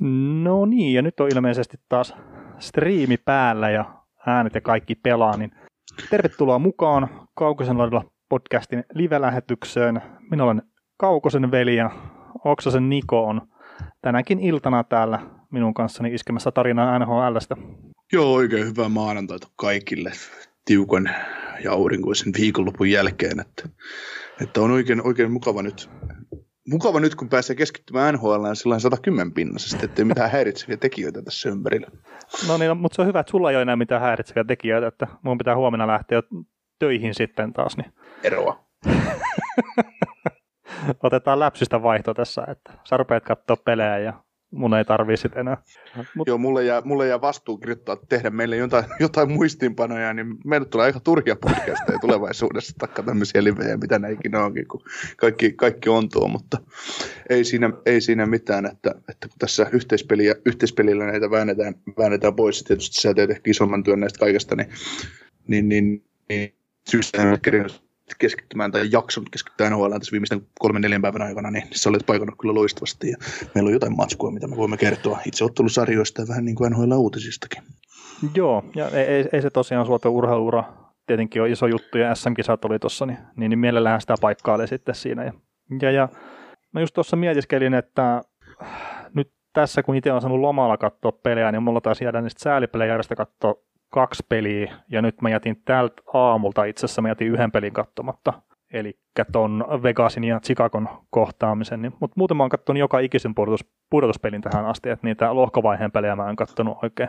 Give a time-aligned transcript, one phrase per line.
[0.00, 2.14] No niin, ja nyt on ilmeisesti taas
[2.58, 3.84] striimi päällä ja
[4.26, 5.50] äänet ja kaikki pelaa, niin
[6.10, 10.02] tervetuloa mukaan Kaukosen laidalla podcastin live-lähetykseen.
[10.30, 10.62] Minä olen
[10.96, 11.90] Kaukosen veli ja
[12.44, 13.48] Oksasen Niko on
[14.02, 15.18] tänäkin iltana täällä
[15.50, 17.56] minun kanssani iskemässä tarinaa NHLstä.
[18.12, 20.12] Joo, oikein hyvää maanantaita kaikille
[20.64, 21.10] tiukan
[21.64, 23.68] ja aurinkoisen viikonlopun jälkeen, että,
[24.42, 25.90] että on oikein, oikein mukava nyt
[26.70, 31.48] mukava nyt, kun pääsee keskittymään NHL ja sillä 110 pinnasesti, ettei mitään häiritseviä tekijöitä tässä
[31.48, 31.86] ympärillä.
[32.48, 34.86] No niin, no, mutta se on hyvä, että sulla ei ole enää mitään häiritseviä tekijöitä,
[34.86, 36.22] että mun pitää huomenna lähteä
[36.78, 37.76] töihin sitten taas.
[37.76, 37.92] Niin.
[38.22, 38.64] Eroa.
[41.02, 44.12] Otetaan läpsystä vaihto tässä, että sä rupeat katsoa pelejä ja
[44.50, 45.56] mun ei tarvii sitten enää.
[46.14, 46.28] Mut...
[46.28, 50.86] Joo, mulle jää, mulle jää vastuu kirjoittaa tehdä meille jotain, jotain muistiinpanoja, niin meille tulee
[50.86, 54.82] aika turhia podcasteja tulevaisuudessa, takka tämmöisiä livejä, mitä ne ikinä onkin, kun
[55.16, 56.58] kaikki, kaikki on tuo, mutta
[57.30, 62.64] ei siinä, ei siinä mitään, että, että kun tässä yhteispeliä, yhteispelillä näitä väännetään, väännetään pois,
[62.64, 64.68] tietysti sä teet ehkä isomman työn näistä kaikesta, niin,
[65.48, 66.54] niin, niin, niin
[66.90, 67.38] syystä
[68.18, 72.38] keskittymään tai jaksanut keskittyä NHL tässä viimeisten kolmen neljän päivän aikana, niin se olet paikannut
[72.40, 73.10] kyllä loistavasti.
[73.10, 73.16] Ja
[73.54, 77.62] meillä on jotain matskua, mitä me voimme kertoa itse ottelusarjoista ja vähän niin kuin NHL-uutisistakin.
[78.34, 80.64] Joo, ja ei, ei se tosiaan suote urheiluura
[81.08, 84.94] tietenkin on iso juttu, ja SM-kisat oli tuossa, niin, niin, niin mielellään sitä paikkaa sitten
[84.94, 85.24] siinä.
[85.24, 85.32] Ja,
[85.82, 86.08] ja, ja
[86.72, 88.22] mä just tuossa mietiskelin, että
[89.14, 92.98] nyt tässä kun itse on saanut lomalla katsoa pelejä, niin mulla taas jäädä niistä säälipelejä
[93.16, 93.54] katsoa
[93.90, 98.32] kaksi peliä, ja nyt mä jätin tältä aamulta itse asiassa, mä jätin yhden pelin katsomatta,
[98.72, 98.98] eli
[99.32, 104.42] ton Vegasin ja Chicagon kohtaamisen, niin, mutta muuten mä oon katsonut joka ikisen pudotus, pudotuspelin
[104.42, 107.08] tähän asti, että niitä lohkovaiheen pelejä mä en katsonut oikein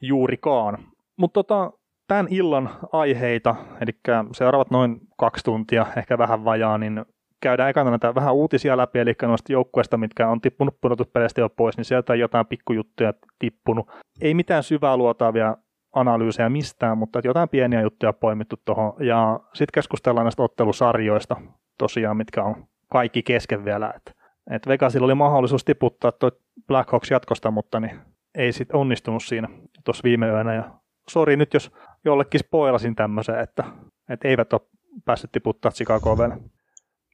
[0.00, 0.78] juurikaan.
[1.18, 1.72] Mutta tota,
[2.08, 3.92] tämän illan aiheita, eli
[4.32, 7.04] seuraavat noin kaksi tuntia, ehkä vähän vajaa, niin
[7.40, 11.76] käydään ekana näitä vähän uutisia läpi, eli noista joukkueista, mitkä on tippunut pudotuspeleistä jo pois,
[11.76, 13.90] niin sieltä on jotain pikkujuttuja tippunut.
[14.20, 15.56] Ei mitään syvää luotaavia
[15.94, 18.92] analyysejä mistään, mutta jotain pieniä juttuja poimittu tuohon.
[19.06, 21.36] Ja sitten keskustellaan näistä ottelusarjoista
[21.78, 23.92] tosiaan, mitkä on kaikki kesken vielä.
[23.96, 24.16] Et,
[24.50, 26.30] et Vegasilla oli mahdollisuus tiputtaa tuo
[26.66, 27.98] Blackhawks jatkosta, mutta niin
[28.34, 29.48] ei sitten onnistunut siinä
[29.84, 30.54] tuossa viime yönä.
[30.54, 30.70] Ja
[31.10, 31.72] sori nyt, jos
[32.04, 33.64] jollekin spoilasin tämmöisen, että,
[34.08, 34.60] että eivät ole
[35.04, 36.36] päässyt tiputtaa Chicagoa vielä.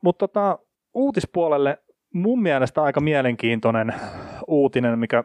[0.03, 0.59] Mutta tota,
[0.95, 1.79] uutispuolelle
[2.15, 3.95] mun mielestä aika mielenkiintoinen
[4.47, 5.25] uutinen, mikä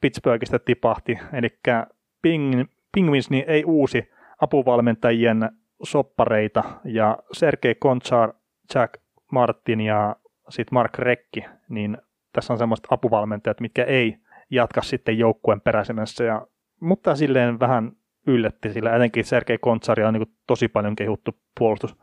[0.00, 1.48] Pittsburghista tipahti, eli
[2.22, 2.64] Ping,
[2.94, 4.10] Penguins niin ei uusi
[4.40, 5.50] apuvalmentajien
[5.82, 8.32] soppareita ja Sergei Konchar,
[8.74, 8.94] Jack
[9.32, 10.16] Martin ja
[10.48, 11.98] sitten Mark Rekki, niin
[12.32, 14.16] tässä on semmoista apuvalmentajat, mitkä ei
[14.50, 16.24] jatka sitten joukkueen peräisemässä.
[16.24, 16.46] Ja,
[16.80, 17.92] mutta silleen vähän
[18.26, 21.96] yllätti, sillä etenkin Sergei Kontsari on niin tosi paljon kehuttu puolustus,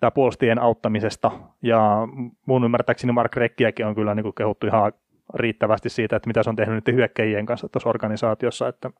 [0.00, 1.30] tämä puolustien auttamisesta.
[1.62, 2.08] Ja
[2.46, 4.92] mun ymmärtääkseni Mark Rekkiäkin on kyllä niin kehuttu ihan
[5.34, 8.90] riittävästi siitä, että mitä se on tehnyt nyt hyökkäjien kanssa tuossa organisaatiossa, että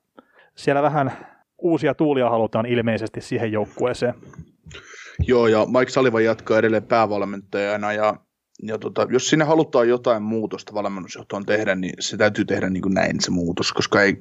[0.55, 1.11] siellä vähän
[1.57, 4.13] uusia tuulia halutaan ilmeisesti siihen joukkueeseen.
[5.19, 8.15] Joo, ja Mike Sullivan jatkaa edelleen päävalmentajana, ja,
[8.63, 12.93] ja tota, jos sinne halutaan jotain muutosta valmennusjohtoon tehdä, niin se täytyy tehdä niin kuin
[12.93, 14.17] näin se muutos, koska ei,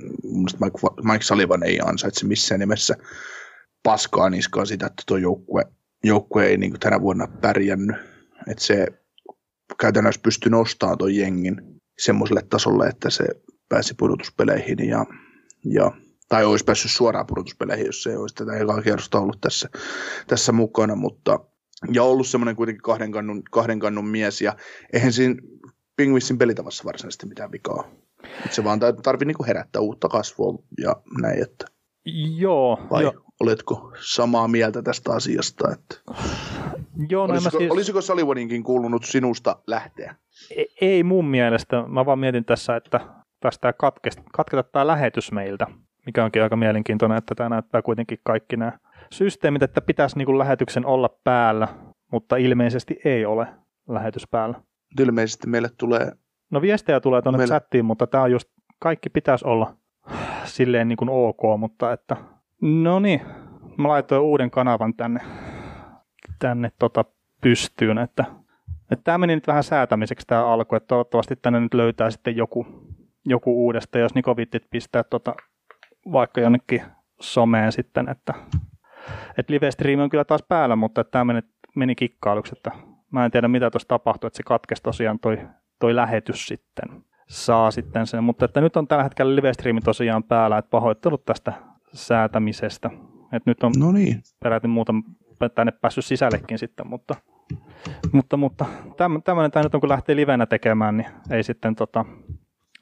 [0.60, 0.78] Mike,
[1.12, 2.94] Mike Sullivan ei ansaitse missään nimessä
[3.82, 5.64] paskaa niskaa sitä, että tuo joukkue,
[6.04, 7.96] joukkue ei niin kuin tänä vuonna pärjännyt.
[8.50, 8.86] Että se
[9.80, 11.56] käytännössä pystyi nostamaan tuon jengin
[11.98, 13.24] semmoiselle tasolle, että se
[13.68, 15.06] pääsi pudotuspeleihin ja,
[15.64, 15.92] ja
[16.28, 19.68] tai olisi päässyt suoraan pudotuspeleihin, jos ei olisi tätä ekaa kierrosta ollut tässä,
[20.26, 21.40] tässä mukana, mutta
[21.92, 24.56] ja ollut semmoinen kuitenkin kahden kannun, kahden kannun mies, ja
[24.92, 25.34] eihän siinä
[25.96, 27.90] Pingvissin pelitavassa varsinaisesti mitään vikaa.
[28.46, 31.66] Et se vaan tarvii niinku herättää uutta kasvua ja näin, että
[32.36, 32.80] Joo.
[32.90, 33.12] Vai jo.
[33.40, 35.72] oletko samaa mieltä tästä asiasta?
[35.72, 36.12] Että...
[37.08, 37.70] Joo, no olisiko, siis...
[37.70, 40.14] olisiko Salivoninkin kuulunut sinusta lähteä?
[40.50, 41.84] Ei, ei mun mielestä.
[41.88, 43.00] Mä vaan mietin tässä, että
[43.40, 43.72] tästä
[44.32, 45.66] katketa tämä lähetys meiltä
[46.08, 48.72] mikä onkin aika mielenkiintoinen, että tämä näyttää kuitenkin kaikki nämä
[49.12, 51.68] systeemit, että pitäisi niin kuin lähetyksen olla päällä,
[52.12, 53.46] mutta ilmeisesti ei ole
[53.88, 54.60] lähetys päällä.
[55.00, 56.12] Ilmeisesti meille tulee...
[56.50, 57.52] No viestejä tulee tuonne meille...
[57.52, 59.74] chattiin, mutta tämä on just, kaikki pitäisi olla
[60.44, 62.16] silleen niin kuin ok, mutta että
[62.60, 63.20] no niin,
[63.78, 65.20] mä laitoin uuden kanavan tänne,
[66.38, 67.04] tänne tota
[67.40, 68.24] pystyyn, että,
[68.90, 72.66] että tämä meni nyt vähän säätämiseksi tämä alku, että toivottavasti tänne nyt löytää sitten joku,
[73.24, 75.34] joku uudesta, jos Niko vittit pistää tota
[76.12, 76.82] vaikka jonnekin
[77.20, 78.34] someen sitten, että,
[79.38, 81.40] että live on kyllä taas päällä, mutta tämä meni,
[81.76, 82.70] meni kikkailuksi, että
[83.10, 85.38] mä en tiedä mitä tuossa tapahtui, että se katkesi tosiaan toi,
[85.78, 86.88] toi lähetys sitten.
[87.28, 89.52] Saa sitten sen, mutta että nyt on tällä hetkellä live
[89.84, 91.52] tosiaan päällä, että pahoittelut tästä
[91.92, 92.90] säätämisestä.
[93.32, 94.22] Että nyt on no niin.
[94.42, 94.94] peräti muuta
[95.54, 97.14] tänne päässyt sisällekin sitten, mutta,
[98.12, 98.66] mutta, mutta
[98.96, 102.04] tämmöinen tämä nyt on kun lähtee livenä tekemään, niin ei sitten tota,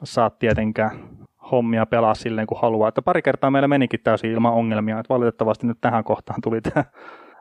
[0.05, 1.16] saa tietenkään
[1.53, 2.89] hommia pelaa silleen kuin haluaa.
[2.89, 6.85] Että pari kertaa meillä menikin täysin ilman ongelmia, että valitettavasti nyt tähän kohtaan tuli tämä,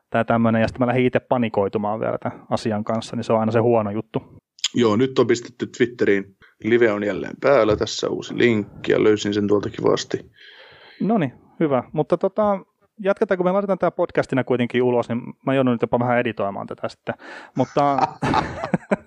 [0.10, 3.40] tämä tämmöinen, ja sitten mä lähdin itse panikoitumaan vielä tämän asian kanssa, niin se on
[3.40, 4.24] aina se huono juttu.
[4.76, 6.36] Joo, nyt on pistetty Twitteriin.
[6.64, 10.32] Live on jälleen päällä, tässä uusi linkki, ja löysin sen tuolta kivasti.
[11.02, 11.84] No niin, hyvä.
[11.94, 12.60] Mutta tota,
[13.00, 16.90] jatketaanko me laitetaan tämä podcastina kuitenkin ulos, niin mä joudun nyt jopa vähän editoimaan tätä
[16.90, 17.16] sitten.
[17.56, 17.98] Mutta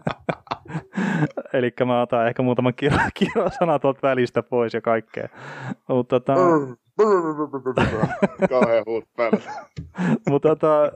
[1.53, 5.29] Eli mä otan ehkä muutaman kiro, kirosana tuolta välistä pois ja kaikkea.
[5.89, 6.35] Mutta tota...
[8.51, 9.39] Kauhean huut päällä.
[10.29, 10.93] Mutta tota,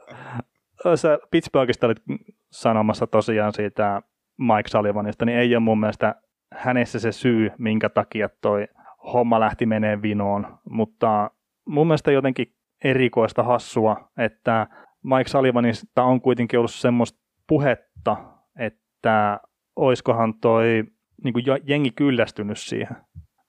[0.94, 2.02] sä Pittsburghista olit
[2.50, 4.02] sanomassa tosiaan siitä
[4.38, 6.14] Mike Sullivanista, niin ei ole mun mielestä
[6.54, 8.69] hänessä se syy, minkä takia toi
[9.12, 11.30] homma lähti menee vinoon, mutta
[11.66, 12.54] mun mielestä jotenkin
[12.84, 14.66] erikoista hassua, että
[15.02, 18.16] Mike Sullivanista on kuitenkin ollut semmoista puhetta,
[18.58, 19.40] että
[19.76, 20.84] oiskohan toi
[21.24, 22.96] niin kuin jengi kyllästynyt siihen.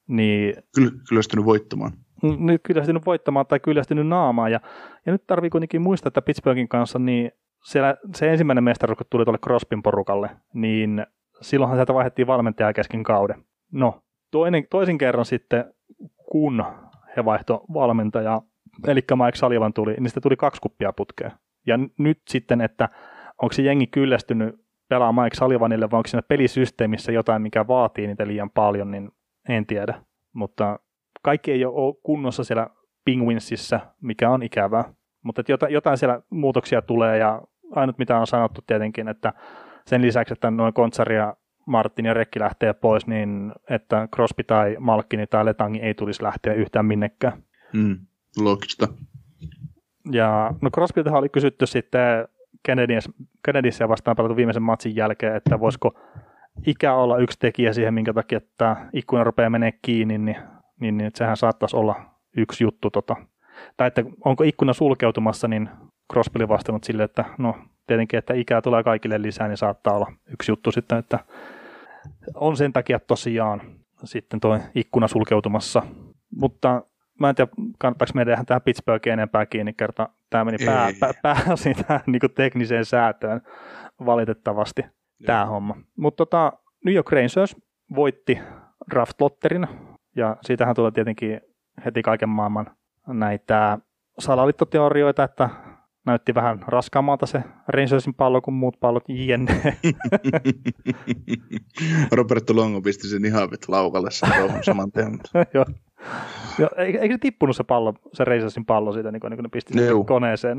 [0.08, 1.92] Niin, Kyllä, kyllästynyt voittamaan.
[2.40, 4.52] Nyt kyllästynyt voittamaan tai kyllästynyt naamaan.
[4.52, 4.60] Ja,
[5.06, 7.32] ja nyt tarvii kuitenkin muistaa, että Pittsburghin kanssa niin
[7.64, 11.06] siellä se ensimmäinen mestaruus, kun tuli tuolle Crospin porukalle, niin
[11.42, 13.44] silloinhan sieltä vaihdettiin valmentajaa kesken kauden.
[13.72, 15.74] No, toinen, toisin kerran sitten,
[16.32, 16.64] kun
[17.18, 18.42] he vaihto valmentajaa,
[18.88, 21.32] eli Mike Sullivan tuli, niin sitten tuli kaksi kuppia putkeen.
[21.68, 22.90] Ja nyt sitten, että
[23.42, 24.63] onko se jengi kyllästynyt
[24.94, 29.12] pelaa Mike Sullivanille, vai onko siinä pelisysteemissä jotain, mikä vaatii niitä liian paljon, niin
[29.50, 29.94] en tiedä.
[30.34, 30.80] Mutta
[31.22, 32.68] kaikki ei ole kunnossa siellä
[33.06, 34.94] Penguinsissa, mikä on ikävää.
[35.24, 37.42] Mutta että jotain, jotain siellä muutoksia tulee, ja
[37.72, 39.34] ainut mitä on sanottu tietenkin, että
[39.88, 41.36] sen lisäksi, että noin Kontsari ja
[41.68, 46.54] Martin ja Rekki lähtee pois, niin että Crosby tai Malkkini tai Letangi ei tulisi lähteä
[46.54, 47.44] yhtään minnekään.
[47.74, 47.98] Mm,
[48.38, 48.88] logista.
[50.12, 52.28] Ja no Crosbylta oli kysytty sitten
[52.64, 56.00] Kennedyssä vastaan pelattu viimeisen matsin jälkeen, että voisiko
[56.68, 60.38] ikä olla yksi tekijä siihen, minkä takia tämä ikkuna rupeaa menee kiinni, niin,
[60.80, 61.96] niin, niin sehän saattaisi olla
[62.38, 62.90] yksi juttu.
[62.90, 63.16] Tota.
[63.78, 65.70] Tai että onko ikkuna sulkeutumassa, niin
[66.14, 67.56] Crosby oli vastannut sille, että no
[67.88, 71.20] tietenkin, että ikää tulee kaikille lisää, niin saattaa olla yksi juttu sitten, että
[72.36, 73.62] on sen takia tosiaan
[74.04, 75.84] sitten tuo ikkuna sulkeutumassa.
[76.40, 76.82] Mutta
[77.24, 81.76] mä en tiedä, kannattaako meidän tähän Pittsburghiin enempää kiinni, kerta tämä meni pää, pää, pääosin
[81.76, 83.42] tähän niin tekniseen säätöön
[84.06, 85.26] valitettavasti Joo.
[85.26, 85.76] tämä homma.
[85.98, 86.54] Mutta tota,
[86.86, 87.56] New York Rangers
[87.96, 88.40] voitti
[88.90, 89.68] draft lotterin,
[90.16, 91.42] ja siitähän tulee tietenkin
[91.86, 92.72] heti kaiken maailman
[93.08, 93.80] näitä
[94.20, 95.50] salaliittoteorioita, että
[96.06, 99.62] näytti vähän raskaammalta se Rangersin pallo kuin muut pallot jne.
[102.18, 104.30] Roberto Longo pisti sen ihan laukalle sen
[104.64, 105.20] saman tien.
[105.54, 105.66] Joo.
[106.60, 109.50] Joo, eikö se tippunut se pallo, se Rangersin pallo siitä, niin kun, niin kun ne
[109.50, 110.58] pisti sen koneeseen?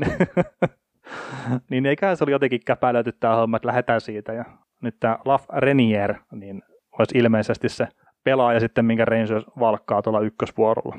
[1.69, 4.33] niin eiköhän se oli jotenkin käpälöity tämä homma, että lähdetään siitä.
[4.33, 4.45] Ja
[4.81, 6.63] nyt tämä Laf Renier, niin
[6.99, 7.87] olisi ilmeisesti se
[8.23, 10.97] pelaaja sitten, minkä Rangers valkkaa tuolla ykkösvuorolla.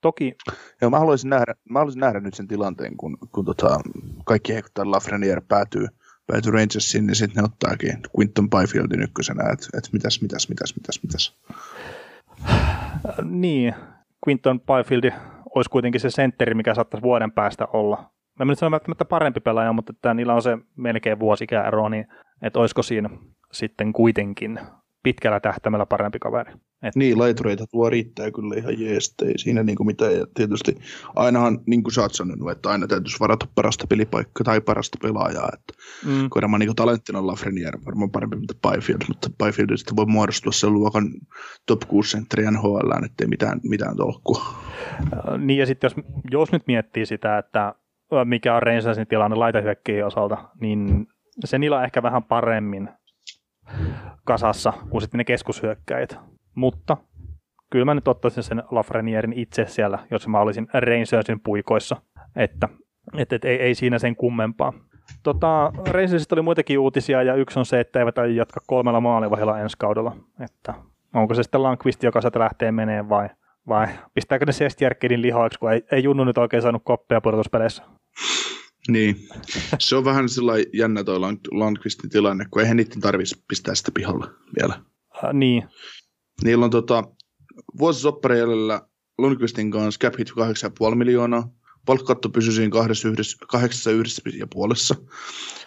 [0.00, 0.34] Toki...
[0.80, 3.80] Joo, mä haluaisin nähdä, mä haluaisin nähdä nyt sen tilanteen, kun, kun tota,
[4.24, 5.86] kaikki heikottaa Lafreniere päätyy,
[6.26, 11.02] päätyy Rangersiin, niin sitten ne ottaakin Quinton Byfieldin ykkösenä, että et mitäs, mitäs, mitäs, mitäs,
[11.02, 11.36] mitäs.
[13.22, 13.74] niin,
[14.26, 15.12] Quinton Byfield
[15.54, 17.96] olisi kuitenkin se sentteri, mikä saattaisi vuoden päästä olla.
[18.38, 22.06] Mä en nyt sano välttämättä parempi pelaaja, mutta että niillä on se melkein vuosikäero, niin
[22.42, 23.10] että olisiko siinä
[23.52, 24.60] sitten kuitenkin
[25.02, 26.52] pitkällä tähtäimellä parempi kaveri.
[26.82, 26.96] Et...
[26.96, 30.14] Niin, laitureita tuo riittää kyllä ihan jees, ei siinä niinku mitään.
[30.14, 30.76] Ja tietysti
[31.16, 35.50] ainahan, niin kuin sä oot sanonut, että aina täytyisi varata parasta pelipaikkaa tai parasta pelaajaa.
[35.52, 36.30] Että mm.
[36.30, 41.04] Kun niin talenttina Lafreniere varmaan parempi mitä Byfield, mutta Byfield sitten voi muodostua sen luokan
[41.66, 44.42] top 6 sentteri NHL, ettei mitään, mitään tolkkua.
[45.00, 47.74] Äh, niin ja sitten jos, jos nyt miettii sitä, että
[48.24, 51.06] mikä on Rangersin tilanne laitahyökkiin osalta, niin
[51.44, 52.88] se niillä on ehkä vähän paremmin
[54.24, 56.18] kasassa kuin sitten ne keskushyökkäjät.
[56.56, 56.96] Mutta
[57.70, 61.96] kyllä mä nyt ottaisin sen Lafrenierin itse siellä, jos mä olisin Rangersin puikoissa,
[62.36, 62.68] että
[63.16, 64.72] et, et, ei, ei siinä sen kummempaa.
[65.22, 69.60] Tota, Rangersista oli muitakin uutisia ja yksi on se, että eivät aio jatka kolmella maalivahilla
[69.60, 70.16] ensi kaudella.
[70.40, 70.74] Että
[71.14, 73.28] onko se sitten Lankvist, joka sieltä lähtee menee vai,
[73.68, 77.82] vai pistääkö ne Sestjärkkedin lihoiksi, kun ei, ei Junnu nyt oikein saanut koppia pudotuspeleissä.
[78.88, 79.16] Niin,
[79.78, 81.20] se on vähän sellainen jännä tuo
[81.50, 84.26] Landqvistin tilanne, kun eihän niiden tarvitsisi pistää sitä pihalle
[84.60, 84.74] vielä.
[85.24, 85.68] Uh, niin.
[86.44, 87.04] Niillä on tota,
[87.78, 88.88] vuosisoppareilla
[89.18, 90.30] Lundqvistin kanssa cap hit
[90.90, 91.48] 8,5 miljoonaa.
[91.86, 92.82] Palkkatto pysyy siinä 8,1,5.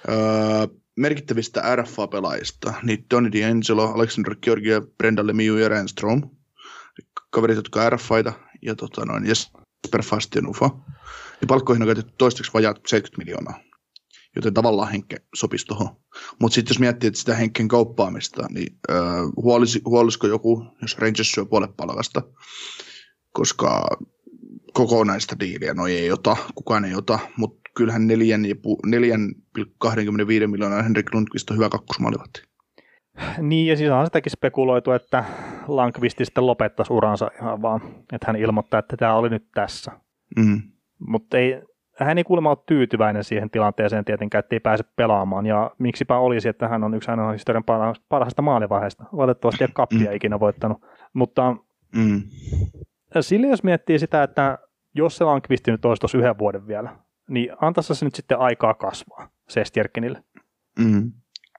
[0.10, 6.22] Öö, merkittävistä RFA-pelaajista, niin Tony D'Angelo, Alexander Georgiev, Brenda Lemieux ja Renstrom.
[7.30, 10.70] Kaverit, jotka on RFAita, ja tota noin, Jesper Fast ja Nufa.
[11.42, 13.69] Ja palkkoihin on käytetty toistaiseksi vajaat 70 miljoonaa.
[14.36, 15.96] Joten tavallaan Henkke sopisi tuohon.
[16.42, 18.98] Mutta sitten jos miettii että sitä Henkken kauppaamista, niin öö,
[19.36, 22.22] huolisi, huolisiko joku, jos Rangers syö puolet palkasta,
[23.34, 23.88] koska
[24.74, 31.58] kokonaista diiliä no ei ota, kukaan ei ota, mutta kyllähän 4,25 miljoonaa Henrik Lundqvist on
[31.58, 32.42] hyvä kakkosmaalivahti.
[33.38, 35.24] Niin, ja siis on sitäkin spekuloitu, että
[35.68, 37.82] Lankvisti sitten lopettaisi uransa ihan vaan,
[38.14, 39.92] että hän ilmoittaa, että tämä oli nyt tässä.
[40.38, 40.62] Mm.
[41.08, 41.62] Mutta ei,
[42.06, 46.50] hän ei kuulemma ole tyytyväinen siihen tilanteeseen tietenkään, että ei pääse pelaamaan, ja miksipä olisi,
[46.50, 47.64] että hän on yksi ainoa historian
[48.10, 49.04] parhaista maalivaiheista.
[49.18, 50.16] Valitettavasti ei kappia mm.
[50.16, 50.82] ikinä voittanut.
[51.14, 51.56] Mutta
[51.96, 52.22] mm.
[53.22, 54.58] sille jos miettii sitä, että
[54.96, 56.96] jos se Lankvisti nyt olisi tuossa yhden vuoden vielä,
[57.30, 60.24] niin antaisi se nyt sitten aikaa kasvaa Sestjerkinille.
[60.80, 61.12] Mm.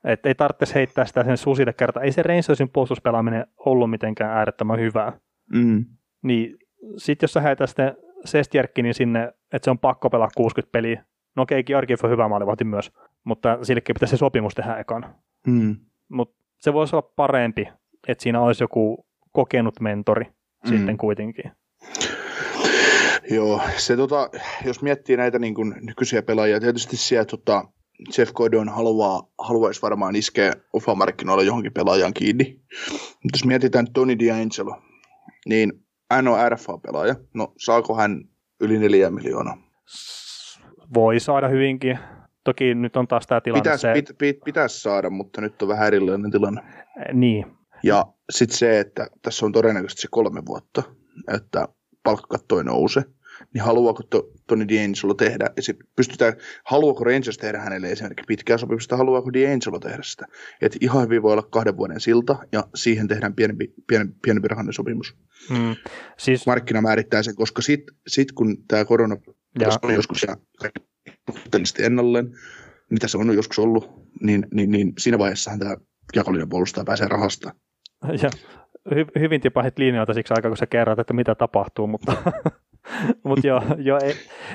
[0.05, 2.03] Että ei tarvitse heittää sitä sen susille kertaa.
[2.03, 5.13] Ei se Rangersin puolustuspelaaminen ollut mitenkään äärettömän hyvää.
[5.55, 5.85] Mm.
[6.23, 6.59] Niin
[6.97, 11.05] sitten jos sä heität sitten Sestjerkkinin sinne, että se on pakko pelaa 60 peliä.
[11.37, 12.93] No okei, Georgiev on hyvä maalivahti myös,
[13.25, 15.15] mutta sillekin pitäisi se sopimus tehdä ekan.
[15.47, 15.77] Mm.
[16.09, 17.69] Mutta se voisi olla parempi,
[18.09, 20.69] että siinä olisi joku kokenut mentori mm.
[20.69, 21.53] sitten kuitenkin.
[23.31, 24.31] Joo, se tota,
[24.65, 27.65] jos miettii näitä niin kuin nykyisiä pelaajia, tietysti siellä tota,
[28.19, 32.61] Jeff Gordon haluaa, haluaisi varmaan iskeä ofa-markkinoilla johonkin pelaajan kiinni.
[33.23, 34.83] Mutta jos mietitään Tony D'Angelo,
[35.47, 35.73] niin
[36.11, 37.15] hän on RFA-pelaaja.
[37.35, 38.25] No saako hän
[38.61, 39.57] yli neljä miljoonaa?
[40.95, 41.99] Voi saada hyvinkin.
[42.45, 43.63] Toki nyt on taas tämä tilanne.
[43.63, 43.93] Pitäisi, se...
[43.93, 46.63] pit, pit, pitäisi saada, mutta nyt on vähän erilainen tilanne.
[47.13, 47.47] Niin.
[47.83, 50.83] Ja sitten se, että tässä on todennäköisesti se kolme vuotta,
[51.35, 51.69] että
[52.03, 53.03] palkkakatto ei nouse
[53.55, 56.33] niin haluaako to, Tony D'Angelo tehdä, ja sit pystytään,
[56.65, 60.27] haluaako Rangers tehdä hänelle esimerkiksi pitkää sopimusta, haluaako D'Angelo tehdä sitä.
[60.61, 64.73] Että ihan hyvin voi olla kahden vuoden silta, ja siihen tehdään pienempi, pienempi, pienempi rahainen
[64.73, 65.17] sopimus.
[65.51, 65.77] Mm,
[66.19, 66.47] siis...
[66.47, 69.17] Markkina määrittää sen, koska sitten sit kun tämä korona
[69.83, 70.37] on joskus ja
[71.79, 72.31] ennalleen,
[72.91, 75.77] mitä se on joskus ollut, niin, niin, niin siinä vaiheessahan tämä
[76.17, 77.55] jakollinen puolustaja pääsee rahasta.
[78.23, 78.31] Ja
[78.95, 82.17] hy- hyvin tipahit linjoilta siksi aikaa, kun sä kerrot, että mitä tapahtuu, mutta
[83.25, 84.15] Mutta joo, jo, ei,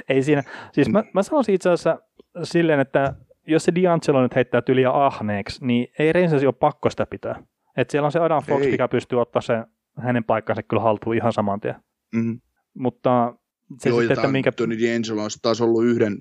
[0.10, 0.44] ei siinä.
[0.72, 2.00] Siis mä, mä sanoisin itse asiassa
[2.44, 3.14] silleen, että
[3.48, 7.44] jos se D'Angelo nyt heittää tyliä ahneeksi, niin ei Rangers ole pakko sitä pitää.
[7.78, 8.72] Että siellä on se Adam Fox, ei.
[8.72, 9.54] mikä pystyy ottaa se
[9.98, 11.76] hänen paikkansa kyllä haltuun ihan saman tien.
[12.16, 12.42] Mm-hmm.
[12.74, 13.36] Mutta
[13.80, 14.52] se Joo, sitten, että minkä...
[14.52, 16.18] Tony D'Angelo on taas ollut yhden,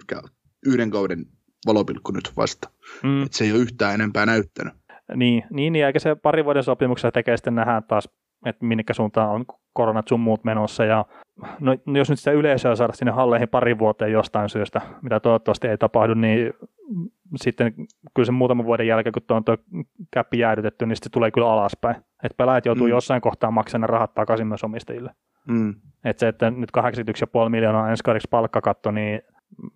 [0.67, 1.27] yhden kauden
[1.67, 2.71] valopilkku nyt vasta.
[3.03, 3.23] Mm.
[3.23, 4.75] Että se ei ole yhtään enempää näyttänyt.
[5.17, 8.09] Niin, niin, niin eikä se pari vuoden sopimuksessa tekee sitten nähdään taas,
[8.45, 10.85] että minne suuntaan on koronat sun muut menossa.
[10.85, 11.05] Ja
[11.61, 15.79] no, jos nyt sitä yleisöä saada sinne halleihin pari vuoteen jostain syystä, mitä toivottavasti ei
[15.79, 16.53] tapahdu, niin
[17.37, 17.75] sitten
[18.15, 19.57] kyllä sen muutaman vuoden jälkeen, kun tuo on tuo
[20.11, 21.97] käppi jäädytetty, niin sitten se tulee kyllä alaspäin.
[21.97, 22.91] Että pelaajat joutuu mm.
[22.91, 25.11] jossain kohtaa maksamaan rahat takaisin myös omistajille.
[25.49, 25.75] Mm.
[26.05, 26.71] Että se, että nyt
[27.45, 29.23] 81,5 miljoonaa ensi kaudeksi palkkakatto, niin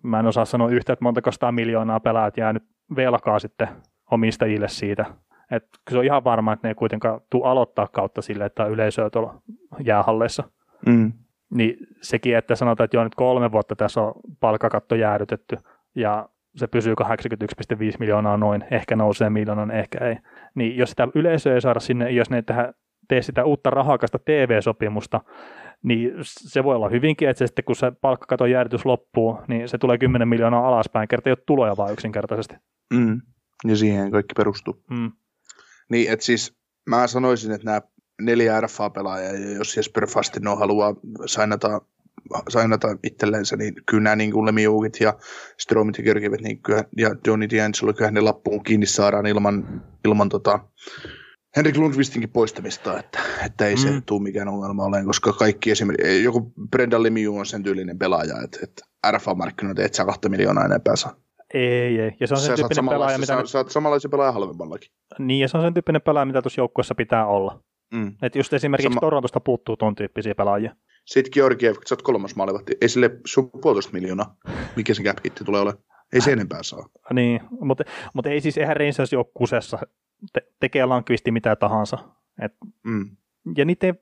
[0.03, 2.63] mä en osaa sanoa yhtä, että montako sitä miljoonaa pelaajat jää nyt
[2.95, 3.67] velkaa sitten
[4.11, 5.05] omistajille siitä.
[5.51, 8.71] Että se on ihan varma, että ne ei kuitenkaan tule aloittaa kautta sille, että on
[8.71, 9.41] yleisöä tuolla
[9.85, 10.43] jäähalleissa.
[10.85, 11.13] Mm.
[11.55, 15.57] Niin sekin, että sanotaan, että jo nyt kolme vuotta tässä on palkkakatto jäädytetty
[15.95, 20.17] ja se pysyy 81,5 miljoonaa noin, ehkä nousee miljoonan, ehkä ei.
[20.55, 22.73] Niin jos sitä yleisöä ei saada sinne, jos ne tähän
[23.07, 25.21] tee sitä uutta rahakasta TV-sopimusta,
[25.83, 29.77] niin se voi olla hyvinkin, että se sitten kun se palkkakaton jäädytys loppuu, niin se
[29.77, 32.55] tulee 10 miljoonaa alaspäin, kerta ei ole tuloja vaan yksinkertaisesti.
[32.93, 33.21] Mm.
[33.67, 34.83] Ja siihen kaikki perustuu.
[34.89, 35.11] Mm.
[35.89, 36.53] Niin, että siis
[36.89, 37.81] mä sanoisin, että nämä
[38.21, 41.81] neljä RFA-pelaajaa, ja jos Jesper Fastino haluaa sainata,
[42.49, 45.13] sainata itsellensä, niin kyllä nämä niin Lemiugit ja
[45.59, 50.29] Stromit ja Gergivet niin kyllä, ja Johnny D'Angelo, kyllä ne lappuun kiinni saadaan ilman, ilman
[50.29, 50.59] tota,
[51.57, 53.81] Henrik Lundqvistinkin poistamista, että, että ei mm.
[53.81, 58.41] se tule mikään ongelma ole, koska kaikki esimerkiksi, joku Brendan Lemieux on sen tyylinen pelaaja,
[58.43, 61.15] että, että RFA-markkinoita et saa kahta miljoonaa enempää saa.
[61.53, 62.11] Ei, ei.
[62.19, 63.45] Ja se on sen tyyppinen pelaaja, mitä...
[63.45, 64.91] Sä, oot samanlaisen pelaaja halvemmallakin.
[65.19, 67.63] Niin, ja se on sen tyyppinen pelaaja, mitä tuossa joukkueessa pitää olla.
[67.93, 68.15] Mm.
[68.21, 68.99] Että just esimerkiksi Sama...
[68.99, 70.75] Torontosta puuttuu ton tyyppisiä pelaajia.
[71.05, 74.35] Sitten Georgiev, kun sä oot kolmas maalivahti, ei sille sun puolitoista miljoonaa,
[74.75, 75.83] mikä se cap tulee olemaan.
[76.13, 76.89] Ei se enempää saa.
[77.13, 79.79] Niin, mutta, mutta ei siis, eihän Rangers ole kusessa.
[80.33, 81.97] Te, tekee Lankvisti mitä tahansa.
[82.41, 82.53] Et,
[82.83, 83.17] mm.
[83.57, 83.99] Ja niiden,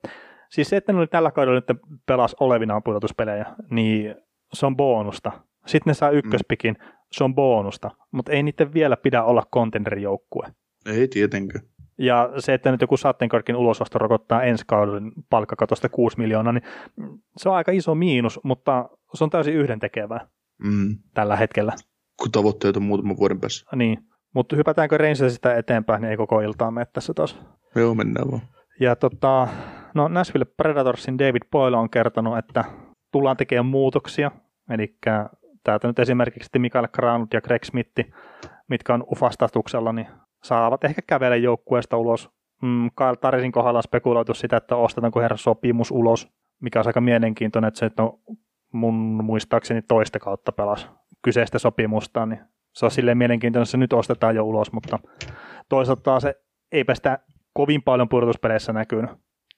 [0.50, 4.16] siis se, että ne oli tällä kaudella nyt pelas olevinaan pudotuspelejä, niin
[4.54, 5.32] se on bonusta.
[5.66, 6.18] Sitten ne saa mm.
[6.18, 6.97] ykköspikin, mm.
[7.12, 10.48] Se on bonusta, mutta ei niiden vielä pidä olla contender-joukkue.
[10.86, 11.66] Ei tietenkään.
[11.98, 16.64] Ja se, että nyt joku Sattenkorkin ulososto rokottaa ensi kauden palkkakatosta 6 miljoonaa, niin
[17.38, 20.28] se on aika iso miinus, mutta se on täysin yhdentekevää
[20.64, 20.98] mm.
[21.14, 21.74] tällä hetkellä.
[22.22, 23.66] Kun tavoitteet on muutaman vuoden päässä.
[23.76, 23.98] Niin,
[24.34, 27.40] mutta hypätäänkö Rangersista eteenpäin, niin ei koko iltaa mene tässä taas.
[27.76, 28.42] Joo, mennään vaan.
[28.80, 29.48] Ja tota,
[29.94, 32.64] no Nashville Predatorsin David Boyle on kertonut, että
[33.12, 34.32] tullaan tekemään muutoksia,
[34.70, 34.98] eli
[35.68, 38.12] Täältä nyt esimerkiksi Mikael Granlund ja Greg Smitti,
[38.68, 40.08] mitkä on ufastatuksella, niin
[40.44, 42.30] saavat ehkä kävellä joukkueesta ulos.
[42.62, 46.28] Mm, Kyle Tarisin kohdalla on spekuloitu sitä, että ostetaanko herra sopimus ulos,
[46.62, 48.20] mikä on aika mielenkiintoinen, että se että no,
[48.74, 48.94] mun
[49.24, 50.90] muistaakseni toista kautta pelas
[51.24, 52.40] kyseistä sopimusta, niin
[52.74, 55.00] se on silleen mielenkiintoinen, että se nyt ostetaan jo ulos, mutta
[55.70, 56.36] toisaalta se
[56.72, 57.20] eipä sitä
[57.54, 59.12] kovin paljon pudotuspeleissä näkynyt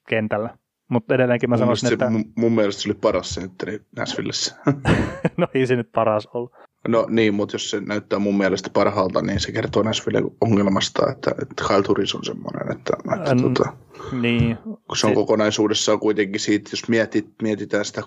[0.10, 0.58] kentällä.
[0.90, 4.56] Mutta edelleenkin mä Mun sanoisin, että se, mun, mun mielestä se oli paras sentteri Nashvillessä.
[5.38, 6.52] no ei se nyt paras ollut.
[6.88, 11.32] No niin, mutta jos se näyttää mun mielestä parhaalta, niin se kertoo Nashvillen ongelmasta, että,
[11.42, 13.74] että Kyle Turis on semmoinen, että, että En- tota,
[14.22, 18.04] Niin, kun se on kokonaisuudessaan kuitenkin siitä, jos mietit, mietitään sitä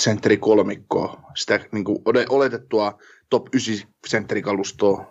[0.00, 1.98] sentterikolmikkoa, sitä niin kuin
[2.28, 2.98] oletettua
[3.30, 5.06] top 9 sentterikalustoa,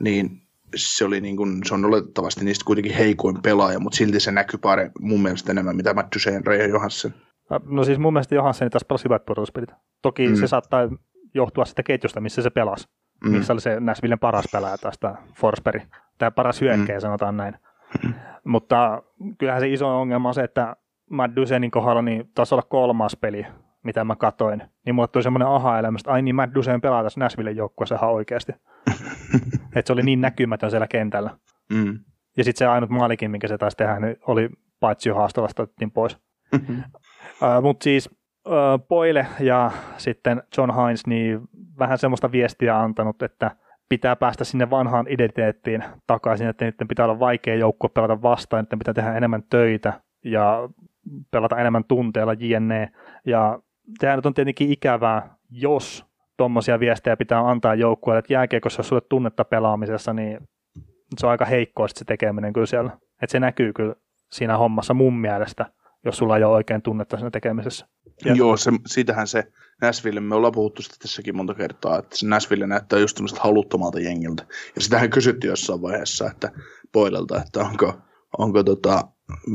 [0.00, 0.42] niin
[0.76, 4.58] se, oli niin kuin, se on oletettavasti niistä kuitenkin heikoin pelaaja, mutta silti se näkyy
[4.58, 7.12] pare, mun mielestä enemmän, mitä Matt Duchene ja Johansson.
[7.64, 9.70] no siis mun mielestä Johansson tässä pelasi hyvät pudotuspelit.
[10.02, 10.34] Toki Mm.
[10.34, 10.88] se saattaa
[11.34, 12.88] johtua sitä ketjusta, missä se pelasi.
[13.24, 13.30] Mm.
[13.30, 15.82] missä oli se Nashvillen paras pelaaja tästä Forsberg,
[16.18, 17.02] tai paras hyökkäjä, mm.
[17.02, 17.56] sanotaan näin.
[18.44, 19.02] Mutta
[19.38, 20.76] kyllähän se iso ongelma on se, että
[21.10, 23.46] Matt Dusenin kohdalla niin taisi olla kolmas peli,
[23.84, 24.62] mitä mä katoin.
[24.86, 28.10] Niin mulle tuli semmoinen aha-elämä, että ai niin Matt Dusen pelaa tässä Nashvillen joukkueessa ihan
[28.10, 28.52] oikeasti.
[29.76, 31.30] että se oli niin näkymätön siellä kentällä.
[31.72, 31.98] Mm.
[32.36, 34.48] Ja sitten se ainut maalikin, minkä se taisi tehdä, niin oli
[34.80, 36.18] paitsi haastelasta otettiin pois.
[36.54, 38.10] Uh, Mutta siis
[38.46, 41.40] uh, Poile ja sitten John Hines niin
[41.78, 43.50] vähän semmoista viestiä antanut, että
[43.88, 48.76] pitää päästä sinne vanhaan identiteettiin takaisin, että niiden pitää olla vaikea joukkue pelata vastaan, että
[48.76, 50.68] pitää tehdä enemmän töitä ja
[51.30, 52.92] pelata enemmän tunteella jne.
[53.26, 53.58] Ja
[54.00, 56.09] sehän nyt on tietenkin ikävää, jos
[56.40, 60.38] tuommoisia viestejä pitää antaa joukkueelle, että jääkiekossa jos sulle tunnetta pelaamisessa, niin
[61.18, 62.90] se on aika heikkoa se tekeminen kyllä siellä.
[63.22, 63.94] Että se näkyy kyllä
[64.32, 65.66] siinä hommassa mun mielestä,
[66.04, 67.86] jos sulla ei ole oikein tunnetta siinä tekemisessä.
[68.24, 69.44] Ja- Joo, se, siitähän se
[69.82, 74.00] Nashville, me ollaan puhuttu sitä tässäkin monta kertaa, että se Nashville näyttää just tämmöistä haluttomalta
[74.00, 74.44] jengiltä.
[74.74, 76.50] Ja sitähän kysyttiin jossain vaiheessa, että
[76.92, 77.94] Poilelta, että onko,
[78.38, 79.08] onko tota,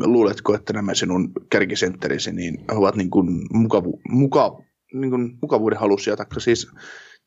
[0.06, 4.58] luuletko, että nämä sinun kärkisentterisi niin ovat niin kuin mukavu, muka,
[5.02, 6.72] niin kuin mukavuuden halusia, taikka siis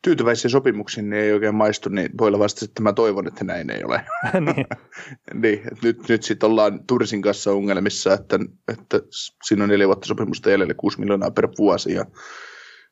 [0.03, 3.83] tyytyväisiä sopimuksiin niin ei oikein maistu, niin Poila vastasi, että mä toivon, että näin ei
[3.83, 4.05] ole.
[4.55, 4.65] niin,
[5.43, 8.39] niin, että nyt, nyt sitten ollaan Tursin kanssa ongelmissa, että,
[8.73, 8.99] että
[9.43, 12.05] siinä on neljä vuotta sopimusta jäljellä 6 miljoonaa per vuosi ja,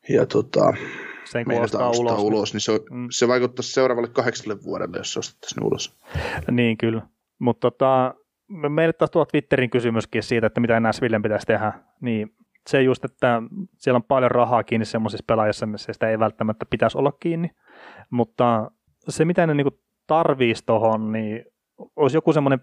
[0.10, 0.74] ja tota,
[1.26, 2.00] sen kun ostaa ulos.
[2.00, 3.08] ulos, ulos niin se, Mm.
[3.12, 5.98] se vaikuttaisi seuraavalle kahdeksalle vuodelle, jos se ostettaisiin ulos.
[6.52, 7.02] Niin kyllä.
[7.40, 8.14] Mutta tota,
[8.48, 11.74] me- meille taas tuo Twitterin kysymyskin siitä, että mitä Nashvillen pitäisi tehdä.
[12.02, 12.36] Niin
[12.68, 13.42] se just, että
[13.78, 17.52] siellä on paljon rahaa kiinni semmoisissa pelaajissa, missä sitä ei välttämättä pitäisi olla kiinni.
[18.10, 18.72] Mutta
[19.10, 21.46] se, mitä ne niinku tarvitsisi tuohon, niin
[21.96, 22.60] olisi joku semmoinen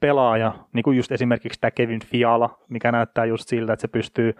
[0.00, 4.34] pelaaja, niin kuin just esimerkiksi tämä Kevin Fiala, mikä näyttää just siltä, että se pystyy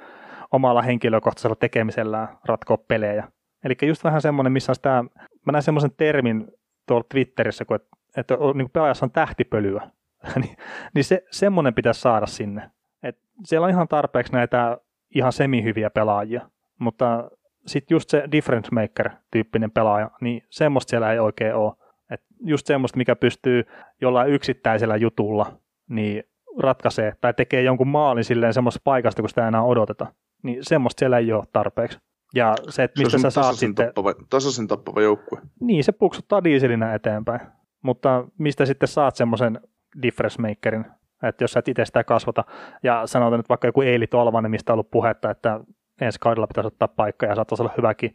[0.51, 3.29] omalla henkilökohtaisella tekemisellään ratkoa pelejä.
[3.65, 5.05] Eli just vähän semmoinen, missä on sitä,
[5.47, 6.49] mä näin semmoisen termin
[6.87, 9.91] tuolla Twitterissä, kun, että, että niin pelaajassa on tähtipölyä,
[10.43, 10.57] niin,
[10.95, 12.71] niin se, semmoinen pitäisi saada sinne.
[13.03, 14.79] Et siellä on ihan tarpeeksi näitä
[15.15, 17.31] ihan semihyviä pelaajia, mutta
[17.67, 21.73] sitten just se difference maker-tyyppinen pelaaja, niin semmoista siellä ei oikein ole.
[22.11, 23.65] Et just semmoista, mikä pystyy
[24.01, 25.57] jollain yksittäisellä jutulla
[25.89, 26.25] niin
[26.59, 30.07] ratkaisee tai tekee jonkun maalin silleen semmoista paikasta, kun sitä enää odoteta.
[30.43, 31.99] Niin semmoista siellä ei ole tarpeeksi.
[32.35, 33.87] Ja se, että mistä se sä saat tasaisen sitten...
[33.87, 35.41] tappava, tasaisen tappava joukkue.
[35.61, 37.41] Niin, se puksuttaa dieselinä eteenpäin.
[37.83, 39.61] Mutta mistä sitten saat semmoisen
[40.03, 40.87] difference makerin,
[41.29, 42.45] että jos sä et itse sitä kasvata,
[42.83, 45.61] ja sanotaan nyt vaikka joku Eili Tolvanen, mistä on ollut puhetta, että
[46.01, 48.15] ensi kaudella pitäisi ottaa paikka ja saattaisi olla hyväkin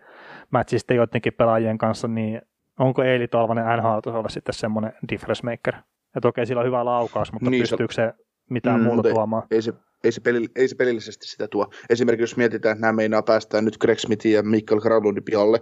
[0.51, 2.41] matchi sitten joidenkin pelaajien kanssa, niin
[2.79, 5.73] onko Eili Tolvanen NHL olla sitten semmoinen difference maker?
[6.15, 8.13] Ja toki sillä on hyvä laukaus, mutta Niin, se- pystyykö se
[8.49, 9.43] mitään Mm, muuta mutta ei- tuomaan?
[9.51, 11.67] Ei se, ei, se peli, ei se pelillisesti sitä tuo.
[11.89, 15.61] Esimerkiksi jos mietitään, että nämä meinaa päästään nyt Greg Smithin ja Mikael Granlundin pihalle,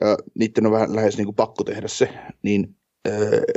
[0.00, 2.08] ja niiden on vähän lähes niin kuin pakko tehdä se,
[2.42, 2.76] niin
[3.08, 3.14] äh,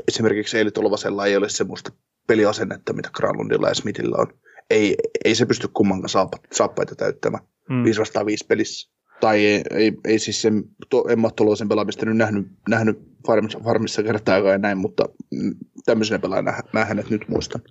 [0.08, 1.92] esimerkiksi Eili Tolvasella ei ole semmoista
[2.28, 4.28] peliasennetta, mitä Granlundilla ja Smithillä on.
[4.70, 7.44] Ei, ei se pysty kummankaan saappa, saappaita täyttämään.
[7.70, 7.84] Mm.
[7.84, 8.92] 5 vastaan 5 pelissä.
[9.20, 14.04] Tai ei, ei, ei siis sen, to, Emma Tolosen pelaamista nyt nähnyt, nähnyt farmissa, farmissa
[14.04, 17.62] kertaakaan ja näin, mutta mm, tämmöisenä pelaajana mä hänet nyt muistan.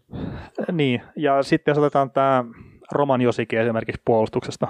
[0.73, 2.45] Niin, ja sitten jos otetaan tämä
[2.93, 4.69] Roman Josikin esimerkiksi puolustuksesta,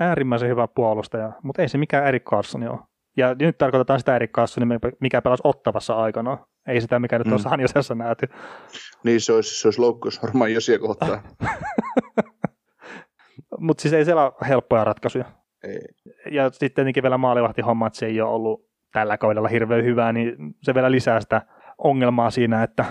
[0.00, 2.78] äärimmäisen hyvä puolustaja, mutta ei se mikään Erik Carlson ole.
[3.16, 6.38] Ja nyt tarkoitetaan sitä Erik Carlsonia, mikä pelasi Ottavassa aikana.
[6.66, 7.38] Ei sitä, mikä nyt Mm.
[7.38, 8.28] San Josessa nähty.
[9.04, 11.22] Niin se olisi, se olisi loukkaus varmaan Josia kohtaan.
[13.58, 15.24] Mutta siis ei siellä ole helppoja ratkaisuja.
[15.64, 15.78] Ei.
[16.30, 20.36] Ja sitten tietenkin vielä maalivahtihomma, että se ei ole ollut tällä kaudella hirveän hyvää, niin
[20.62, 21.42] se vielä lisää sitä
[21.78, 22.84] ongelmaa siinä, että,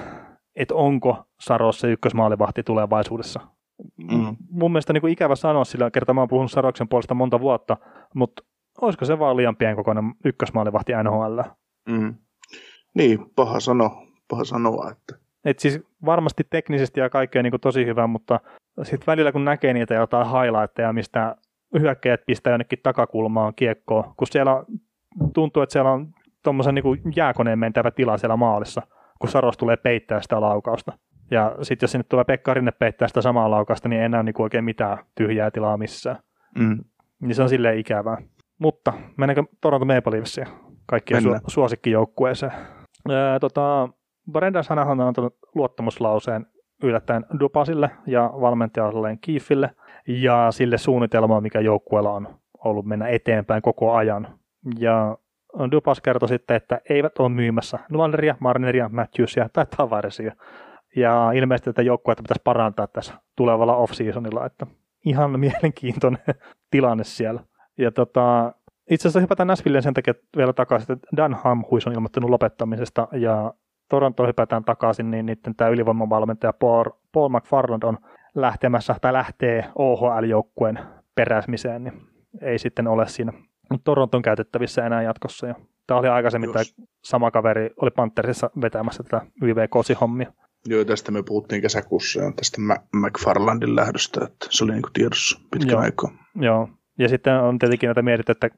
[0.56, 3.40] että onko Saros se ykkösmaalivahti tulevaisuudessa.
[4.12, 4.36] Mm.
[4.50, 7.78] Mun mielestä niin kuin ikävä sanoa, sillä kertaa mä oon puhunut Saroksen puolesta monta vuotta,
[8.16, 8.44] mutta
[8.82, 11.40] olisiko se vaan liian pienkokoinen ykkösmaalivahti NHL.
[11.90, 12.16] Mm.
[12.94, 18.08] Niin, paha sano, paha sanoa, että et siis varmasti teknisesti ja kaikkea niin tosi hyvä,
[18.08, 18.40] mutta
[18.84, 21.36] sitten välillä kun näkee niitä jotain highlightteja, mistä
[21.80, 24.64] hyökkäjät pistää jonnekin takakulmaan kiekkoa, kun siellä
[25.34, 26.08] tuntuu, että siellä on
[26.44, 28.82] tuommoisen niin jääkoneen mentävä tila siellä maalissa,
[29.20, 30.94] kun Saros tulee peittää sitä laukausta.
[31.32, 34.42] Ja sitten jos sinne tulee Pekka Rinne peittää sitä samaa laukausta, niin ei enää niin
[34.42, 36.18] oikein mitään tyhjää tilaa missään.
[36.60, 36.78] mm.
[37.20, 38.18] Niin se on silleen ikävää.
[38.60, 40.48] Mutta mennäänkö Toronto Maple Leafsiin,
[40.86, 42.52] kaikkien su- suosikkijoukkueeseen?
[43.42, 43.90] Tota,
[44.32, 46.46] Brendan Shanahan on antanut luottamuslauseen
[46.84, 49.70] yllättäen Dupasille ja valmentajalleen Kiifille
[50.08, 52.28] ja sille suunnitelmaan, mikä joukkueella on
[52.66, 54.28] ollut mennä eteenpäin koko ajan.
[54.80, 55.18] Ja
[55.72, 60.36] Dupas kertoi sitten, että eivät ole myymässä Nuanderia, Marneria, Matthewsia tai Tavarisia.
[60.96, 64.66] Ja ilmeisesti tätä joukkuetta pitäisi parantaa tässä tulevalla off-seasonilla, että
[65.06, 66.22] ihan mielenkiintoinen
[66.72, 67.42] tilanne siellä.
[67.78, 68.54] Ja tota,
[68.92, 73.54] itse asiassa hypätään Nashvilleen sen takia vielä takaisin, että Dan Hamhuis on ilmoittanut lopettamisesta ja
[73.90, 77.98] Toronto hypätään takaisin, niin niiden tämä ylivoimavalmentaja Paul, Paul McFarland on
[78.36, 80.80] lähtemässä tai lähtee OHL-joukkueen
[81.16, 81.94] peräsmiseen, niin
[82.42, 83.34] ei sitten ole siinä
[83.84, 85.48] Toronton käytettävissä enää jatkossa.
[85.48, 85.56] Ja
[85.88, 86.64] tämä oli aikaisemmin tämä
[87.04, 90.34] sama kaveri, oli Panthersissa vetämässä tätä YV-kosi-hommia.
[90.66, 92.58] Joo, tästä me puhuttiin kesäkuussa ja tästä
[92.94, 95.82] McFarlandin lähdöstä, että se oli niin tiedossa pitkän Joo.
[95.82, 96.12] aikaa.
[96.36, 98.50] Joo, ja sitten on tietenkin näitä mietitty, että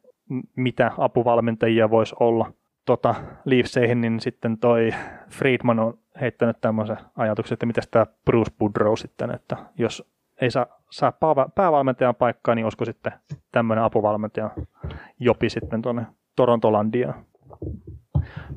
[0.56, 2.54] mitä apuvalmentajia voisi olla
[2.86, 4.94] tota, Leafseihin, niin sitten toi
[5.30, 10.66] Friedman on heittänyt tämmöisen ajatuksen, että miten tämä Bruce Boudreau sitten, että jos ei saa,
[10.92, 11.14] saa
[11.56, 13.12] päävalmentajan paikkaa, niin olisiko sitten
[13.52, 14.50] tämmöinen apuvalmentaja
[15.20, 16.06] jopi sitten tuonne
[16.36, 17.26] Torontolandiaan.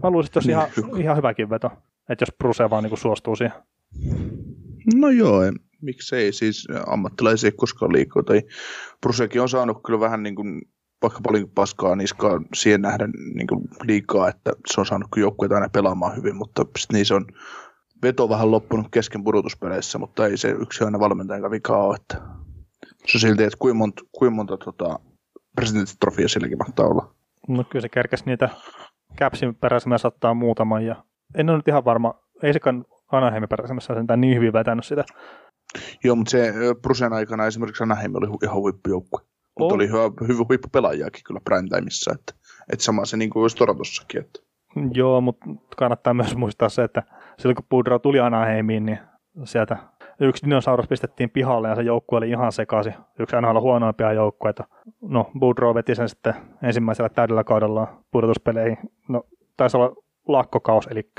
[0.03, 1.01] Mä luulisin, että olisi ihan, Niin.
[1.03, 1.71] ihan hyväkin veto,
[2.09, 3.55] että jos Bruce vaan niin suostuu siihen.
[4.95, 8.23] No joo, en, miksei siis ammattilaisia ei koskaan liikaa.
[8.23, 8.43] Tai
[9.01, 10.63] Brusekin on saanut kyllä vähän niin kuin,
[11.03, 15.69] vaikka paljon paskaa niskaa siihen nähden niin kuin liikaa, että se on saanut joukkueet aina
[15.69, 17.27] pelaamaan hyvin, mutta sit niin se on
[18.03, 21.97] veto vähän loppunut kesken pudotuspeleissä, mutta ei se yksi aina valmentajan vika ole.
[21.97, 22.17] Että
[23.07, 24.99] se on silti, että kuinka monta, kuinka monta tota,
[25.57, 27.15] presidentti-trofia silläkin mahtaa olla.
[27.49, 28.49] No kyllä se kerkäsi niitä
[29.19, 31.05] Capsin peräisemmässä ottaa muutaman ja
[31.35, 35.05] en ole nyt ihan varma, ei sekaan Anaheimin peräisemmässä sentään niin hyvin vetänyt sitä.
[36.05, 39.21] Joo, mutta se ö, Brusen aikana esimerkiksi Anaheim oli ihan huippujoukkue.
[39.59, 42.35] Mutta oli hyvä, hyvä huippupelaajiakin kyllä prime timeissa, että,
[42.73, 44.21] että sama se niin kuin olisi Torotossakin.
[44.21, 44.41] Että.
[44.95, 47.03] Joo, mutta kannattaa myös muistaa se, että
[47.39, 48.99] silloin kun Boudreau tuli Anaheimiin, niin
[49.45, 49.77] sieltä
[50.21, 52.95] yksi dinosaurus pistettiin pihalle ja se joukkue oli ihan sekaisin.
[53.19, 54.65] Yksi NHL huonoimpia joukkueita.
[55.01, 58.79] No, Boudreau veti sen sitten ensimmäisellä täydellä kaudella pudotuspeleihin.
[59.09, 59.23] No,
[59.57, 59.95] taisi olla
[60.29, 61.11] lakkokaus, eli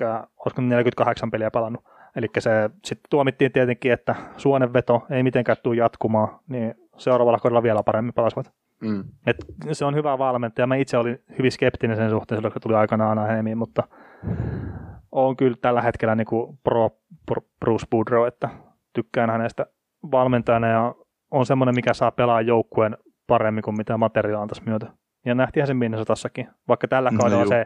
[0.45, 1.83] olisiko 48 peliä pelannut.
[2.15, 7.83] Eli se sitten tuomittiin tietenkin, että suonenveto ei mitenkään tule jatkumaan, niin seuraavalla kaudella vielä
[7.83, 8.53] paremmin pelasivat.
[8.81, 9.03] Mm.
[9.27, 9.37] Et
[9.71, 10.67] se on hyvä valmentaja.
[10.67, 13.83] Mä itse olin hyvin skeptinen sen suhteen, kun tuli aikanaan Anaheimiin, mutta
[15.11, 16.89] on kyllä tällä hetkellä niin kuin pro,
[17.25, 18.49] pro Bruce Boudreau, että
[18.93, 19.65] tykkään hänestä
[20.11, 20.95] valmentajana ja
[21.31, 24.87] on semmoinen, mikä saa pelaa joukkueen paremmin kuin mitä materiaali antaisi myötä.
[25.25, 27.49] Ja nähtiinhän sen Minnesotassakin, vaikka tällä No kaudella juu.
[27.49, 27.65] se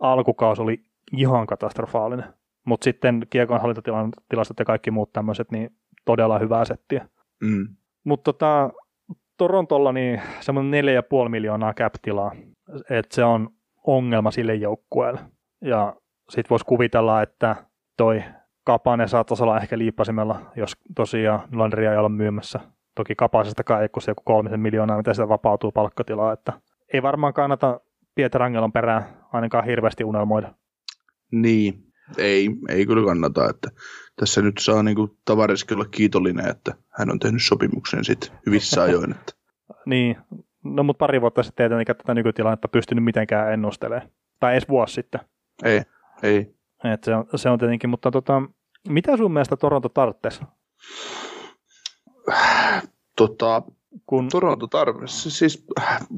[0.00, 2.24] alkukaus oli ihan katastrofaalinen.
[2.64, 5.70] Mutta sitten kiekon hallintatilastot ja kaikki muut tämmöiset, niin
[6.04, 7.08] todella hyvää settiä.
[7.42, 7.68] Mm.
[8.10, 8.70] Mutta tota,
[9.36, 10.84] Torontolla niin semmoinen
[11.24, 12.32] 4,5 miljoonaa cap-tilaa,
[12.90, 13.50] että se on
[13.86, 15.20] ongelma sille joukkueelle.
[15.60, 15.96] Ja
[16.28, 17.56] sitten voisi kuvitella, että
[17.96, 18.22] toi
[18.64, 22.60] Kapanen saattaisi olla ehkä liippasimella, jos tosiaan Landria ei olla myymässä.
[22.94, 26.52] Toki Kapasestakaan ei kun joku kolmisen miljoonaa, mitä sitä vapautuu palkkatilaa, että
[26.92, 27.80] ei varmaan kannata
[28.14, 30.54] Pieter Angelon perään ainakaan hirveästi unelmoida.
[31.32, 31.74] Niin,
[32.18, 33.50] ei, ei kyllä kannata.
[33.50, 33.70] Että
[34.16, 35.10] tässä nyt saa niin kuin
[35.74, 39.10] olla kiitollinen, että hän on tehnyt sopimuksen sit hyvissä ajoin.
[39.10, 39.32] Että.
[39.86, 40.16] Niin,
[40.64, 44.10] no mutta pari vuotta sitten ei tietenkään tätä nykytilannetta pystynyt mitenkään ennustelemaan.
[44.40, 45.20] Tai edes vuosi sitten.
[45.64, 45.82] Ei,
[46.22, 46.54] ei.
[46.92, 48.42] Et se, on, se on tietenkin, mutta tota,
[48.88, 50.44] mitä sun mielestä Toronto tarvitsisi?
[53.16, 53.62] Tota,
[54.06, 55.66] Kun, Toronto tarve, se, siis,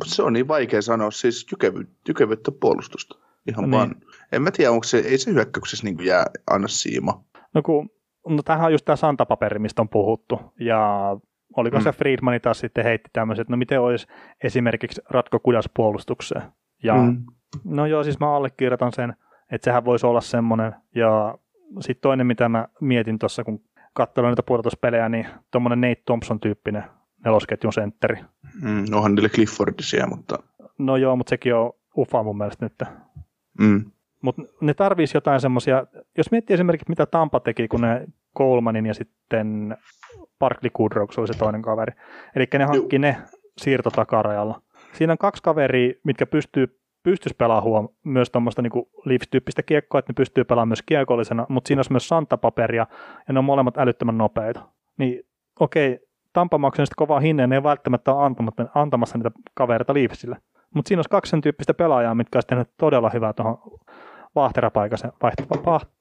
[0.05, 3.19] se on niin vaikea sanoa, siis jykevy, jykevyyttä puolustusta.
[3.49, 3.71] Ihan niin.
[3.71, 3.95] vaan.
[4.33, 7.25] En mä tiedä, onko se, ei se hyökkäyksessä niin jää anna siima.
[7.55, 7.91] no kun,
[8.29, 10.41] no tämähän on just tämä Santapaperi, mistä on puhuttu.
[10.61, 11.17] Ja
[11.57, 11.83] oliko mm.
[11.83, 14.07] Se Friedmani taas sitten heitti tämmöiset, no miten olisi
[14.45, 16.43] esimerkiksi Ratko Kudas puolustukseen.
[16.83, 17.25] Ja mm.
[17.65, 19.15] no joo, siis mä allekirjoitan sen,
[19.53, 20.75] että sehän voisi olla semmoinen.
[20.95, 21.39] Ja
[21.81, 23.61] sitten toinen, mitä mä mietin tuossa, kun
[23.95, 26.85] katsoin niitä pudotuspelejä, niin tuommoinen Nate Thompson-tyyppinen
[27.25, 28.17] nelosketjun sentteri.
[28.63, 30.39] Mm, onhan niille Cliffordisia, mutta
[30.79, 32.83] No joo, mutta sekin on ufa mun mielestä nyt.
[33.61, 33.85] mm,
[34.23, 35.87] Mutta ne tarvisi jotain semmoisia,
[36.19, 38.07] jos miettii esimerkiksi mitä Tampa teki, kun ne
[38.39, 39.77] Colemanin ja sitten
[40.39, 41.93] Barkley Goodrow, se oli se toinen kaveri.
[42.37, 43.17] Eli ne hankki ne
[43.59, 44.63] siirto takarajalla.
[44.93, 50.11] siinä on kaksi kaveria, mitkä pystyy pystyisi pelaamaan huom- myös tuommoista niin Leafs-tyyppistä kiekkoa, että
[50.11, 52.87] ne pystyy pelaamaan myös kiekollisena, mutta siinä olisi myös santapaperia,
[53.29, 54.61] ja ne on molemmat älyttömän nopeita.
[54.99, 55.23] Niin
[55.61, 55.99] okei,
[56.33, 60.37] Tampa maksaa sitten kovaa hinnan, ne ei välttämättä ole antamassa, antamassa niitä kavereita Leafsille.
[60.75, 63.59] Mutta siinä olisi kaksi sen tyyppistä pelaajaa, mitkä olisi tehnyt todella hyvää tuohon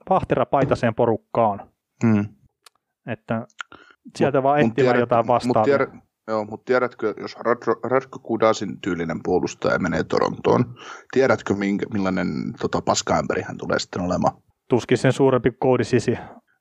[0.09, 1.69] vaahterapaitaiseen porukkaan.
[2.03, 2.25] Hmm.
[3.07, 3.47] Että
[4.17, 5.77] sieltä mut, vaan etsimään jotain vastaavaa.
[5.93, 7.35] Mut Joo, mutta tiedätkö, jos
[7.83, 10.75] Radko Kudasin tyylinen puolustaja menee Torontoon,
[11.11, 12.27] tiedätkö minkä, millainen
[12.59, 14.33] tota, paskaämpäri hän tulee sitten olemaan?
[14.69, 16.17] Tuskin sen suurempi koodisisi.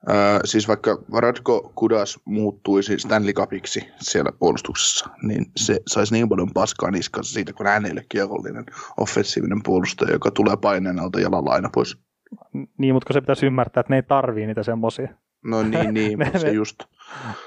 [0.09, 6.51] Öö, siis vaikka Radko Kudas muuttuisi Stanley Cupiksi siellä puolustuksessa, niin se saisi niin paljon
[6.55, 8.65] paskaa niskassa siitä, kun hän ei ole kiekollinen
[9.01, 11.99] offensiivinen puolustaja, joka tulee paineen alta jalalla aina pois.
[12.79, 15.09] Niin, mutta se pitäisi ymmärtää, että ne ei tarvii niitä semmoisia.
[15.45, 16.83] No niin, niin ne, se just.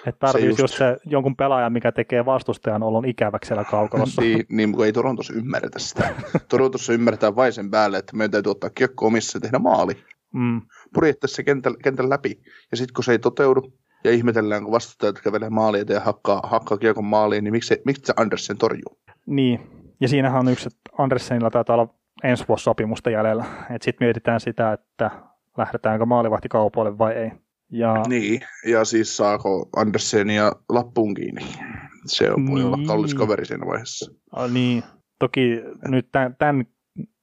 [0.08, 0.60] Että tarvitsisi just.
[0.60, 4.22] just se jonkun pelaajan, mikä tekee vastustajan olon ikäväksi siellä kaukalossa.
[4.22, 6.10] niin, niin, mutta ei Torontossa ymmärretä sitä.
[6.50, 10.04] Torontossa ymmärretään vain sen päälle, että meidän täytyy ottaa kiekko omissa ja tehdä maali.
[10.34, 10.62] Mm.
[10.94, 12.42] Purjehtaa se kentän, kentän läpi.
[12.72, 16.78] Ja sitten kun se ei toteudu, ja ihmetellään, kun vastustajat kävelee maaliin ja hakkaa, hakkaa
[16.78, 19.00] kiekon maaliin, niin miksi, miksi se Andersen torjuu?
[19.26, 19.60] Niin,
[20.02, 23.46] ja siinähän on yksi, että Andersenilla taitaa olla ensi vuosi sopimusta jäljellä.
[23.82, 25.12] Sitten mietitään sitä, että
[25.58, 27.32] lähdetäänkö maalivahtikaupoille vai ei.
[27.72, 28.04] Ja...
[28.08, 31.42] Niin, ja siis saako Andersen ja lappuun kiinni.
[32.06, 32.66] Se on, voi niin.
[32.66, 34.12] olla kallis kaveri siinä vaiheessa.
[34.32, 34.84] A, niin,
[35.20, 36.66] toki nyt tämän, tämän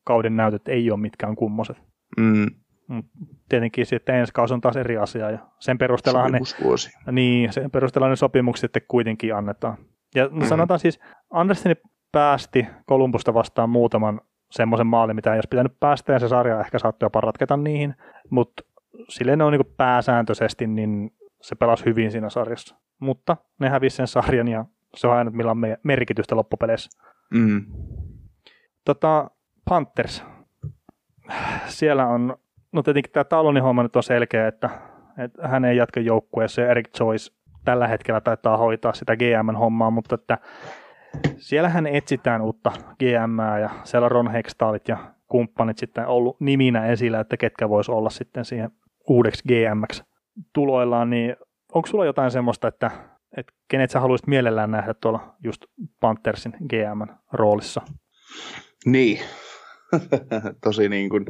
[0.05, 1.77] kauden näytöt ei ole mitkään kummoset.
[2.16, 2.46] Mm.
[3.48, 5.31] Tietenkin sitten ensi kausi on taas eri asia.
[5.31, 6.40] Ja sen perusteella ne,
[7.12, 9.76] niin, sen perusteella ne sopimukset sitten kuitenkin annetaan.
[10.14, 10.44] Ja mm.
[10.44, 11.00] sanotaan siis,
[11.31, 11.74] Anderseni
[12.12, 16.79] päästi Kolumbusta vastaan muutaman semmoisen maalin, mitä ei olisi pitänyt päästä, ja se sarja ehkä
[16.79, 17.94] saattoi jopa ratketa niihin,
[18.31, 18.62] mutta
[19.09, 22.76] silleen ne on niin pääsääntöisesti, niin se pelasi hyvin siinä sarjassa.
[22.98, 26.90] Mutta ne hävisi sen sarjan ja se on aina millä on merkitystä loppupeleissä.
[27.35, 27.66] Mm.
[28.85, 29.31] Tota,
[29.68, 30.24] Panthers.
[31.66, 32.37] Siellä on,
[32.72, 34.70] no tietenkin tämä Talonin homma nyt on selkeä, että,
[35.18, 37.33] että hän ei jatka joukkueessa ja Eric Joyce
[37.64, 40.38] tällä hetkellä taitaa hoitaa sitä GM-hommaa, mutta että
[41.37, 47.20] siellähän etsitään uutta GM ja siellä on Ron Hextalit ja kumppanit sitten ollut niminä esillä,
[47.20, 48.70] että ketkä vois olla sitten siihen
[49.09, 50.02] uudeksi GMX
[50.52, 51.37] tuloillaan, niin
[51.72, 52.90] onko sulla jotain semmoista, että,
[53.37, 55.62] että kenet sä haluaisit mielellään nähdä tuolla just
[56.00, 57.83] Panthersin GM roolissa?
[58.87, 59.20] Niin,
[60.64, 61.24] tosi, niin kuin,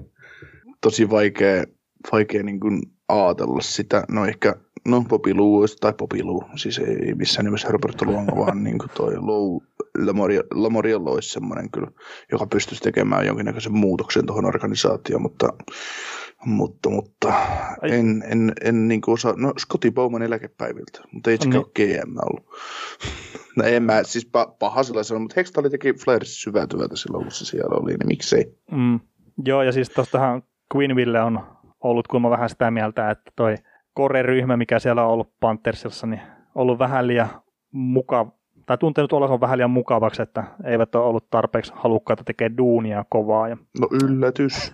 [0.80, 1.64] tosi vaikea,
[2.12, 4.04] vaikea niin kuin ajatella sitä.
[4.10, 4.54] No ehkä
[4.88, 8.90] no Bobby Lou, tai Bobby Lou, siis ei missään nimessä Roberto Luongo, vaan niin kuin
[8.94, 9.62] toi Lou,
[10.54, 11.90] Lamoriello olisi semmoinen kyllä,
[12.32, 15.48] joka pystyisi tekemään jonkinnäköisen muutoksen tuohon organisaatioon, mutta
[16.44, 17.32] mutta, mutta
[17.82, 21.62] en, en, en niin kuin osaa, no Scotty Bowman eläkepäiviltä, mutta ei se niin.
[21.74, 22.46] GM ollut.
[23.56, 27.32] no en mä, siis paha sillä sanoa, mutta Hextali teki Flyerissa syvää työtä silloin, kun
[27.32, 28.58] se siellä oli, niin miksei.
[28.70, 29.00] Mm.
[29.44, 30.42] Joo, ja siis tuostahan
[30.76, 31.40] Queenville on
[31.80, 33.54] ollut kuulemma vähän sitä mieltä, että toi
[33.94, 36.20] Kore-ryhmä, mikä siellä on ollut Panthersissa, niin
[36.54, 37.28] ollut vähän liian
[37.72, 38.32] mukava,
[38.66, 43.48] tai tuntenut olla vähän liian mukavaksi, että eivät ole ollut tarpeeksi halukkaita tekemään duunia kovaa.
[43.48, 43.56] Ja...
[43.80, 44.72] No yllätys.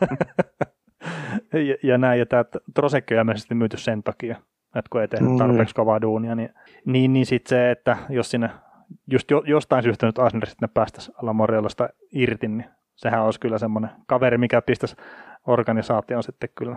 [1.69, 4.37] ja, ja näin, ja tämä Trosekki on ilmeisesti myyty sen takia,
[4.75, 5.39] että kun ei tehnyt mm.
[5.39, 6.51] tarpeeksi kovaa duunia, niin,
[6.85, 8.51] niin, niin sitten se, että jos sinne
[9.11, 13.91] just jo, jostain syystä nyt Asner sitten päästäisiin Alamoriolosta irti, niin sehän olisi kyllä semmoinen
[14.07, 14.97] kaveri, mikä pistäisi
[15.47, 16.77] organisaation sitten kyllä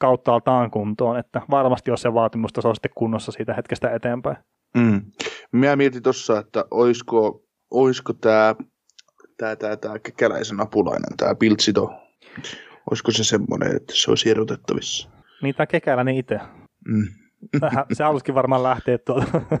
[0.00, 4.36] kauttaaltaan kuntoon, että varmasti jos se vaatimusta on sitten kunnossa siitä hetkestä eteenpäin.
[4.76, 5.02] Mm.
[5.52, 8.54] Mä mietin tuossa, että olisiko, olisiko tämä
[9.36, 11.92] tää, tää, tää kekäläisen apulainen, tämä Piltsito,
[12.90, 15.08] Olisiko se semmoinen, että se olisi erotettavissa?
[15.42, 16.40] Niin, tämä kekäläinen itse.
[16.88, 17.08] Mm.
[17.92, 19.40] se halusikin varmaan lähteä tuolta.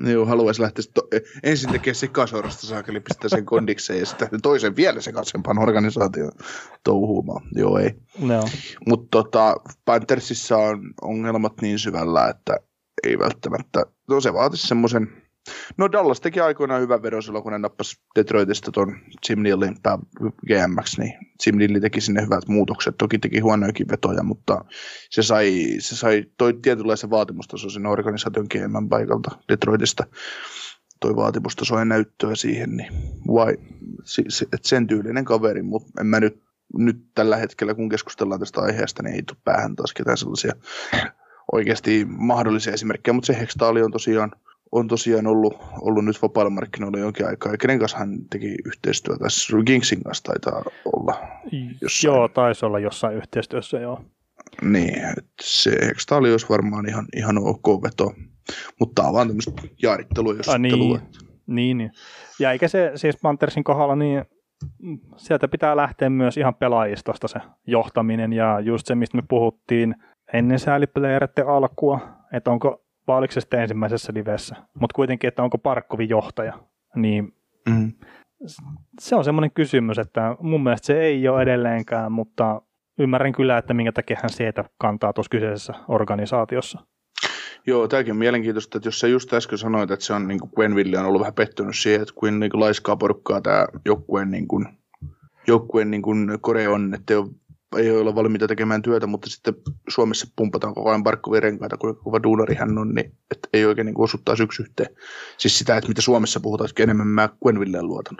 [0.00, 1.08] Joo, haluaisi lähteä to-
[1.42, 6.32] ensin tekemään sekasorasta saakeli, pistää sen kondikseen ja sitten toisen vielä sekaisempaan organisaation
[6.84, 7.46] touhuumaan.
[7.54, 7.94] Joo, ei.
[8.18, 8.44] No.
[8.86, 12.56] Mutta tota, Panthersissa on ongelmat niin syvällä, että
[13.06, 15.25] ei välttämättä, no se vaatisi semmoisen
[15.76, 18.96] No Dallas teki aikoinaan hyvän vedon silloin, kun ne nappasi Detroitista tuon
[19.28, 19.98] Jim Nealin pää
[20.46, 21.12] GMX, niin
[21.46, 22.94] Jim Neal teki sinne hyvät muutokset.
[22.98, 24.64] Toki teki huonojakin vetoja, mutta
[25.10, 30.06] se sai, se sai toi tietynlaisen vaatimustason sinne organisaation GM paikalta Detroitista.
[31.00, 32.92] Toi vaatimustaso ja näyttöä siihen, niin
[33.28, 33.56] vai,
[34.52, 36.42] et sen tyylinen kaveri, mutta en mä nyt,
[36.78, 40.52] nyt tällä hetkellä, kun keskustellaan tästä aiheesta, niin ei tule päähän taas ketään sellaisia
[41.52, 44.32] oikeasti mahdollisia esimerkkejä, mutta se Hextaali on tosiaan
[44.72, 47.52] on tosiaan ollut, ollut nyt vapailla markkinoilla jonkin aikaa.
[47.52, 49.24] Ja kenen kanssa hän teki yhteistyötä?
[49.64, 51.18] Kingsin kanssa taitaa olla
[51.80, 52.14] jossain.
[52.14, 54.04] Joo, taisi olla jossain yhteistyössä, joo.
[54.62, 54.94] Niin,
[55.40, 58.12] se Hextali olisi varmaan ihan, ihan ok veto.
[58.80, 59.52] Mutta tämä on vaan tämmöistä
[59.82, 61.00] jaarittelua ja niin.
[61.46, 61.90] Niin, niin.
[62.40, 64.24] Ja eikä se siis Panthersin kohdalla, niin
[65.16, 69.94] sieltä pitää lähteä myös ihan pelaajistosta se johtaminen ja just se, mistä me puhuttiin
[70.32, 72.00] ennen sääliplayeritten alkua,
[72.32, 76.58] että onko, vai oliko se sitten ensimmäisessä livessä, mutta kuitenkin, että onko Parkkovi johtaja,
[76.96, 77.34] niin
[77.68, 77.92] mm.
[79.00, 82.62] se on semmoinen kysymys, että mun mielestä se ei ole edelleenkään, mutta
[82.98, 86.80] ymmärrän kyllä, että minkä takia hän sieltä kantaa tuossa kyseisessä organisaatiossa.
[87.66, 90.50] Joo, tämäkin on mielenkiintoista, että jos sä just äsken sanoit, että se on niin kuin
[90.56, 94.48] Gwenville on ollut vähän pettynyt siihen, että kuin, niin kuin laiskaa porukkaa tämä joukkueen, niin
[94.48, 94.66] kuin,
[95.46, 97.28] joukkueen niin kuin kore on, että ei ole,
[97.76, 99.54] ei ole valmiita tekemään työtä, mutta sitten
[99.88, 103.86] Suomessa pumpataan koko ajan Barkkovin renkaita, kuinka kova duunari hän on, niin että ei oikein
[103.86, 104.96] niin osuttaa yksi yhteen.
[105.38, 108.16] Siis sitä, että mitä Suomessa puhutaan, että enemmän mä Gwenvilleen luotan.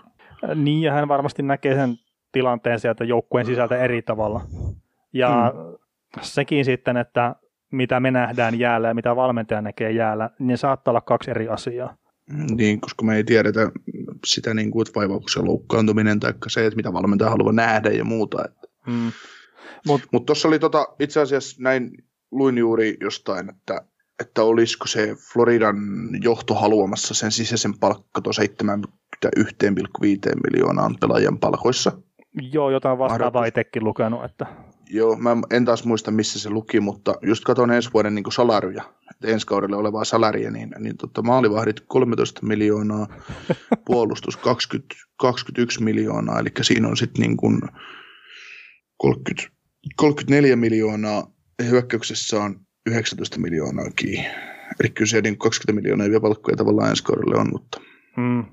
[0.54, 1.96] Niin, ja hän varmasti näkee sen
[2.32, 4.40] tilanteen sieltä joukkueen sisältä eri tavalla.
[5.12, 6.22] Ja hmm.
[6.22, 7.34] sekin sitten, että
[7.72, 11.96] mitä me nähdään jäällä ja mitä valmentaja näkee jäällä, niin saattaa olla kaksi eri asiaa.
[12.56, 13.70] Niin, koska me ei tiedetä
[14.26, 18.04] sitä, niin kuin, että vaivaako se loukkaantuminen tai se, että mitä valmentaja haluaa nähdä ja
[18.04, 18.44] muuta.
[18.86, 19.12] Mm.
[19.86, 21.90] Mutta Mut tuossa oli tota, itse asiassa näin,
[22.30, 23.80] luin juuri jostain, että,
[24.20, 25.76] että olisiko se Floridan
[26.22, 29.32] johto haluamassa sen sisäisen palkkato 71,5
[30.50, 31.92] miljoonaan pelaajan palkoissa.
[32.52, 34.24] Joo, jotain vastaavaa itsekin lukenut.
[34.24, 34.46] Että...
[34.90, 38.82] Joo, mä en taas muista missä se luki, mutta just katson ensi vuoden niin salaryja,
[39.24, 43.06] ensi kaudelle olevaa salaria, niin, niin tota, maalivahdit 13 miljoonaa,
[43.86, 47.60] puolustus 20, 21 miljoonaa, eli siinä on sitten niin kuin
[48.96, 49.55] 30,
[49.96, 51.26] 34 miljoonaa,
[51.58, 54.28] ja hyökkäyksessä on 19 miljoonaa kiinni.
[54.80, 57.80] Eli kyllä se niin 20 miljoonaa vielä palkkoja tavallaan ensi kaudelle on, mutta...
[58.16, 58.44] Mm.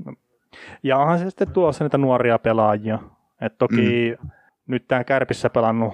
[0.83, 2.99] Ja onhan se sitten tuossa niitä nuoria pelaajia.
[3.41, 4.29] Et toki mm.
[4.67, 5.93] nyt tämä Kärpissä pelannut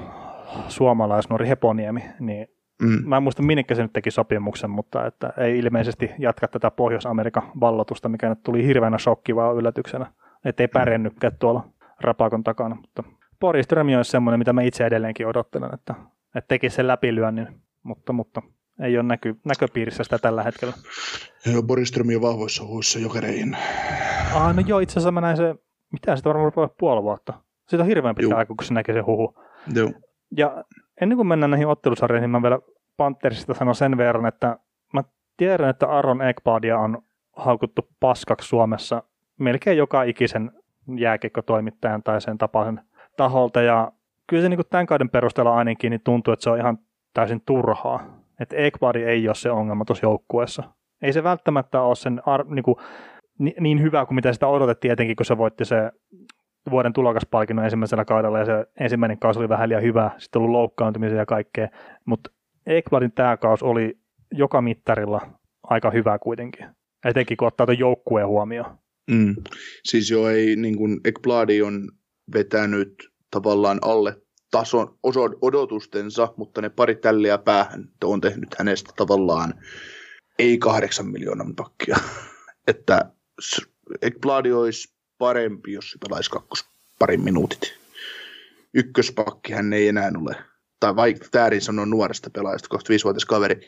[0.68, 2.48] suomalaisnuori Heponiemi, niin
[2.82, 3.04] mm.
[3.06, 7.52] mä en muista minnekä se nyt teki sopimuksen, mutta että ei ilmeisesti jatka tätä Pohjois-Amerikan
[7.60, 10.06] vallotusta, mikä nyt tuli hirveänä shokkivaa yllätyksenä,
[10.46, 11.70] ettei pärjännytkään tuolla
[12.02, 12.76] rapakon takana.
[12.76, 13.04] Mutta
[13.40, 15.96] Poriströmi olisi semmoinen, mitä mä itse edelleenkin odottelen, että,
[16.36, 17.48] että tekisi sen läpilyönnin,
[17.84, 18.42] mutta, mutta
[18.82, 20.74] ei ole näky, näköpiirissä sitä tällä hetkellä.
[21.54, 23.58] Joo, Boriströmi on vahvoissa huissa jokereihin.
[24.36, 25.56] Ah, no joo, itse asiassa mä näin se,
[25.92, 27.34] mitä sitä varmaan puoli vuotta.
[27.68, 29.36] Siitä on hirveän pitkä aika, kun se näkee se huhu.
[29.74, 29.92] Joo.
[30.38, 30.64] Ja
[31.02, 32.60] ennen kuin mennään näihin ottelusarjoihin, niin mä vielä
[32.98, 34.58] Panthersista sanon sen verran, että
[34.94, 35.04] mä
[35.38, 37.02] tiedän, että Aaron Ekbadia on
[37.36, 39.04] haukuttu paskaksi Suomessa
[39.40, 40.52] melkein joka ikisen
[40.98, 42.82] jääkiekkotoimittajan tai sen tapaisen
[43.20, 43.62] taholta.
[43.62, 43.92] Ja
[44.28, 46.78] kyllä se niin kuin tämän kauden perusteella ainakin niin tuntuu, että se on ihan
[47.14, 48.20] täysin turhaa.
[48.40, 50.64] Että Ekbadi ei ole se ongelma tuossa joukkueessa.
[51.02, 52.76] Ei se välttämättä ole sen ar- niin, kuin,
[53.60, 55.92] niin hyvä kuin mitä sitä odotettiin, etenkin kun se voitti se
[56.70, 61.18] vuoden tulokaspalkinnon ensimmäisellä kaudella ja se ensimmäinen kausi oli vähän liian hyvä, sitten ollut loukkaantumisia
[61.18, 61.68] ja kaikkea,
[62.06, 62.32] mutta
[62.66, 63.98] Ekbladin tämä kausi oli
[64.32, 65.22] joka mittarilla
[65.64, 66.66] aika hyvä kuitenkin,
[67.06, 68.78] etenkin kun ottaa tuon joukkueen huomioon.
[69.12, 69.36] Mm.
[69.84, 71.90] Siis jo ei, niin kuin Ekbladi on
[72.34, 74.98] vetänyt tavallaan alle tason
[75.42, 79.54] odotustensa, mutta ne pari tälliä päähän on tehnyt hänestä tavallaan
[80.40, 81.98] ei kahdeksan miljoonan pakkia.
[82.68, 83.12] että
[84.02, 87.80] Ekbladi olisi parempi, jos se pelaisi kakkos parin minuutit.
[88.74, 90.36] Ykköspakki hän ei enää ole,
[90.80, 93.68] tai vaikka Täärin sanoo nuoresta pelaajasta, 25-vuotias kaveri,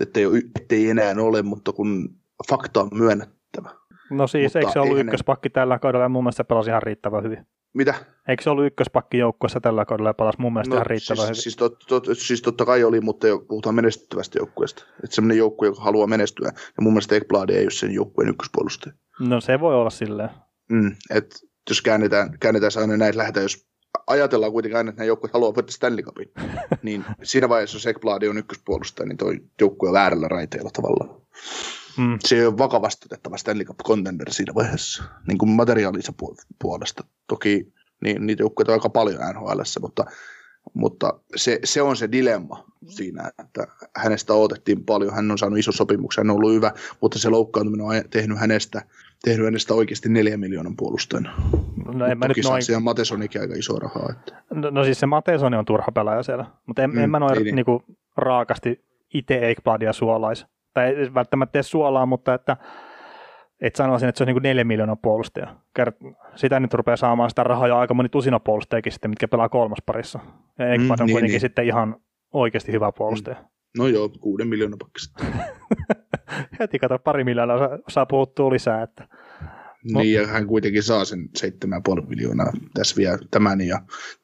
[0.00, 0.26] että ei,
[0.70, 2.16] ei enää ole, mutta kun
[2.48, 3.70] fakta on myönnettävä.
[4.10, 5.54] No siis, mutta eikö se ollut ykköspakki hänen...
[5.54, 7.46] tällä kaudella ja mun mielestä pelasi ihan riittävän hyvin?
[7.74, 7.94] Mitä?
[8.28, 11.28] Eikö se ollut ykköspakki joukkueessa tällä kaudella ja palasi mun mielestä no, ihan riittävän siis,
[11.28, 11.42] hyvin?
[11.42, 14.84] Siis, tot, tot, siis totta kai oli, mutta jo, puhutaan menestyvästä joukkueesta.
[15.04, 16.48] Että semmoinen joukkue, joka haluaa menestyä.
[16.54, 18.94] Ja mun mielestä Ekblad ei ole sen joukkueen ykköspuolustaja.
[19.20, 20.30] No se voi olla silleen.
[20.70, 21.36] Mm, että
[21.70, 23.66] jos käännetään, käännetään aina näin, lähdetään, jos
[24.06, 26.30] ajatellaan kuitenkin aina, että nämä joukkueet haluaa voittaa Stanley Cupin,
[26.82, 31.22] niin siinä vaiheessa, jos Ekblad on ykköspuolustaja, niin tuo joukkue on väärällä raiteella tavallaan.
[31.98, 32.18] Mm.
[32.20, 36.12] Se ei ole vakavasti otettava Stanley Cup contender siinä vaiheessa, niin kuin materiaalinsa
[36.58, 37.04] puolesta.
[37.26, 40.04] Toki niin, niitä joukkueita on aika paljon nhl mutta,
[40.74, 45.72] mutta se, se, on se dilemma siinä, että hänestä odotettiin paljon, hän on saanut iso
[45.72, 48.82] sopimuksen, hän on ollut hyvä, mutta se loukkaantuminen on tehnyt hänestä,
[49.24, 51.34] tehnyt hänestä oikeasti neljä miljoonan puolustajana.
[51.94, 52.62] No, en mä Toki nyt noin...
[52.62, 54.08] siellä Matesonikin aika iso rahaa.
[54.10, 54.42] Että...
[54.50, 57.42] No, no, siis se Matesoni on turha pelaaja siellä, mutta en, mm, en mä noin
[57.42, 57.54] niin.
[57.54, 57.82] niinku,
[58.16, 58.84] raakasti
[59.14, 60.46] itse Eikbladia suolaisi.
[60.74, 62.56] Tai ei välttämättä edes suolaa, mutta että
[63.60, 65.56] et sanoisin, että se on niin kuin neljä miljoonaa puolustaja.
[66.34, 70.20] Sitä nyt rupeaa saamaan sitä rahaa jo aika moni tusina puolustajakin sitten, mitkä pelaa kolmasparissa.
[70.58, 71.40] Ja Ekblad mm, on niin, kuitenkin niin.
[71.40, 71.96] sitten ihan
[72.32, 73.36] oikeasti hyvä puolustaja.
[73.36, 73.46] Mm.
[73.78, 75.24] No joo, kuuden miljoonaa pakkista.
[76.60, 78.82] Heti kato, pari miljoonaa saa, saa puhuttua lisää.
[78.82, 79.08] Että...
[79.94, 81.20] Niin, ja hän kuitenkin saa sen
[81.98, 83.80] 7,5 miljoonaa tässä vielä tämän ja,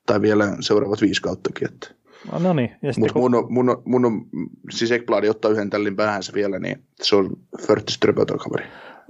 [0.07, 1.69] tai vielä seuraavat viisi kauttakin.
[1.69, 1.98] Että.
[2.33, 2.71] No, no niin.
[2.99, 3.23] Mutta kun...
[3.23, 4.27] mun, on, mun, on, mun on,
[4.71, 7.31] siis Ekbladi ottaa yhden tällin päähänsä vielä, niin se on
[7.67, 7.99] Förtis
[8.45, 8.67] kaveri.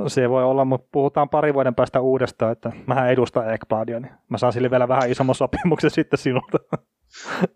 [0.06, 4.38] Se voi olla, mutta puhutaan pari vuoden päästä uudestaan, että mä edustan Ekpadia, niin mä
[4.38, 6.58] saan sille vielä vähän isomman sopimuksen sitten sinulta.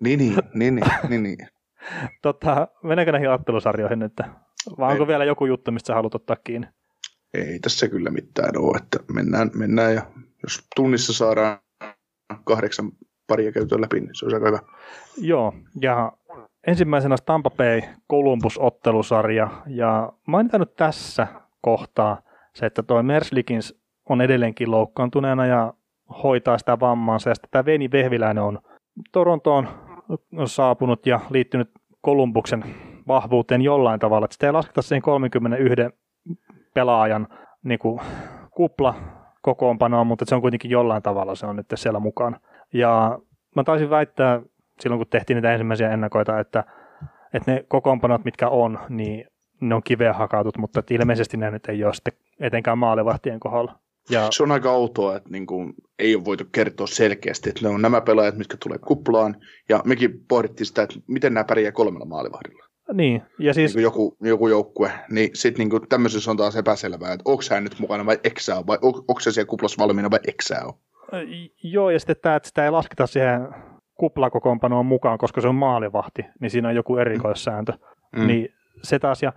[0.00, 1.38] niin, niin, niin, niin, niin, niin.
[2.22, 4.12] Tota, meneekö näihin ottelusarjoihin nyt?
[4.78, 5.08] Vai onko Ei.
[5.08, 6.66] vielä joku juttu, mistä sä haluat ottaa kiinni?
[7.34, 10.02] Ei tässä kyllä mitään ole, että mennään, mennään ja
[10.42, 11.58] jos tunnissa saadaan
[12.44, 12.92] kahdeksan
[13.32, 14.58] paria käytyä läpi, niin se olisi aika hyvä.
[15.18, 16.12] Joo, ja
[16.66, 17.80] ensimmäisenä Tampa Bay
[18.10, 21.26] Columbus-ottelusarja, ja mainitaan nyt tässä
[21.60, 22.22] kohtaa
[22.54, 25.74] se, että toi Merslikins on edelleenkin loukkaantuneena ja
[26.22, 28.58] hoitaa sitä vammaansa, ja sitten tämä Veni Vehviläinen on
[29.12, 29.68] Torontoon
[30.44, 31.70] saapunut ja liittynyt
[32.00, 32.64] Kolumbuksen
[33.08, 35.82] vahvuuteen jollain tavalla, että sitä ei lasketa siihen 31
[36.74, 37.28] pelaajan
[37.62, 38.00] niin kuin,
[38.50, 38.94] kupla
[39.42, 42.40] kokoonpanoa, mutta se on kuitenkin jollain tavalla se on nyt siellä mukana.
[42.72, 43.18] Ja
[43.56, 44.42] mä taisin väittää
[44.80, 46.64] silloin, kun tehtiin niitä ensimmäisiä ennakoita, että,
[47.34, 49.26] että ne kokoonpanot, mitkä on, niin
[49.60, 53.78] ne on kiveä hakatut, mutta ilmeisesti ne nyt ei ole sitten etenkään maalivahtien kohdalla.
[54.10, 54.28] Ja...
[54.30, 57.82] Se on aika outoa, että niin kuin, ei ole voitu kertoa selkeästi, että ne on
[57.82, 59.36] nämä pelaajat, mitkä tulee kuplaan,
[59.68, 62.64] ja mekin pohdittiin sitä, että miten nämä pärjää kolmella maalivahdilla.
[62.92, 63.74] Niin, ja siis...
[63.74, 67.78] Niin joku, joku joukkue, niin sitten niin tämmöisessä on taas epäselvää, että onko hän nyt
[67.78, 70.74] mukana vai eksää, vai onko se siellä kuplassa valmiina vai eksää on.
[71.62, 73.48] Joo, ja sitten tämä, että sitä ei lasketa siihen
[73.94, 77.72] kuplakokoonpanoon mukaan, koska se on maalivahti, niin siinä on joku erikoissääntö.
[78.16, 78.26] Mm.
[78.26, 78.48] Niin
[78.82, 79.32] se taas, ja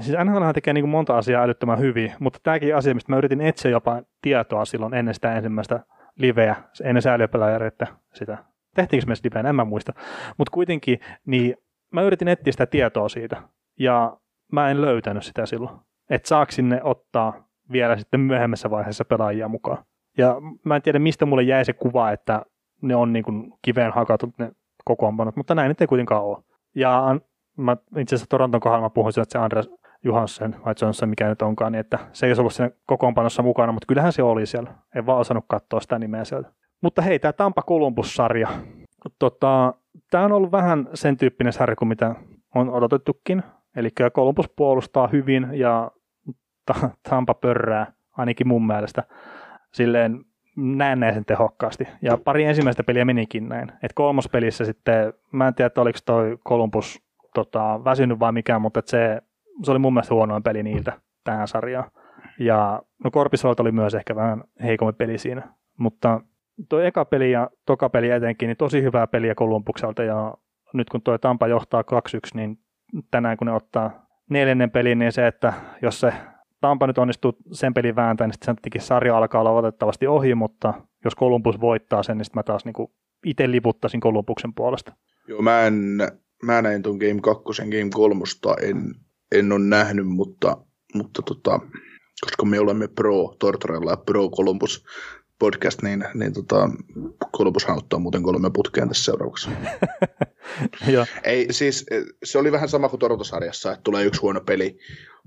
[0.00, 3.40] siis NHL tekee niin kuin monta asiaa älyttömän hyvin, mutta tämäkin asia, mistä mä yritin
[3.40, 5.80] etsiä jopa tietoa silloin ennen sitä ensimmäistä
[6.16, 8.38] liveä, ennen säälöpelaajareita sitä.
[8.74, 9.92] Tehtiinkö me liveä, en mä muista.
[10.38, 11.56] Mutta kuitenkin, niin
[11.90, 13.42] mä yritin etsiä sitä tietoa siitä,
[13.78, 14.16] ja
[14.52, 15.76] mä en löytänyt sitä silloin.
[16.10, 19.84] Että saako sinne ottaa vielä sitten myöhemmässä vaiheessa pelaajia mukaan.
[20.18, 22.42] Ja mä en tiedä, mistä mulle jäi se kuva, että
[22.82, 24.52] ne on niin kuin kiveen hakatut ne
[24.84, 26.38] kokoonpanot, mutta näin nyt ei kuitenkaan ole.
[26.74, 27.20] Ja
[27.56, 29.70] mä, itse asiassa Toronton kohdalla mä puhuin että se Andres
[30.04, 33.86] Johansson vai Johnson, mikä nyt onkaan, niin että se ei ollut siinä kokoonpanossa mukana, mutta
[33.86, 34.74] kyllähän se oli siellä.
[34.94, 36.52] En vaan osannut katsoa sitä nimeä sieltä.
[36.80, 38.48] Mutta hei, tämä Tampa Columbus-sarja.
[39.18, 39.74] Tota,
[40.10, 42.14] tämä on ollut vähän sen tyyppinen sarja kuin mitä
[42.54, 43.42] on odotettukin.
[43.76, 45.90] Eli Columbus puolustaa hyvin ja
[47.08, 49.02] Tampa pörrää, ainakin mun mielestä
[49.72, 50.24] silleen
[50.56, 51.88] näennäisen tehokkaasti.
[52.02, 53.72] Ja pari ensimmäistä peliä menikin näin.
[53.82, 57.02] Et kolmospelissä sitten, mä en tiedä, että oliko toi Columbus
[57.34, 59.20] tota, väsynyt vai mikään, mutta se,
[59.62, 60.92] se oli mun mielestä huonoin peli niiltä
[61.24, 61.90] tähän sarjaan.
[62.38, 65.42] Ja no Korpisolta oli myös ehkä vähän heikompi peli siinä.
[65.78, 66.20] Mutta
[66.68, 70.02] tuo eka peli ja toka peli etenkin, niin tosi hyvää peliä Kolumbukselta.
[70.02, 70.34] Ja
[70.74, 71.84] nyt kun tuo Tampa johtaa 2-1,
[72.34, 72.58] niin
[73.10, 75.52] tänään kun ne ottaa neljännen pelin, niin se, että
[75.82, 76.12] jos se
[76.60, 80.74] Tampa nyt onnistuu sen pelin vääntämään, niin sitten tietenkin sarja alkaa olla otettavasti ohi, mutta
[81.04, 82.92] jos Kolumbus voittaa sen, niin sitten mä taas niinku
[83.26, 84.92] itse liputtaisin Kolumbuksen puolesta.
[85.28, 85.98] Joo, mä en,
[86.42, 88.24] mä näin tuon Game 2, Game 3,
[88.62, 88.94] en,
[89.32, 90.56] en ole nähnyt, mutta,
[90.94, 91.60] mutta tota,
[92.20, 94.84] koska me olemme pro Tortorella ja pro Columbus
[95.40, 96.70] podcast, niin, niin tota,
[97.36, 99.50] Columbushan ottaa muuten kolme putkeen tässä seuraavaksi.
[101.24, 101.86] Ei, siis
[102.24, 104.78] se oli vähän sama kuin Torontosarjassa, että tulee yksi huono peli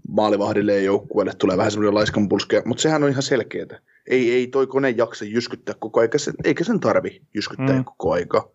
[0.07, 3.79] maalivahdille ja joukkueelle, tulee vähän semmoinen laiskan pulske, mutta sehän on ihan selkeää.
[4.07, 7.85] Ei, ei toi kone jaksa jyskyttää koko aika, eikä sen tarvi jyskyttää mm.
[7.85, 8.51] koko aika,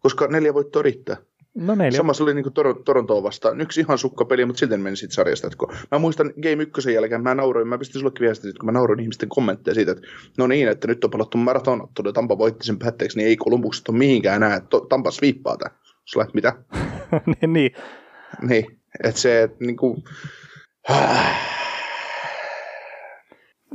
[0.00, 1.16] koska neljä voittoa riittää.
[1.54, 1.96] No neljä.
[1.96, 3.60] Samassa oli niin kuin Tor- Torontoa vastaan.
[3.60, 5.46] Yksi ihan sukkapeli, mutta silti meni siitä sarjasta.
[5.46, 8.72] Että kun mä muistan Game 1 jälkeen, mä nauroin, mä pistin sullekin viestiä, kun mä
[8.72, 10.06] nauroin ihmisten kommentteja siitä, että
[10.38, 13.88] no niin, että nyt on palattu maraton, ja Tampa voitti sen päätteeksi, niin ei Kolumbukset
[13.88, 15.78] ole mihinkään enää, että Tampa sviippaa tämän.
[16.04, 16.52] Sulla mitä?
[17.40, 17.70] niin, niin.
[18.42, 20.02] Niin, että se, että niin kuin,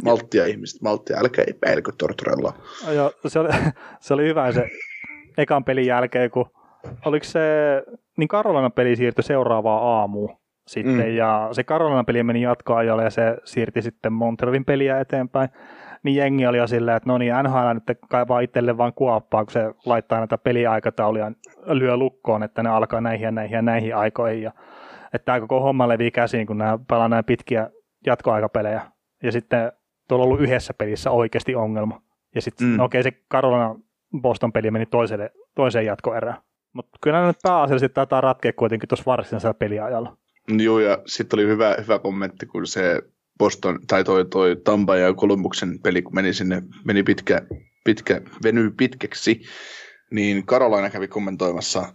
[0.06, 2.54] malttia ihmiset, malttia, älkää epäilkö Tortorella.
[2.96, 3.50] Joo, se oli,
[4.00, 4.68] se oli hyvä se
[5.38, 6.46] ekan pelin jälkeen, kun
[7.06, 7.40] oliko se,
[8.18, 11.16] niin Karolainen peli siirtyi seuraavaan aamuun sitten, mm.
[11.16, 15.50] ja se Karolainen peli meni jatkoajalle, ja se siirti sitten Montrealin peliä eteenpäin.
[16.04, 19.52] Niin jengi oli jo silleen, että no niin, NHL nyt kaivaa itselle vaan kuoppaa, kun
[19.52, 21.32] se laittaa näitä peliaikatauluja
[21.66, 24.42] lyö lukkoon, että ne alkaa näihin ja näihin ja näihin aikoihin.
[24.44, 24.52] Ja,
[25.14, 27.70] että tämä koko homma levii käsiin, kun nämä pelaa näin pitkiä
[28.06, 28.82] jatkoaikapelejä.
[29.24, 29.72] Ja sitten
[30.08, 32.02] tuolla on ollut yhdessä pelissä oikeasti ongelma.
[32.36, 32.78] Ja sitten, mm.
[32.78, 33.76] no okei, okay, se Karolana
[34.22, 36.38] Boston peli meni toiselle, toiseen jatkoerään.
[36.74, 40.18] Mutta kyllä nyt pääasiallisesti taitaa ratkea kuitenkin tuossa varsinaisella peliajalla.
[40.48, 43.02] Joo, ja sitten oli hyvä, hyvä kommentti, kun se
[43.40, 47.42] Boston, tai toi, toi Tampa ja Columbuksen peli, kun meni sinne, meni pitkä,
[47.84, 49.42] pitkä, venyi pitkäksi,
[50.12, 51.94] niin Karolaina kävi kommentoimassa,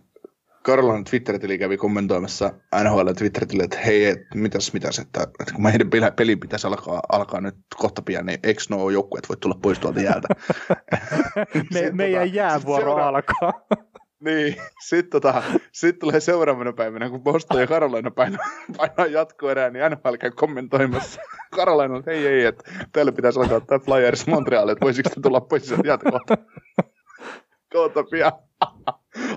[0.63, 2.53] Karolainen Twitter-tili kävi kommentoimassa
[2.85, 7.41] NHL twitter että hei, et, mitäs, mitäs, että, että kun meidän pelin pitäisi alkaa, alkaa
[7.41, 10.29] nyt kohta pian, niin eikö nuo joukkueet voi tulla pois tuolta jäältä?
[11.75, 13.53] Me, meidän tota, jäävuoro seura- alkaa.
[14.25, 14.57] Niin,
[14.89, 18.47] sitten tota, sit tulee seuraavana päivänä, kun Boston ja Carolina painaa,
[18.77, 21.21] painaa jatkoerää, niin NHL käy kommentoimassa
[21.57, 25.41] Carolina, että hei, hei, että teille pitäisi alkaa ottaa Flyers Montreal, että voisiko te tulla
[25.41, 26.21] pois jatkoa.
[27.73, 28.33] Koota pian.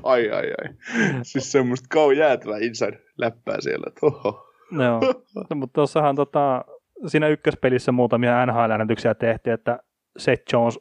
[0.03, 0.73] ai, ai, ai.
[1.21, 4.47] Siis semmoista kau jäätävää inside-läppää siellä, että oho.
[4.71, 4.99] No,
[5.55, 6.65] mutta tuossahan tota,
[7.07, 9.79] siinä ykköspelissä muutamia NHL-äänetyksiä tehtiin, että
[10.17, 10.79] Seth Jones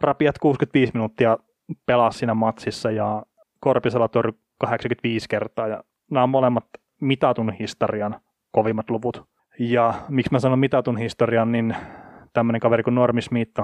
[0.00, 1.38] rapiat 65 minuuttia
[1.86, 3.22] pelasi siinä matsissa ja
[3.60, 6.64] Korpisella torjui 85 kertaa ja nämä on molemmat
[7.00, 8.20] mitatun historian
[8.52, 9.28] kovimmat luvut.
[9.58, 11.76] Ja miksi mä sanon mitatun historian, niin
[12.32, 13.60] tämmöinen kaveri kuin Normi Smith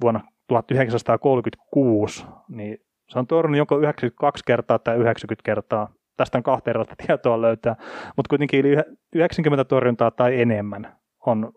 [0.00, 2.78] vuonna 1936, niin
[3.08, 5.88] se on torjunut joko 92 kertaa tai 90 kertaa.
[6.16, 7.76] Tästä on kahta erilaista tietoa löytää,
[8.16, 8.76] mutta kuitenkin yli
[9.14, 10.96] 90 torjuntaa tai enemmän
[11.26, 11.52] on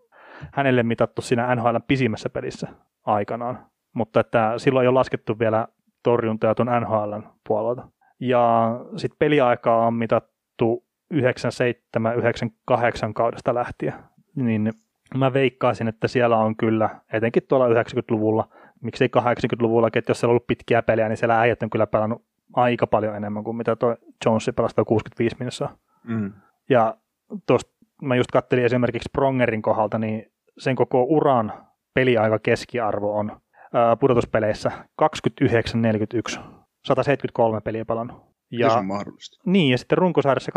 [0.53, 2.67] hänelle mitattu siinä NHL pisimmässä pelissä
[3.05, 3.65] aikanaan.
[3.95, 5.67] Mutta että silloin ei ole laskettu vielä
[6.03, 7.13] torjuntoja tuon NHL
[7.47, 7.87] puolelta.
[8.19, 11.17] Ja sitten peliaikaa on mitattu 97-98
[13.15, 13.93] kaudesta lähtien.
[14.35, 14.73] Niin
[15.17, 18.47] mä veikkaisin, että siellä on kyllä, etenkin tuolla 90-luvulla,
[18.81, 22.25] miksei 80-luvulla, että jos siellä on ollut pitkiä pelejä, niin siellä äijät on kyllä pelannut
[22.53, 23.95] aika paljon enemmän kuin mitä tuo
[24.25, 25.69] Jones pelastaa 65 minuuttia.
[26.03, 26.33] Mm.
[26.69, 26.97] Ja
[27.47, 27.71] tuosta
[28.01, 31.53] mä just kattelin esimerkiksi Prongerin kohdalta, niin sen koko uran
[31.93, 33.41] peliaika keskiarvo on
[33.99, 36.39] pudotuspeleissä 29-41.
[36.85, 38.31] 173 peliä pelannut.
[38.51, 39.41] Ja, se on mahdollista.
[39.45, 40.51] Niin, ja sitten runkosarjassa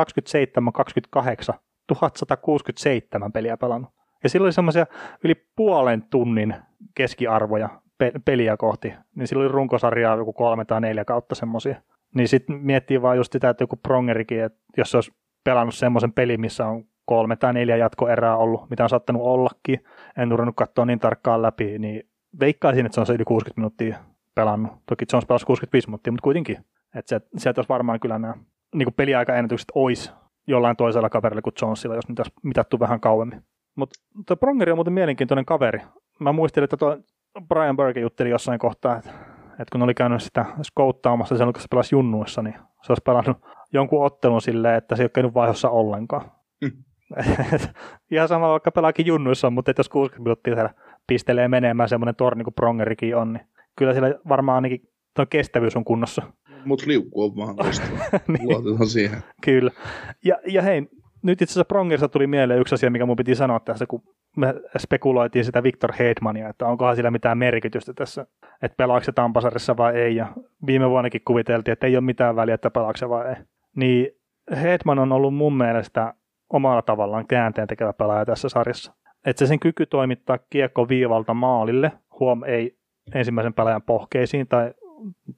[1.52, 3.90] 27-28, 1167 peliä pelannut.
[4.22, 4.86] Ja silloin oli semmoisia
[5.24, 6.54] yli puolen tunnin
[6.94, 11.82] keskiarvoja pe- peliä kohti, niin silloin oli runkosarjaa joku kolme tai neljä kautta semmoisia.
[12.14, 15.12] Niin sitten miettii vaan just sitä, että joku prongerikin, että jos se olisi
[15.44, 19.84] pelannut semmoisen pelin, missä on kolme tai neljä jatkoerää ollut, mitä on saattanut ollakin,
[20.18, 22.02] en ruvennut katsoa niin tarkkaan läpi, niin
[22.40, 23.98] veikkaisin, että se on se yli 60 minuuttia
[24.34, 24.72] pelannut.
[24.86, 26.56] Toki Jones pelasi 65 minuuttia, mutta kuitenkin.
[26.94, 28.34] Että se, sieltä olisi varmaan kyllä nämä
[28.74, 30.10] niin kuin peliaikaennätykset olisi
[30.46, 33.42] jollain toisella kaverilla kuin Jonesilla, jos niitä olisi mitattu vähän kauemmin.
[33.74, 35.80] Mutta tuo Prongeri on muuten mielenkiintoinen kaveri.
[36.20, 36.98] Mä muistelin, että tuo
[37.48, 39.10] Brian Burke jutteli jossain kohtaa, että,
[39.50, 43.36] että kun oli käynyt sitä skouttaamassa sen, kun se pelasi junnuissa, niin se olisi pelannut
[43.72, 46.30] jonkun ottelun silleen, että se ei ole käynyt vaihossa ollenkaan.
[46.62, 46.84] Mm.
[48.10, 50.70] Ihan sama vaikka pelaakin junnuissa, mutta että jos 60 minuuttia siellä
[51.06, 53.46] pistelee menemään semmoinen torni kuin Prongerikin on, niin
[53.76, 56.22] kyllä siellä varmaan ainakin tuo kestävyys on kunnossa.
[56.64, 57.86] Mutta liukku on mahdollista.
[58.28, 58.48] niin.
[58.48, 59.18] Luotetaan siihen.
[59.42, 59.70] Kyllä.
[60.24, 60.82] Ja, ja hei,
[61.22, 64.02] nyt itse asiassa Prongerista tuli mieleen yksi asia, mikä mun piti sanoa tässä, kun
[64.36, 68.26] me spekuloitiin sitä Victor Hedmania, että onkohan sillä mitään merkitystä tässä,
[68.62, 70.26] että pelaako se Tampasarissa vai ei, ja
[70.66, 73.36] viime vuonnakin kuviteltiin, että ei ole mitään väliä, että pelaako se vai ei.
[73.76, 74.08] Niin
[74.62, 76.14] Hedman on ollut mun mielestä
[76.52, 78.94] omalla tavallaan käänteen tekevä pelaaja tässä sarjassa.
[79.24, 82.78] Että se sen kyky toimittaa kiekko viivalta maalille, huom ei
[83.14, 84.74] ensimmäisen pelaajan pohkeisiin tai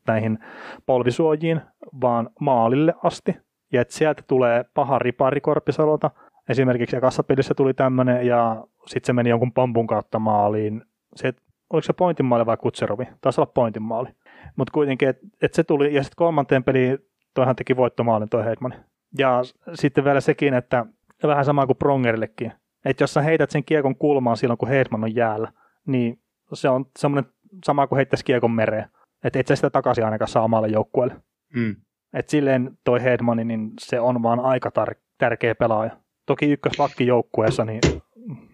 [0.06, 0.38] näihin
[0.86, 1.60] polvisuojiin,
[2.00, 3.36] vaan maalille asti.
[3.72, 6.10] Ja että sieltä tulee paha ripari Korpisalolta.
[6.48, 10.82] Esimerkiksi ekassa pelissä tuli tämmöinen ja sitten se meni jonkun pompun kautta maaliin.
[11.16, 11.32] Se,
[11.70, 13.04] oliko se pointin maali vai Kutserovi?
[13.20, 14.08] Taisi olla pointin maali.
[14.56, 16.98] Mutta kuitenkin, että et se tuli, ja sitten kolmanteen peliin
[17.34, 18.74] toihan teki voittomaalin toi Heitman.
[19.18, 19.40] Ja
[19.74, 20.86] sitten vielä sekin, että
[21.22, 22.52] vähän sama kuin Prongerillekin,
[22.86, 25.52] että jos sä heität sen kiekon kulmaan silloin, kun Heitman on jäällä,
[25.86, 26.20] niin
[26.52, 27.32] se on semmoinen
[27.64, 28.88] sama kuin heittäisi kiekon mereen.
[29.24, 31.16] Että et sä sitä takaisin ainakaan saa omalle joukkueelle.
[31.54, 31.76] Mm.
[32.14, 35.96] Että silleen toi Hedmani, niin se on vaan aika tar- tärkeä pelaaja.
[36.26, 37.80] Toki ykköslakki joukkueessa, niin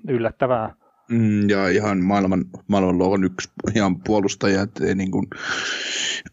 [0.08, 0.74] yllättävää.
[1.10, 5.26] Mm, ja ihan maailman, maailmanluokan yksi ihan puolustaja, että niin kuin,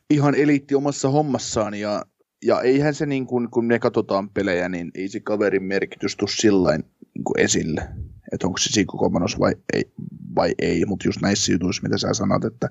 [0.10, 2.02] ihan eliitti omassa hommassaan ja,
[2.46, 6.30] ja eihän se niin kuin, kun me katsotaan pelejä, niin ei se kaverin merkitys tule
[6.30, 6.80] sillä
[7.16, 7.90] niin esille,
[8.32, 9.92] että onko se siikukomanos vai ei,
[10.36, 12.70] vai ei, mutta just näissä jutuissa, mitä sä sanot, että,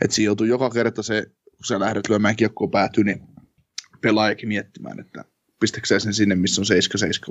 [0.00, 3.22] että siinä joutuu joka kerta se, kun sä lähdet lyömään kiekkoa päätyy, niin
[4.00, 5.24] pelaajakin miettimään, että
[5.60, 6.66] pistäkö sen sinne, missä on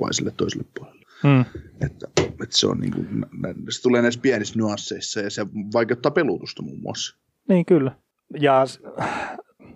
[0.00, 1.06] vai sille toiselle puolelle.
[1.22, 1.44] Hmm.
[1.80, 3.26] Että, että, se, on niin kuin,
[3.70, 7.16] se tulee näissä pienissä nuansseissa ja se vaikeuttaa pelutusta muun muassa.
[7.48, 7.92] Niin kyllä.
[8.40, 8.64] Ja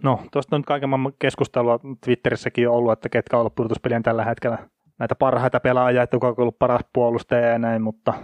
[0.02, 4.58] no, tuosta on kaiken maailman keskustelua Twitterissäkin on ollut, että ketkä ollut pudotuspelien tällä hetkellä
[5.00, 8.14] näitä parhaita pelaajia, että kuka on ollut paras puolustaja ja näin, mutta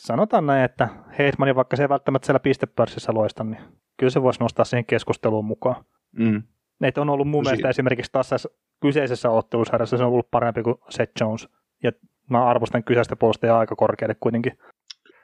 [0.00, 3.62] sanotaan näin, että Heitmanin, vaikka se ei välttämättä siellä pistepörssissä loista, niin
[3.96, 5.84] kyllä se voisi nostaa siihen keskusteluun mukaan.
[6.18, 6.42] Mm.
[6.82, 8.36] Että on ollut mun mielestä esimerkiksi tässä
[8.80, 11.48] kyseisessä ottelusarjassa se on ollut parempi kuin Seth Jones.
[11.82, 11.92] Ja
[12.30, 14.58] mä arvostan kyseistä puolustajaa aika korkealle kuitenkin.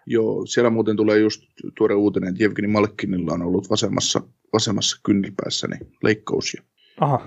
[0.07, 1.43] Joo, siellä muuten tulee just
[1.79, 4.21] tuore uutinen, että Jevgeni Malkinilla on ollut vasemmassa,
[4.53, 6.63] vasemmassa kynnelpäässä niin leikkaus ja
[7.01, 7.25] Aha.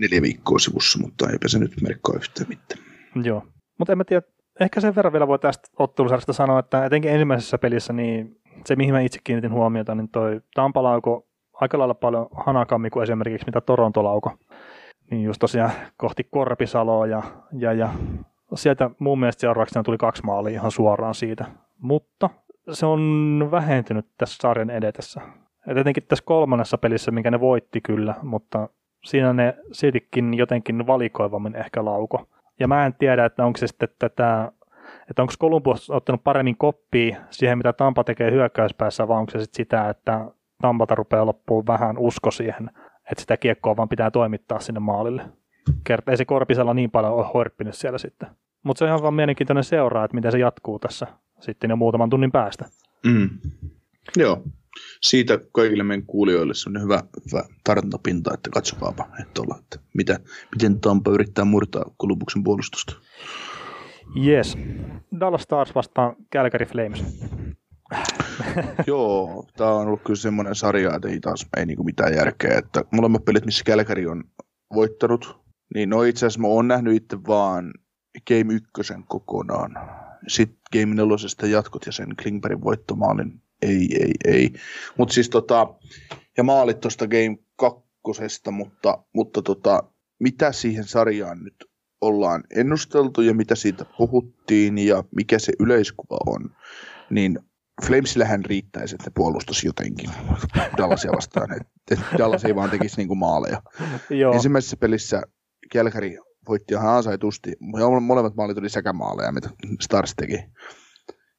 [0.00, 2.91] neljä viikkoa sivussa, mutta eipä se nyt merkkaa yhtään mitään.
[3.14, 3.42] Joo,
[3.78, 4.22] mutta en mä tiedä,
[4.60, 8.94] ehkä sen verran vielä voi tästä ottelusarjasta sanoa, että etenkin ensimmäisessä pelissä, niin se mihin
[8.94, 14.04] mä itse kiinnitin huomiota, niin toi Tampalauko aika lailla paljon hanakammin kuin esimerkiksi mitä Toronto
[14.04, 14.32] lauko.
[15.10, 17.88] niin just tosiaan kohti Korpisaloa ja, ja, ja
[18.54, 21.44] sieltä mun mielestä seuraavaksi tuli kaksi maalia ihan suoraan siitä.
[21.78, 22.30] Mutta
[22.70, 25.20] se on vähentynyt tässä sarjan edetessä.
[25.66, 28.68] Et etenkin tässä kolmannessa pelissä, minkä ne voitti kyllä, mutta
[29.04, 32.28] siinä ne siltikin jotenkin valikoivammin ehkä lauko.
[32.60, 34.52] Ja mä en tiedä, että onko se sitten tätä,
[35.10, 39.56] että onko Columbus ottanut paremmin koppia siihen, mitä Tampa tekee hyökkäyspäässä, vai onko se sitten
[39.56, 40.26] sitä, että
[40.62, 42.70] Tampata rupeaa loppuun vähän usko siihen,
[43.10, 45.22] että sitä kiekkoa vaan pitää toimittaa sinne maalille.
[46.10, 48.28] Ei se Korpisella niin paljon ole horppinyt siellä sitten.
[48.62, 51.06] Mutta se on ihan vaan mielenkiintoinen seuraa, että miten se jatkuu tässä
[51.40, 52.64] sitten jo muutaman tunnin päästä.
[53.06, 53.30] Mm.
[54.16, 54.42] Joo,
[55.00, 57.02] siitä kaikille meidän kuulijoille se on hyvä,
[57.32, 60.20] hyvä tartuntapinta, että katsokaapa, että, olla, että mitä,
[60.54, 62.94] miten Tampa yrittää murtaa Kolumbuksen puolustusta.
[64.26, 64.58] Yes.
[65.20, 67.04] Dallas Stars vastaan Calgary Flames.
[68.86, 72.58] Joo, tämä on ollut kyllä semmoinen sarja, että ei taas ei niinku mitään järkeä.
[72.58, 74.24] Että molemmat pelit, missä Calgary on
[74.74, 75.40] voittanut,
[75.74, 77.74] niin no itse asiassa mä oon nähnyt itse vaan
[78.28, 79.76] Game 1 kokonaan.
[80.28, 83.42] Sitten Game 4 jatkot ja sen Klingbergin voittomaalin.
[83.62, 84.52] Ei, ei, ei.
[84.98, 85.74] Mutta siis tota,
[86.36, 87.82] ja maalit tuosta Game 2,
[88.50, 89.82] mutta, mutta tota,
[90.20, 91.64] mitä siihen sarjaan nyt
[92.00, 96.56] ollaan ennusteltu ja mitä siitä puhuttiin ja mikä se yleiskuva on,
[97.10, 97.38] niin
[97.86, 100.10] Flamesillähän riittäisi, että ne puolustaisi jotenkin
[100.78, 103.62] Dallasia vastaan, että Dallas ei vaan tekisi niinku maaleja.
[104.10, 104.34] Joo.
[104.34, 105.22] Ensimmäisessä pelissä
[105.72, 107.52] Kälkäri voitti ihan ansaitusti,
[108.00, 109.50] molemmat maalit oli sekä maaleja, mitä
[109.80, 110.38] Stars teki.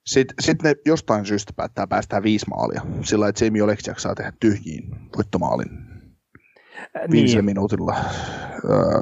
[0.05, 4.33] Sitten, sitten ne jostain syystä päättää päästää viisi maalia, sillä että Jamie Oleksiak saa tehdä
[4.39, 5.69] tyhjiin voittomaalin
[7.11, 7.45] viisi niin.
[7.45, 7.95] minuutilla.
[8.65, 9.01] Öö,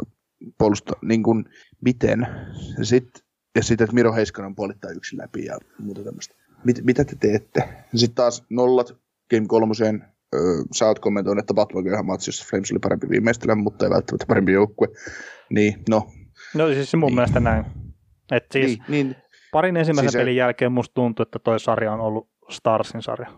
[0.57, 1.45] puolusta, niin kuin,
[1.81, 2.27] miten?
[2.81, 3.21] Sitten,
[3.55, 6.35] ja sitten, että Miro Heiskanen puolittaa yksin läpi ja muuta tämmöistä.
[6.63, 7.69] Mit, mitä te teette?
[7.95, 8.97] Sitten taas nollat
[9.29, 10.05] Game kolmoseen.
[10.35, 10.41] Öö,
[10.75, 14.51] sä oot kommentoinut, että Batman matsi, jossa Flames oli parempi viimeistellä, mutta ei välttämättä parempi
[14.51, 14.87] joukkue.
[15.49, 16.11] Niin, no.
[16.55, 17.15] No siis mun niin.
[17.15, 17.65] mielestä näin.
[18.31, 19.15] Et siis niin, niin,
[19.51, 23.29] parin ensimmäisen siis pelin jälkeen musta tuntuu, että toi sarja on ollut Starsin sarja.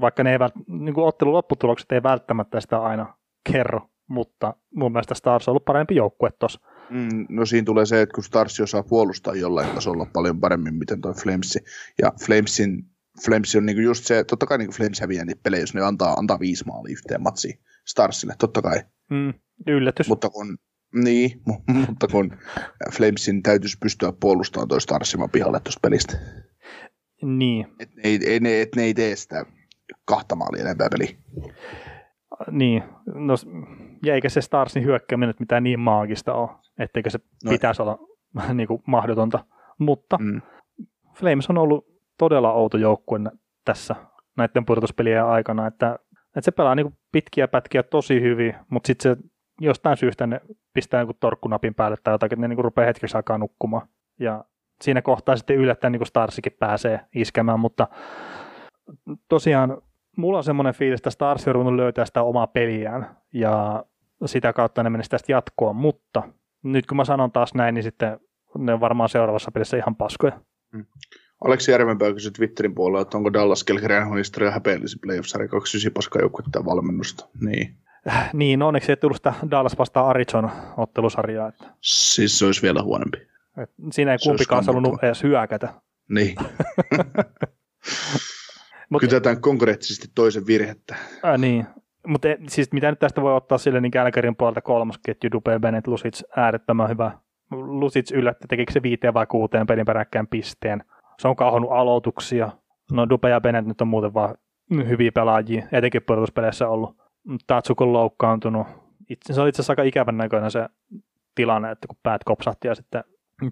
[0.00, 3.14] Vaikka ne ei vält, niin kuin ottelun lopputulokset ei välttämättä sitä aina
[3.52, 6.60] kerro, mutta mun mielestä Stars on ollut parempi joukkue tuossa.
[6.90, 11.00] Mm, no siinä tulee se, että kun Stars osaa puolustaa jollain tasolla paljon paremmin, miten
[11.00, 11.58] toi Flames.
[12.02, 12.84] Ja Flamesin,
[13.24, 16.14] Flames on niinku just se, totta kai niinku Flames häviää niitä pelejä, jos ne antaa,
[16.14, 18.82] antaa viisi maalia yhteen matsiin Starsille, totta kai.
[19.10, 19.34] Mm,
[19.66, 20.08] yllätys.
[20.08, 20.58] Mutta kun
[20.94, 21.40] niin,
[21.88, 22.36] mutta kun
[22.92, 26.16] Flamesin täytyisi pystyä puolustamaan toi Starsiman pihalle tuosta pelistä.
[27.22, 27.66] Niin.
[27.80, 29.44] Et ne, ei, ne, et ne ei tee sitä
[30.04, 31.16] kahta maalia enempää peliä.
[32.50, 32.82] Niin,
[33.14, 33.34] no,
[34.04, 37.98] ja eikä se Starsin hyökkääminen nyt mitään niin maagista ole, etteikö se no pitäisi olla
[38.54, 39.44] niin kuin mahdotonta.
[39.78, 40.42] Mutta mm.
[41.14, 41.86] Flames on ollut
[42.18, 43.20] todella outo joukkue
[43.64, 43.96] tässä
[44.36, 49.16] näiden pudotuspelien aikana, että, että se pelaa niin kuin pitkiä pätkiä tosi hyvin, mutta sitten
[49.16, 49.22] se
[49.60, 50.40] jostain syystä ne
[50.72, 53.88] pistää joku torkkunapin päälle tai jotakin, että ne niin rupeaa hetkeksi aikaa nukkumaan.
[54.18, 54.44] Ja
[54.82, 57.88] siinä kohtaa sitten yllättäen niin Starsikin pääsee iskemään, mutta
[59.28, 59.82] tosiaan
[60.16, 63.84] mulla on semmoinen fiilis, että Stars on ruvennut löytää sitä omaa peliään ja
[64.26, 66.22] sitä kautta ne menisi tästä jatkoon, mutta
[66.62, 68.20] nyt kun mä sanon taas näin, niin sitten
[68.58, 70.40] ne on varmaan seuraavassa pelissä ihan paskoja.
[70.72, 70.86] Hmm.
[71.44, 76.64] Aleksi Järvenpää kysyi Twitterin puolella, että onko Dallas Kelkirän historia häpeällisin playoff-sarja 29 paskaa joukkuetta
[76.64, 77.28] valmennusta.
[77.40, 77.76] Niin.
[78.32, 81.48] Niin, onneksi ei tullut sitä Dallas vastaan Arizona ottelusarjaa.
[81.48, 81.64] Että...
[81.80, 83.18] Siis se olisi vielä huonompi.
[83.62, 85.74] Et siinä ei se kumpikaan halunnut edes hyökätä.
[86.08, 86.36] Niin.
[88.90, 90.96] Mut, Kytetään konkreettisesti toisen virhettä.
[91.22, 91.66] Ää, niin,
[92.06, 94.60] mutta siis mitä nyt tästä voi ottaa sille, niin Kälkärin puolelta
[95.06, 97.10] ketju, Dupe, Bennett, Lusic, äärettömän hyvä.
[97.50, 100.84] Lusic yllätti, tekikö se viiteen vai kuuteen pelin peräkkäin pisteen.
[101.18, 102.50] Se on kahonnut aloituksia.
[102.92, 104.34] No Dupe ja Bennett nyt on muuten vaan
[104.88, 106.99] hyviä pelaajia, etenkin pudotuspeleissä ollut.
[107.46, 108.66] Tatsuko on loukkaantunut.
[109.10, 110.68] Itse, se oli itse asiassa aika ikävän näköinen se
[111.34, 113.04] tilanne, että kun päät kopsahti ja sitten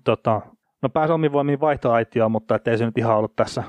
[0.05, 0.41] tota,
[0.83, 3.65] no pääsi omiin voimiin vaihtoaitioon, mutta ettei se nyt ihan ollut tässä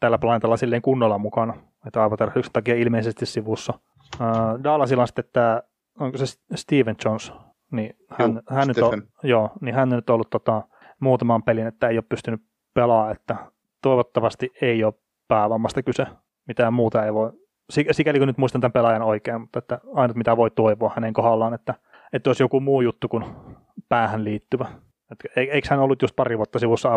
[0.00, 1.54] tällä planeetalla silleen kunnolla mukana,
[1.86, 3.72] että aivoterveyksen takia ilmeisesti sivussa.
[4.20, 5.62] Uh, Dallasilla on sitten tämä,
[6.00, 6.24] onko se
[6.54, 7.32] Steven Jones,
[7.72, 10.62] niin hän, joo, hän, nyt on, joo, niin hän nyt ollut tota,
[11.00, 12.40] muutaman pelin, että ei ole pystynyt
[12.74, 13.36] pelaamaan, että
[13.82, 14.94] toivottavasti ei ole
[15.28, 16.06] päävammasta kyse.
[16.48, 17.32] Mitään muuta ei voi
[17.70, 21.54] sikäli kun nyt muistan tämän pelaajan oikein, mutta että ainut mitä voi toivoa hänen kohdallaan,
[21.54, 21.74] että,
[22.12, 23.24] että olisi joku muu juttu kuin
[23.88, 24.66] päähän liittyvä.
[25.12, 26.90] Et, eikö hän ollut just pari vuotta sivussa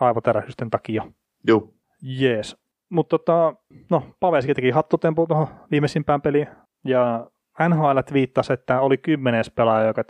[0.00, 1.04] aivoterähysten takia?
[1.46, 1.72] Joo.
[2.02, 2.56] Jees.
[2.90, 3.54] Mutta tota,
[3.90, 6.48] no, Paveski teki hattutempu tuohon viimeisimpään peliin,
[6.84, 7.30] ja
[7.68, 10.04] NHL viittasi, että oli kymmenes pelaaja, joka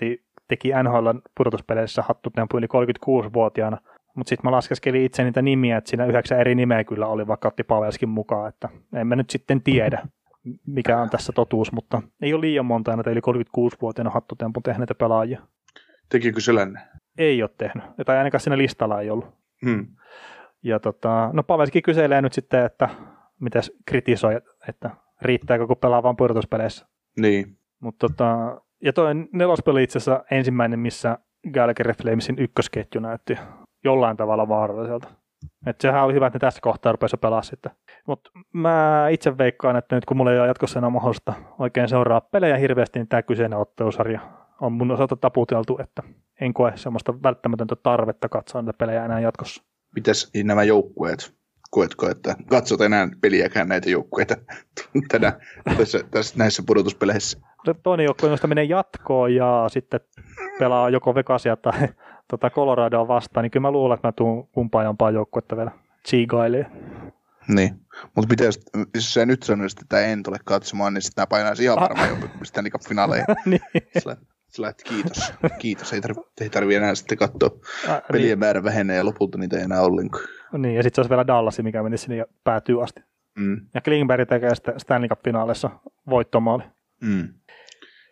[0.48, 3.78] teki NHL pudotuspeleissä hattutempu yli 36-vuotiaana,
[4.18, 7.48] mutta sitten mä laskeskelin itse niitä nimiä, että siinä yhdeksän eri nimeä kyllä oli, vaikka
[7.48, 10.08] otti Pavelskin mukaan, että en mä nyt sitten tiedä,
[10.66, 15.42] mikä on tässä totuus, mutta ei ole liian monta näitä yli 36-vuotiaana hattutempun tehneitä pelaajia.
[16.08, 16.80] Tekikö Selänne?
[17.18, 19.26] Ei ole tehnyt, tai ainakaan siinä listalla ei ollut.
[19.64, 19.86] Hmm.
[20.62, 22.88] Ja tota, no Pavelski kyselee nyt sitten, että
[23.40, 24.90] mitä kritisoi, että
[25.22, 26.86] riittääkö kun pelaa vain pudotuspeleissä.
[27.20, 27.58] Niin.
[27.80, 31.18] Mut tota, ja toi nelospeli itse asiassa ensimmäinen, missä
[31.52, 33.38] Gallagher Flamesin ykkösketju näytti
[33.88, 35.08] jollain tavalla vaaralliselta.
[35.66, 37.72] Et sehän oli hyvä, että ne tässä kohtaa rupesi pelaa sitten.
[38.06, 42.20] Mutta mä itse veikkaan, että nyt kun mulla ei ole jatkossa enää mahdollista oikein seuraa
[42.20, 44.20] pelejä hirveästi, niin tämä kyseinen ottelusarja
[44.60, 46.02] on mun osalta taputeltu, että
[46.40, 49.62] en koe semmoista välttämätöntä tarvetta katsoa näitä pelejä enää jatkossa.
[49.94, 51.38] Mitäs nämä joukkueet?
[51.70, 54.36] Koetko, että katsot enää peliäkään näitä joukkueita
[55.12, 55.32] tänä,
[55.76, 57.38] tässä, tässä, näissä pudotuspeleissä?
[57.82, 60.00] Toinen joukkue josta menee jatkoon ja sitten
[60.58, 61.88] pelaa joko Vegasia tai
[62.28, 65.70] tota Coloradoa vastaan, niin kyllä mä luulen, että mä tuun kumpaan jompaan joukkuetta vielä
[66.02, 66.72] tsiigailemaan.
[67.48, 67.80] Niin,
[68.16, 68.60] mutta miten jos,
[68.98, 72.70] sä nyt sanoisit, että en tule katsomaan, niin sitten nämä painaisi ihan varmaan joku Stanley
[72.70, 73.26] Cup-finaaleihin.
[73.46, 73.60] niin.
[74.48, 77.50] Sä lähdet, kiitos, kiitos, ei tarvitse ei tarvi enää sitten katsoa.
[77.88, 78.38] Ah, Pelien niin.
[78.38, 80.24] määrä vähenee ja lopulta niitä ei enää ollenkaan.
[80.58, 83.00] Niin, ja sitten se olisi vielä Dallasi, mikä menisi sinne ja päätyy asti.
[83.38, 83.60] Mm.
[83.74, 85.70] Ja Klingberg tekee sitten Stanley Cup-finaalissa
[86.10, 86.62] voittomaali.
[87.00, 87.28] Mm.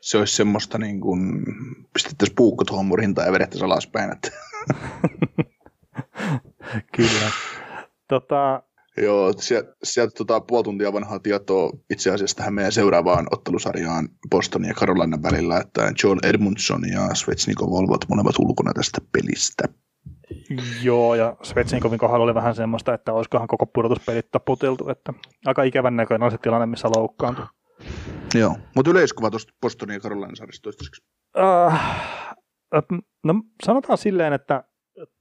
[0.06, 1.44] Se olisi semmoista niin kuin,
[1.92, 4.12] pistettäisiin puukko tuohon murintaan ja vedettäisiin alaspäin.
[4.12, 4.30] Että.
[6.96, 7.30] Kyllä.
[8.08, 8.62] Tota,
[9.02, 14.64] Joo, sieltä, sieltä tota, puoli tuntia vanhaa tietoa itse asiassa tähän meidän seuraavaan ottelusarjaan Boston
[14.64, 19.64] ja Carolina välillä, että Joel Edmundson ja Svetsnikov olivat molemmat ulkona tästä pelistä.
[20.82, 25.12] Joo, ja Svetsnikovin kohdalla oli vähän semmoista, että olisikohan koko pudotuspelit taputeltu, että
[25.46, 27.46] aika ikävän näköinen on se tilanne, missä loukkaantui.
[28.34, 31.02] Joo, mutta yleiskuva tuosta Bostonin ja Carolina sarjasta toistaiseksi?
[31.36, 31.72] Uh,
[33.24, 34.64] no sanotaan silleen, että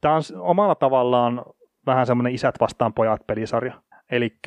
[0.01, 1.45] tämä on omalla tavallaan
[1.85, 3.81] vähän semmoinen isät vastaan pojat pelisarja.
[4.11, 4.37] Eli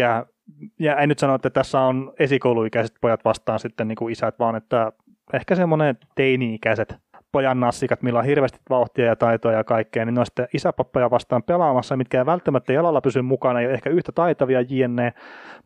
[0.80, 4.56] ja en nyt sano, että tässä on esikouluikäiset pojat vastaan sitten niin kuin isät, vaan
[4.56, 4.92] että
[5.32, 6.94] ehkä semmoinen teini-ikäiset
[7.32, 11.10] pojan nassikat, millä on hirveästi vauhtia ja taitoja ja kaikkea, niin ne on sitten isäpappoja
[11.10, 15.12] vastaan pelaamassa, mitkä ei välttämättä jalalla pysy mukana, ei ole ehkä yhtä taitavia jne,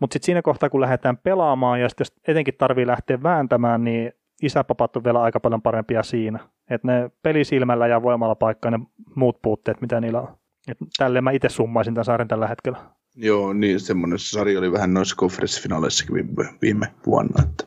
[0.00, 4.96] mutta sitten siinä kohtaa, kun lähdetään pelaamaan ja sitten etenkin tarvii lähteä vääntämään, niin isäpapat
[4.96, 6.38] on vielä aika paljon parempia siinä.
[6.70, 8.78] Että ne pelisilmällä ja voimalla paikkaa ne
[9.14, 10.28] muut puutteet, mitä niillä on.
[10.68, 12.78] Et tälleen mä itse summaisin tämän sarjan tällä hetkellä.
[13.16, 17.42] Joo, niin semmoinen sarja oli vähän noissa konferenssifinaaleissakin viime, viime vuonna.
[17.42, 17.64] Että.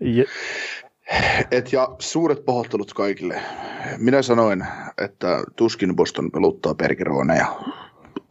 [0.00, 0.24] Ja.
[1.50, 3.42] Et ja suuret pahoittelut kaikille.
[3.98, 4.66] Minä sanoin,
[4.98, 7.46] että tuskin Boston peluttaa Bergeroona ja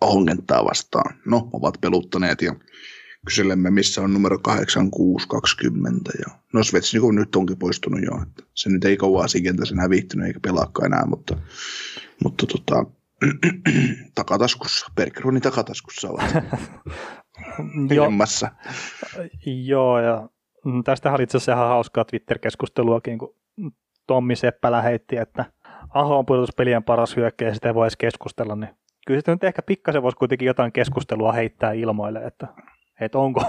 [0.01, 1.15] hongentaa vastaan.
[1.25, 2.55] No, ovat peluttaneet ja
[3.25, 6.11] kyselemme, missä on numero 8620.
[6.19, 8.21] Ja no Svetsnikov nyt onkin poistunut jo.
[8.21, 11.37] Että se nyt ei kauan sen hävihtynyt eikä pelaakaan enää, mutta,
[12.23, 12.85] mutta tota,
[14.15, 16.33] takataskussa, Bergeronin takataskussa ovat
[17.95, 18.09] Joo,
[19.45, 20.29] Joo, ja
[20.83, 23.35] tästä oli itse asiassa ihan hauskaa Twitter-keskusteluakin, kun
[24.07, 25.45] Tommi Seppälä heitti, että
[25.89, 28.69] Aho on pudotuspelien paras hyökkäjä sitä ei voi edes keskustella, niin
[29.07, 32.47] kyllä sitten nyt ehkä pikkasen voisi kuitenkin jotain keskustelua heittää ilmoille, että,
[32.99, 33.41] että onko,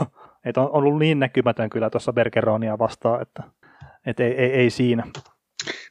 [0.45, 3.43] että on ollut niin näkymätön kyllä tuossa Bergeronia vastaan, että,
[4.07, 5.07] että ei, ei, ei siinä.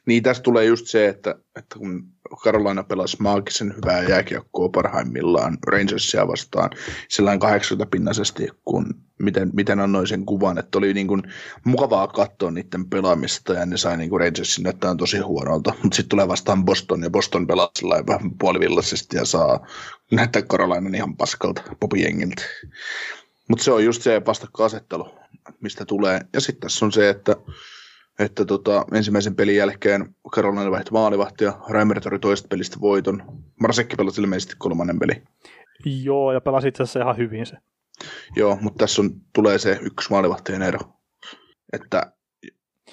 [0.06, 6.28] Niin tästä tulee just se, että, että kun Carolina pelasi maagisen hyvää jääkiekkoa parhaimmillaan Rangersia
[6.28, 6.70] vastaan
[7.08, 11.22] sellainen 80 pinnasesti, kun miten, miten annoin sen kuvan, että oli niin kuin
[11.64, 16.08] mukavaa katsoa niiden pelaamista ja ne sai niin kuin Rangersin näyttää tosi huonolta, mutta sitten
[16.08, 17.70] tulee vastaan Boston ja Boston pelaa
[18.06, 19.66] vähän puolivillaisesti ja saa
[20.12, 22.42] näyttää Carolina ihan paskalta popijengiltä.
[23.48, 25.14] Mutta se on just se vastakkainasettelu,
[25.60, 26.20] mistä tulee.
[26.32, 27.36] Ja sitten tässä on se, että
[28.18, 33.22] että tota, ensimmäisen pelin jälkeen Carolina vaihtoi maalivahti ja Reimer tori toista pelistä voiton.
[33.60, 35.22] Marsekki pelasi ilmeisesti kolmannen peli.
[35.84, 37.56] Joo, ja pelasi itse asiassa ihan hyvin se.
[38.36, 40.80] Joo, mutta tässä on, tulee se yksi maalivahtien ero.
[41.72, 42.12] Että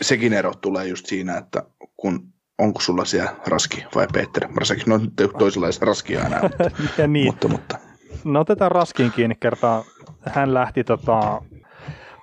[0.01, 1.63] sekin ero tulee just siinä, että
[1.97, 4.47] kun onko sulla siellä Raski vai Peter.
[4.47, 7.26] Marsekki, no nyt toisenlaista Raskia enää, mutta, ja niin.
[7.26, 7.78] mutta, mutta.
[8.24, 9.84] No otetaan Raskiin kiinni kertaa.
[10.22, 11.41] Hän lähti tota,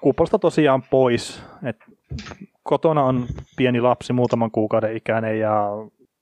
[0.00, 1.42] kuposta tosiaan pois.
[1.62, 1.76] Et
[2.68, 5.68] kotona on pieni lapsi, muutaman kuukauden ikäinen ja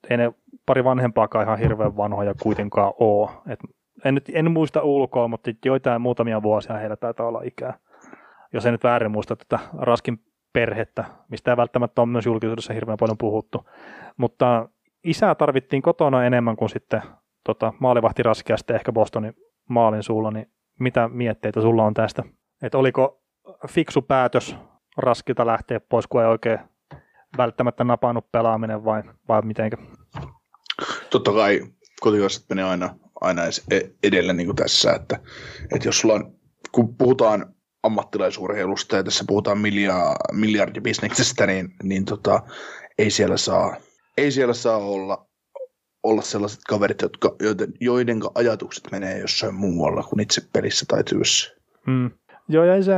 [0.09, 0.33] ei ne
[0.65, 3.29] pari vanhempaakaan ihan hirveän vanhoja kuitenkaan ole.
[3.47, 3.59] Et
[4.05, 7.79] en, nyt, en muista ulkoa, mutta joitain muutamia vuosia heillä taitaa olla ikää.
[8.53, 10.19] Jos en nyt väärin muista tätä Raskin
[10.53, 13.69] perhettä, mistä ei välttämättä ole myös julkisuudessa hirveän paljon puhuttu.
[14.17, 14.69] Mutta
[15.03, 17.01] isää tarvittiin kotona enemmän kuin sitten
[17.43, 19.33] tota, maalivahti Raskia ehkä Bostonin
[19.69, 20.45] maalin suulla, niin
[20.79, 22.23] mitä mietteitä sulla on tästä?
[22.61, 23.21] Että oliko
[23.67, 24.57] fiksu päätös
[24.97, 26.59] raskilta lähteä pois, kun ei oikein
[27.37, 29.77] välttämättä napannut pelaaminen vai, vai mitenkä?
[31.09, 31.61] Totta kai
[31.99, 33.41] kotikaiset menee aina, aina
[33.71, 35.19] e- edellä niin kuin tässä, että,
[35.75, 36.35] että jos sulla on,
[36.71, 42.41] kun puhutaan ammattilaisurheilusta ja tässä puhutaan milja, miljardibisneksestä, niin, niin tota,
[42.97, 43.75] ei siellä saa,
[44.17, 45.27] ei siellä saa olla,
[46.03, 51.55] olla sellaiset kaverit, jotka, joiden, joiden ajatukset menee jossain muualla kuin itse pelissä tai työssä.
[51.87, 52.11] Mm.
[52.49, 52.93] Joo, ja se,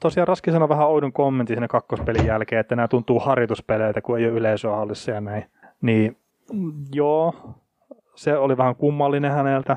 [0.00, 4.24] tosiaan Raski sanoi vähän oudon kommentin sinne kakkospelin jälkeen, että nämä tuntuu harjoituspeleiltä, kun ei
[4.24, 5.44] ole yleisöä hallissa ja näin.
[5.82, 6.16] Niin
[6.92, 7.34] joo,
[8.14, 9.76] se oli vähän kummallinen häneltä,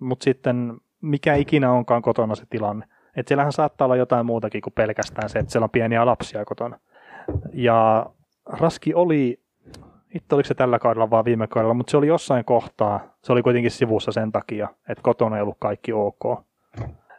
[0.00, 2.86] mutta sitten mikä ikinä onkaan kotona se tilanne.
[3.16, 6.78] Että siellähän saattaa olla jotain muutakin kuin pelkästään se, että siellä on pieniä lapsia kotona.
[7.52, 8.06] Ja
[8.46, 9.40] Raski oli,
[10.14, 13.42] itse oliko se tällä kaudella vaan viime kaudella, mutta se oli jossain kohtaa, se oli
[13.42, 16.44] kuitenkin sivussa sen takia, että kotona ei ollut kaikki ok.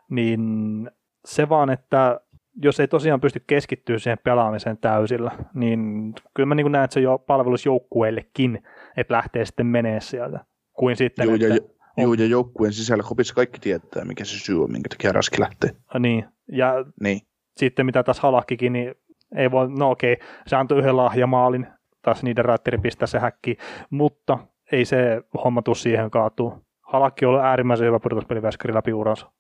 [0.10, 0.92] Niin
[1.26, 2.20] se vaan, että
[2.64, 7.00] jos ei tosiaan pysty keskittyä siihen pelaamiseen täysillä, niin kyllä mä niin näen, että se
[7.00, 8.64] jo palvelus joukkueillekin,
[8.98, 10.40] että lähtee sitten menee sieltä.
[10.74, 14.64] Kuin sitten, Joo, että, ja, Joo, ja joukkueen sisällä kopissa kaikki tietää, mikä se syy
[14.64, 15.72] on, minkä takia Raski lähtee.
[16.00, 17.22] Niin, ja Niin.
[17.58, 18.96] sitten mitä taas Halakkikin, niin
[19.36, 20.18] ei voi, no okei,
[20.48, 21.68] se antoi yhden lahjamaalin,
[22.02, 23.58] taas niiden raatteri pistää se häkki,
[23.90, 24.38] mutta
[24.72, 26.54] ei se homma tuu siihen kaatuu.
[26.82, 29.32] Halakki on ollut äärimmäisen hyvä pudotuspeliväskari läpi uransa.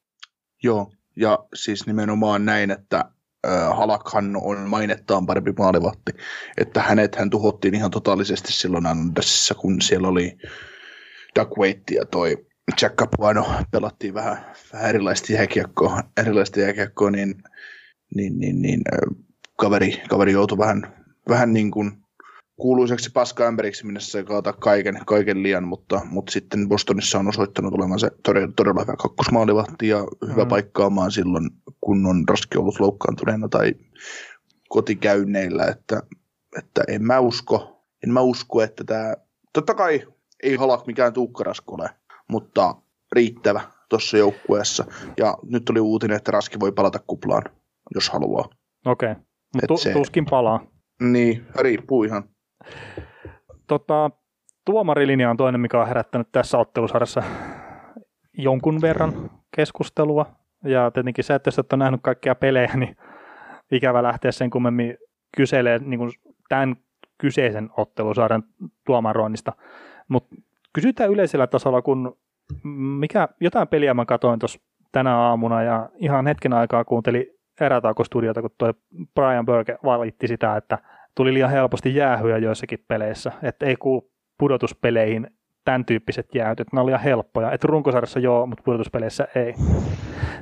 [0.63, 3.05] Joo, ja siis nimenomaan näin, että
[3.74, 6.11] Halakhan on mainettaan parempi maalivahti,
[6.57, 10.38] että hänet hän tuhottiin ihan totaalisesti silloin Andersissa, kun siellä oli
[11.36, 12.45] Doug Waite ja toi
[12.82, 17.43] Jack Capuano pelattiin vähän, vähän erilaista jääkiekkoa, erilaista jääkiekkoa niin,
[18.16, 18.82] niin, niin, niin
[19.57, 20.93] kaveri, kaveri joutui vähän,
[21.30, 22.03] vähän niin kuin
[22.58, 28.12] kuuluiseksi paskaämpäriksi, minne se kaata kaiken, kaiken liian, mutta, mutta sitten Bostonissa on osoittanut olevansa
[28.24, 29.97] todella, todella hyvä kakkosmaalivahti ja
[30.32, 30.49] hyvä mm.
[30.49, 31.49] paikkaamaan silloin,
[31.82, 33.74] kun on raski ollut loukkaantuneena tai
[34.70, 36.04] kotikäynneillä, että,
[36.58, 39.14] että en mä usko, en mä usko, että tämä,
[39.54, 40.08] totta kai
[40.43, 41.89] ei halak mikään tuukkarasko ole,
[42.30, 42.76] mutta
[43.12, 44.86] riittävä tuossa joukkueessa.
[45.18, 47.43] Ja nyt oli uutinen, että Raski voi palata kuplaan,
[47.95, 48.49] jos haluaa.
[48.86, 49.24] Okei, okay.
[49.54, 49.93] mutta se...
[49.93, 50.66] tuskin palaa.
[51.01, 52.24] Niin, riippuu ihan.
[53.68, 54.11] Tota,
[54.66, 57.24] tuomarilinja on toinen, mikä on herättänyt tässä ottelusarjassa
[58.38, 60.26] jonkun verran keskustelua.
[60.64, 62.97] Ja tietenkin se, että jos et ole nähnyt kaikkia pelejä, niin
[63.72, 64.97] ikävä lähteä sen kummemmin
[65.38, 66.11] kyselee niin kuin
[66.49, 66.76] tämän
[67.18, 68.43] kyseisen ottelusarjan
[68.86, 69.53] tuomaroinnista.
[70.07, 70.36] Mutta
[70.74, 72.18] kysytään yleisellä tasolla, kun
[72.99, 74.59] mikä, jotain peliä mä katsoin tuossa
[74.91, 77.26] tänä aamuna ja ihan hetken aikaa kuuntelin
[77.61, 78.74] erätaukostudiota, kun tuo
[79.16, 80.78] Brian Burke valitti sitä, että
[81.16, 85.28] tuli liian helposti jäähyjä joissakin peleissä, että ei kuulu pudotuspeleihin
[85.66, 89.53] tämän tyyppiset jäähyt, että ne on liian helppoja, että runkosarjassa joo, mutta pudotuspeleissä ei.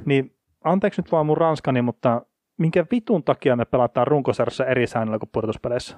[0.05, 2.21] Niin anteeksi nyt vaan mun ranskani, mutta
[2.57, 5.97] minkä vitun takia me pelataan runkosarjassa eri säännöllä kuin pudotuspeleissä?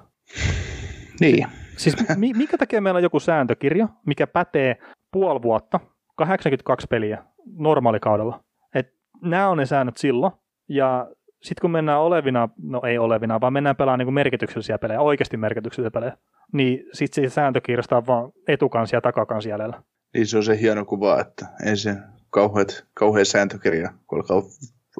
[1.20, 1.46] Niin.
[1.76, 4.76] Siis minkä takia meillä on joku sääntökirja, mikä pätee
[5.12, 5.80] puoli vuotta,
[6.16, 7.24] 82 peliä
[7.58, 8.40] normaalikaudella.
[8.74, 10.32] Et nämä on ne säännöt silloin,
[10.68, 11.10] ja
[11.44, 15.90] sitten kun mennään olevina, no ei olevina, vaan mennään pelaamaan niin merkityksellisiä pelejä, oikeasti merkityksellisiä
[15.90, 16.16] pelejä,
[16.52, 19.82] niin sitten se sääntökirjasta on vaan etukansi ja takakansi jäljellä.
[20.14, 21.96] Niin se on se hieno kuva, että ensin
[22.30, 24.42] kauheat, kauhean sääntökirja, kun alkaa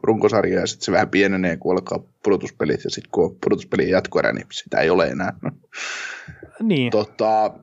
[0.02, 4.32] runkosarja ja sitten se vähän pienenee, kun alkaa pudotuspelit ja sitten kun on pudotuspelien jatkoerä,
[4.32, 5.32] niin sitä ei ole enää.
[6.62, 6.90] Niin.
[6.90, 7.54] Tota...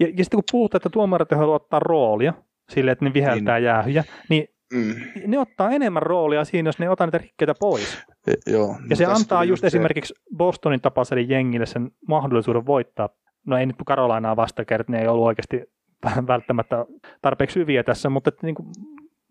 [0.00, 2.34] Ja, ja sitten kun puhutaan, että tuomarit haluaa ottaa roolia
[2.70, 3.64] sille, että ne viheltää niin.
[3.64, 4.94] jäähyjä, niin mm.
[5.26, 7.98] ne ottaa enemmän roolia siinä, jos ne ottaa niitä rikkeitä pois.
[8.26, 9.66] E, joo, ja se antaa just se...
[9.66, 13.08] esimerkiksi Bostonin tapaiselle jengille sen mahdollisuuden voittaa.
[13.46, 15.62] No ei nyt Karolainaa vastakerta, ne ei ollut oikeasti
[16.26, 16.86] välttämättä
[17.22, 18.68] tarpeeksi hyviä tässä, mutta että niin kuin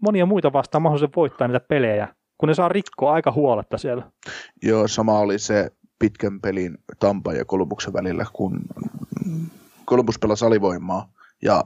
[0.02, 2.08] monia muita vastaan mahdollisuuden voittaa niitä pelejä,
[2.38, 4.12] kun ne saa rikkoa aika huoletta siellä.
[4.64, 8.60] Joo, sama oli se pitkän pelin Tampa ja Kolumbuksen välillä, kun
[9.86, 11.10] Kolumbus pelasi alivoimaa
[11.44, 11.64] ja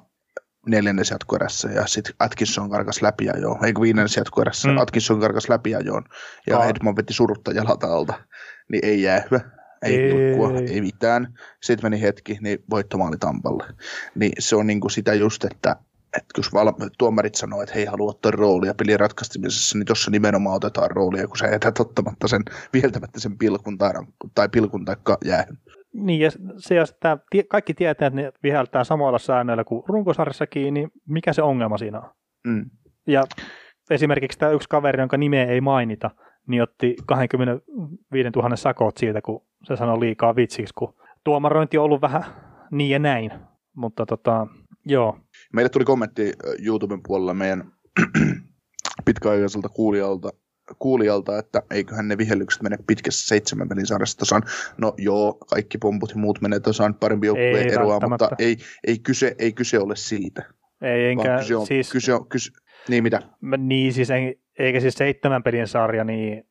[0.68, 4.78] neljännes jatkoerässä ja sitten Atkinson karkas läpi jo, eikö viidennes jatkoerässä, mm.
[4.78, 6.04] Atkinson karkas läpi ajoon
[6.48, 6.66] ja oh.
[6.66, 8.14] Edmond veti surutta jalalta alta,
[8.72, 9.40] niin ei jäähyä,
[9.82, 11.34] ei, ei pilkkua, ei mitään.
[11.62, 13.64] Sitten meni hetki, niin voittomaali Tampalle.
[14.16, 15.76] Niin se on niinku sitä just, että
[16.18, 20.56] että jos val- tuomarit sanoo, että hei, haluaa ottaa roolia pelin ratkaisemisessa, niin tuossa nimenomaan
[20.56, 22.44] otetaan roolia, kun sä jätät ottamatta sen,
[22.74, 23.92] vieltämättä sen pilkun tai,
[24.36, 24.96] tai pilkun tai
[25.26, 25.58] jäähyn.
[25.94, 27.18] Niin, ja se, jos tämä,
[27.50, 32.10] kaikki tietää, että ne viheltää samoilla säännöillä kuin runkosarjassakin, niin mikä se ongelma siinä on?
[32.48, 32.66] Mm.
[33.08, 33.24] Ja
[33.90, 36.12] esimerkiksi tämä yksi kaveri, jonka nimeä ei mainita,
[36.48, 42.02] niin otti 25 000 sakot siitä, kun se sanoi liikaa vitsiksi, kun tuomarointi on ollut
[42.02, 42.24] vähän
[42.72, 43.32] niin ja näin.
[43.76, 44.48] Mutta tota,
[44.86, 45.18] joo.
[45.54, 46.34] Meille tuli kommentti
[46.66, 47.72] YouTuben puolella meidän
[49.06, 50.30] pitkäaikaiselta kuulijalta,
[50.80, 54.44] kuulijalta, että eiköhän ne vihellykset mene pitkässä seitsemän pelin sarjassa tasan.
[54.78, 58.58] No joo, kaikki pomput ja muut menee tasan parempi joukkueen eroa, mutta ei,
[58.88, 60.44] ei, kyse, ei kyse ole siitä.
[60.82, 61.92] Ei, enkä kyse on, siis...
[61.92, 62.52] Kyse on, kyse,
[62.88, 63.22] niin mitä?
[63.58, 66.44] Niin siis en, eikä siis seitsemän pelin sarja, niin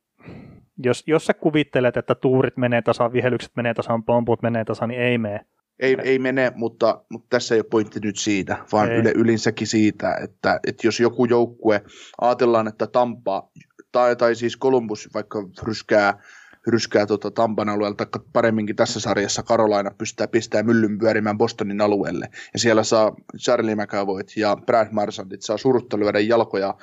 [0.85, 5.01] jos, jos sä kuvittelet, että tuurit menee tasan, vihelykset menee tasan, pomput menee tasan, niin
[5.01, 5.41] ei mene.
[5.81, 10.15] Ei, ei mene, mutta, mutta tässä ei ole pointti nyt siitä, vaan yle, yleensäkin siitä,
[10.25, 11.83] että, että jos joku joukkue,
[12.21, 13.51] ajatellaan, että Tampa
[13.93, 16.23] tai, tai siis Columbus vaikka ryskää,
[16.67, 22.29] ryskää tuota Tampan alueella, tai paremminkin tässä sarjassa Carolina pystyy pistämään myllyn pyörimään Bostonin alueelle,
[22.53, 26.75] ja siellä saa Charlie McAvoyt ja Brad Marsandit saa surutta lyödä jalkoja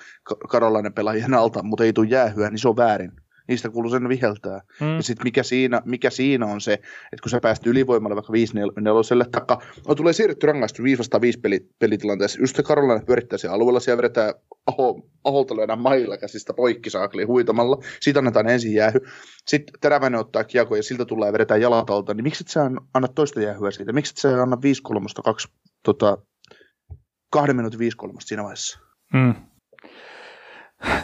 [0.47, 3.11] Carolina pelaajien alta, mutta ei tule jäähyä, niin se on väärin
[3.47, 4.61] niistä kuuluu sen viheltää.
[4.81, 4.95] Mm.
[4.95, 8.53] Ja sitten mikä siinä, mikä siinä on se, että kun sä pääst ylivoimalle vaikka 5
[8.81, 13.37] neloselle, takka, no tulee siirretty rangaistu 5 vastaan 5 peli, pelitilanteessa, just se Karolainen pyörittää
[13.37, 14.33] siellä alueella, siellä vedetään
[14.67, 18.99] aho, aholta lyödään mailla käsistä poikki saakli huitamalla, siitä annetaan ensin jäähy,
[19.47, 22.71] sitten teräväinen ottaa kiekko ja siltä tulee ja vedetään jalat alta, niin miksi et sä
[22.93, 25.47] anna toista jäähyä siitä, miksi et sä anna 5 kolmosta, kaksi,
[25.83, 26.17] tota,
[27.31, 28.79] kahden minuutin 5 kolmosta siinä vaiheessa?
[29.13, 29.35] Mm.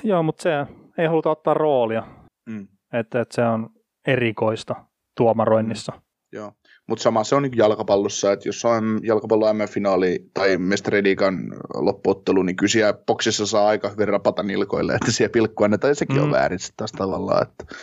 [0.03, 0.49] Joo, mutta se
[0.97, 2.03] ei haluta ottaa roolia
[2.45, 2.67] Mm.
[2.93, 3.69] Että, että se on
[4.07, 4.75] erikoista
[5.17, 5.91] tuomaroinnissa.
[5.95, 6.01] Mm.
[6.31, 6.51] Joo,
[6.87, 12.55] mutta sama se on niin jalkapallossa, että jos on jalkapallo M-finaali tai mestariliikan loppuottelu, niin
[12.55, 16.23] kysyä boksissa saa aika hyvin rapata nilkoille, että siellä pilkku annetaan, ja sekin mm.
[16.23, 17.75] on väärin taas tavallaan, että,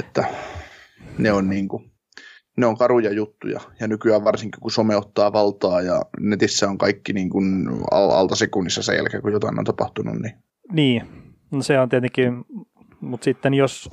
[0.00, 0.24] että
[1.18, 1.90] ne on niin kuin,
[2.56, 7.12] ne on karuja juttuja, ja nykyään varsinkin kun some ottaa valtaa, ja netissä on kaikki
[7.12, 10.14] niin kuin alta sekunnissa sen jälkeen, kun jotain on tapahtunut.
[10.14, 10.34] Niin,
[10.72, 11.02] niin.
[11.50, 12.44] No se on tietenkin
[13.00, 13.90] mutta sitten jos,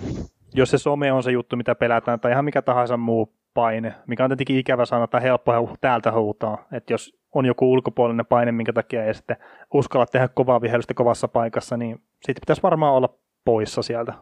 [0.54, 4.24] jos se some on se juttu, mitä pelätään, tai ihan mikä tahansa muu paine, mikä
[4.24, 8.74] on tietenkin ikävä sanoa, tai helppo täältä huutaa, että jos on joku ulkopuolinen paine, minkä
[8.74, 9.38] takia ei sitten
[9.74, 13.10] uskalla tehdä kovaa vihellystä kovassa paikassa, niin sitten pitäisi varmaan olla
[13.46, 14.14] poissa sieltä.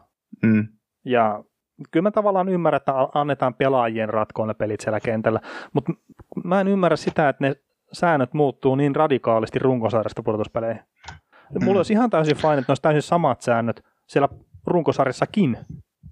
[0.42, 0.68] Mm.
[1.04, 1.44] Ja
[1.90, 5.40] kyllä mä tavallaan ymmärrän, että annetaan pelaajien ratkoon ne pelit siellä kentällä,
[5.72, 5.92] mutta
[6.44, 7.56] mä en ymmärrä sitä, että ne
[7.92, 10.82] säännöt muuttuu niin radikaalisti runkosarjasta pudotuspeleihin.
[11.50, 11.64] Mm.
[11.64, 14.28] Mulla olisi ihan täysin fine, että ne olisi täysin samat säännöt siellä
[14.66, 15.58] runkosarjassakin,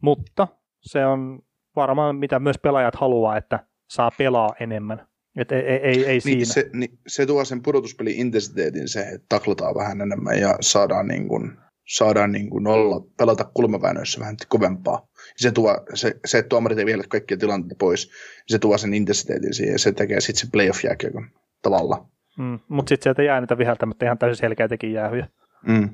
[0.03, 0.49] mutta
[0.81, 1.39] se on
[1.77, 5.07] varmaan mitä myös pelaajat haluaa, että saa pelaa enemmän.
[5.37, 6.45] Et ei, ei, ei, ei niin, siinä.
[6.45, 11.29] Se, niin, se tuo sen pudotuspelin intensiteetin se, että taklataan vähän enemmän ja saadaan, niin
[11.29, 11.53] kuin,
[11.89, 15.09] saadaan niin kuin olla, pelata kulmaväännöissä vähän kovempaa.
[15.37, 18.11] Se, tuo, se, se että tuomarit ei vielä kaikkia tilanteita pois,
[18.47, 21.31] se tuo sen intensiteetin siihen ja se tekee sitten se playoff jääkiekon
[21.63, 22.07] tavalla.
[22.39, 25.29] Mm, mutta sitten sieltä jää niitä viheltämättä ihan täysin selkeätäkin jäähyjä.
[25.67, 25.89] Mm.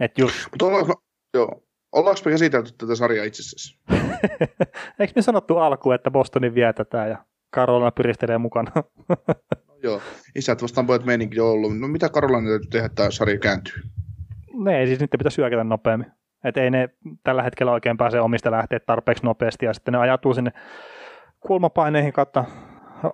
[0.00, 0.36] Et just...
[0.50, 1.02] Mutta ollaanko,
[1.34, 1.62] joo,
[1.92, 3.76] Ollaanko me käsitelty tätä sarjaa itse asiassa?
[5.00, 8.72] Eikö me sanottu alkuun, että Bostonin vietetään ja Karolina pyristelee mukana?
[9.68, 10.02] no, joo,
[10.34, 11.78] isät vastaan pojat meininkin on ollut.
[11.78, 13.82] No mitä Karolina täytyy tehdä, että tämä sarja kääntyy?
[14.54, 16.12] Ne ei siis niiden pitäisi hyökätä nopeammin.
[16.44, 16.88] Että ei ne
[17.24, 20.50] tällä hetkellä oikein pääse omista lähteet tarpeeksi nopeasti ja sitten ne ajatuu sinne
[21.40, 22.44] kulmapaineihin kautta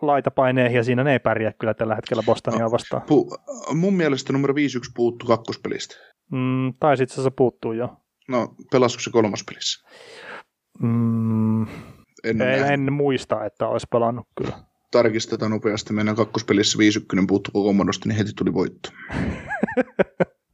[0.03, 3.03] laitapaineihin ja siinä ne ei pärjää kyllä tällä hetkellä Bostonia vastaan.
[3.03, 4.57] Pu- mun mielestä numero 5-1
[4.97, 5.95] puuttuu kakkospelistä.
[6.33, 7.97] Mm, tai sitten se puuttuu jo.
[8.29, 9.89] No, pelasiko se kolmas pelissä?
[10.83, 11.63] Mm,
[12.25, 14.53] en, en, en, muista, että olisi pelannut kyllä.
[14.91, 15.93] Tarkistetaan nopeasti.
[15.93, 18.91] Meidän kakkospelissä 50 puuttu koko muodosta, niin heti tuli voitto.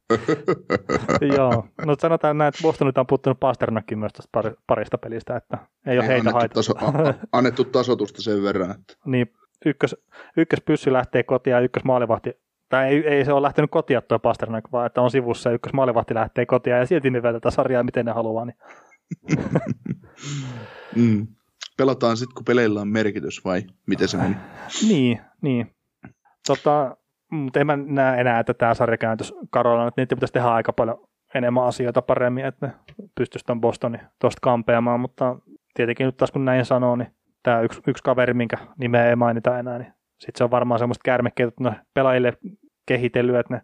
[1.37, 5.99] Joo, no sanotaan näin, että Bostonilta on puuttunut Pasternakin myös tästä parista pelistä, että ei
[5.99, 8.71] ole ei heitä annettu, taso, a, annettu tasotusta sen verran.
[8.71, 8.95] Että.
[9.07, 9.33] Niin,
[9.67, 9.97] ykkös,
[10.37, 12.33] ykköspyssy lähtee kotiin ja ykkös maalivahti
[12.69, 15.73] tai ei, ei se ole lähtenyt kotia tuo Pasternak, vaan että on sivussa ja ykkös
[15.73, 18.45] maalivahti lähtee kotia ja silti ne tätä sarjaa miten ne haluaa.
[18.45, 18.57] Niin.
[20.97, 21.27] mm.
[21.77, 24.37] Pelataan sitten, kun peleillä on merkitys vai miten se meni?
[24.89, 25.75] niin, niin.
[26.47, 26.97] Tota,
[27.31, 30.73] mutta en mä näe enää, että tämä sarja kääntyisi Karolaan, että niitä pitäisi tehdä aika
[30.73, 32.73] paljon enemmän asioita paremmin, että ne
[33.15, 35.37] pystyisi tuon Bostonin tuosta kampeamaan, mutta
[35.75, 39.59] tietenkin nyt taas kun näin sanoo, niin tämä yksi, yksi kaveri, minkä nimeä ei mainita
[39.59, 42.39] enää, niin sitten se on varmaan semmoista kärmekkeitä pelaajille
[42.87, 43.63] kehitellyt, että ne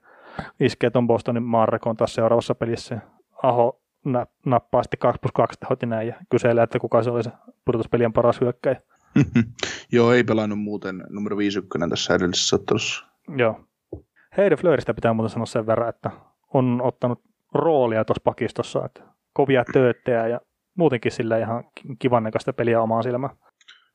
[0.60, 2.98] iskee tuon Bostonin maanrekoon taas seuraavassa pelissä.
[3.42, 3.80] Aho
[4.46, 7.30] nappaa sitten 2 plus 2 tehot näin ja kyselee, että kuka se oli se
[7.64, 8.80] pudotuspelien paras hyökkäjä.
[9.92, 13.06] Joo, ei pelannut muuten numero 51 tässä edellisessä ottelussa.
[13.36, 13.64] Joo.
[14.36, 16.10] Heide Fleuristä pitää muuten sanoa sen verran, että
[16.54, 17.22] on ottanut
[17.54, 19.02] roolia tuossa pakistossa, että
[19.32, 20.40] kovia tööttejä ja
[20.76, 21.64] muutenkin sillä ihan
[21.98, 23.36] kivan peliä omaan silmään.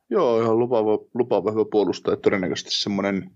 [0.09, 2.17] Joo, ihan lupaava, lupaava hyvä puolustaja.
[2.17, 3.31] Todennäköisesti semmoinen,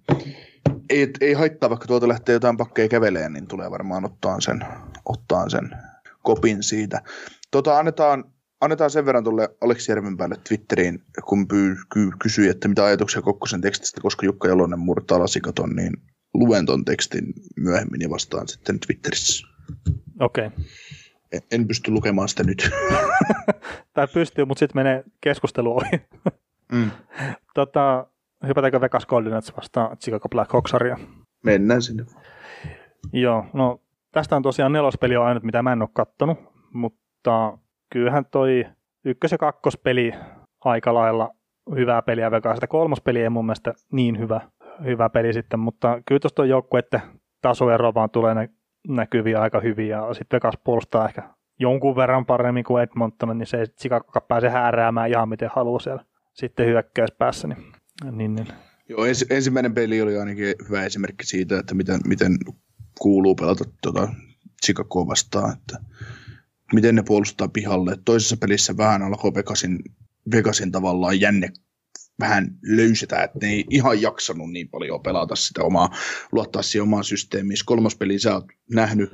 [0.89, 4.65] ei, ei haittaa, vaikka tuolta lähtee jotain pakkeja käveleen, niin tulee varmaan ottaa sen,
[5.05, 5.69] ottaa sen
[6.23, 7.01] kopin siitä.
[7.51, 8.23] Tota, annetaan,
[8.61, 13.61] annetaan sen verran tuolle Aleksi Järvenpäälle Twitteriin, kun pyy, ky, kysyi, että mitä ajatuksia Kokkosen
[13.61, 15.93] tekstistä, koska Jukka Jalonen murtaa lasikaton, niin
[16.33, 19.47] luen ton tekstin myöhemmin ja vastaan sitten Twitterissä.
[20.19, 20.47] Okei.
[20.47, 20.65] Okay.
[21.31, 22.69] En, en pysty lukemaan sitä nyt.
[23.93, 25.89] tai pystyy, mutta sitten menee keskustelu ohi.
[26.73, 26.91] Mm.
[27.53, 28.07] Tota,
[28.47, 30.97] hypätäänkö Vegas Golden Knights vastaan Chicago Blackhawksaria?
[31.45, 32.05] Mennään sinne.
[33.13, 36.37] Joo, no tästä on tosiaan nelospeli on ainut, mitä mä en ole kattonut,
[36.73, 37.57] mutta
[37.89, 38.65] kyllähän toi
[39.05, 40.13] ykkös- ja kakkospeli
[40.65, 41.29] aika lailla
[41.75, 42.55] hyvää peliä vekaa.
[42.55, 44.41] Sitä kolmospeli ei mun mielestä niin hyvä,
[44.83, 47.01] hyvä peli sitten, mutta kyllä tuosta on että
[47.41, 48.47] tasoero vaan tulee nä-
[48.87, 51.23] näkyviä aika hyvin ja sitten Vegas puolustaa ehkä
[51.59, 56.03] jonkun verran paremmin kuin Edmonton, niin se ei Chicago pääse hääräämään ihan miten haluaa siellä
[56.33, 57.47] sitten hyökkäyspäässä.
[57.47, 58.47] Niin, niin, niin.
[58.89, 62.37] Joo, ens, ensimmäinen peli oli ainakin hyvä esimerkki siitä, että miten, miten
[62.99, 64.13] kuuluu pelata tuota
[64.65, 65.77] Chicagoa vastaan, että
[66.73, 67.97] miten ne puolustaa pihalle.
[68.05, 69.79] Toisessa pelissä vähän alkoi Vegasin,
[70.31, 71.49] Vegasin tavallaan jänne
[72.19, 75.89] vähän löysetä, että ne ei ihan jaksanut niin paljon pelata sitä omaa,
[76.31, 77.57] luottaa siihen omaan systeemiin.
[77.65, 79.11] Kolmas peli sä oot nähnyt,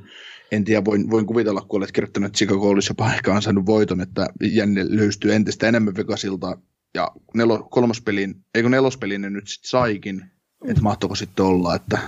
[0.51, 4.01] en tiedä, voin, voin kuvitella, kun olet kirjoittanut, että Chicago olisi jopa ehkä ansainnut voiton,
[4.01, 6.57] että jänne löystyy entistä enemmän Vegasilta,
[6.93, 10.31] ja nelo, kolmospelin, eikö nelospelin ne nyt sitten saikin,
[10.67, 11.99] että mahtoiko sitten olla, että,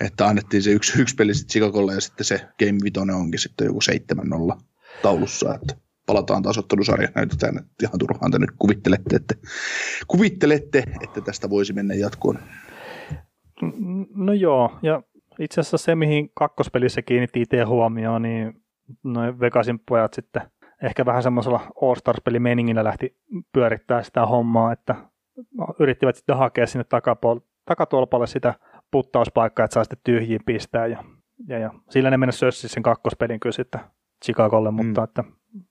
[0.00, 3.64] että annettiin se yksi, yksi peli sitten Chicagolle ja sitten se Game Vitoinen onkin sitten
[3.64, 3.78] joku
[4.54, 4.60] 7-0
[5.02, 5.76] taulussa, että
[6.06, 9.34] palataan taas ottelusarja, näytetään, että ihan turhaan te nyt kuvittelette, että,
[10.08, 12.38] kuvittelette, että tästä voisi mennä jatkoon.
[14.14, 15.02] No joo, ja
[15.38, 18.64] itse asiassa se, mihin kakkospelissä kiinnitti itse huomioon, niin
[19.04, 20.42] noin Vegasin pojat sitten
[20.82, 23.16] ehkä vähän semmoisella All-Stars-pelimeningillä lähti
[23.52, 24.94] pyörittää sitä hommaa, että
[25.78, 28.54] yrittivät sitten hakea sinne takapol- takatolpalle sitä
[28.90, 31.04] puttauspaikkaa, että saa sitten tyhjiin pistää ja,
[31.48, 33.80] ja, ja sillä ne mennä sössi sen kakkospelin kyllä sitten
[34.24, 34.74] Chicagolle, mm.
[34.74, 35.24] mutta että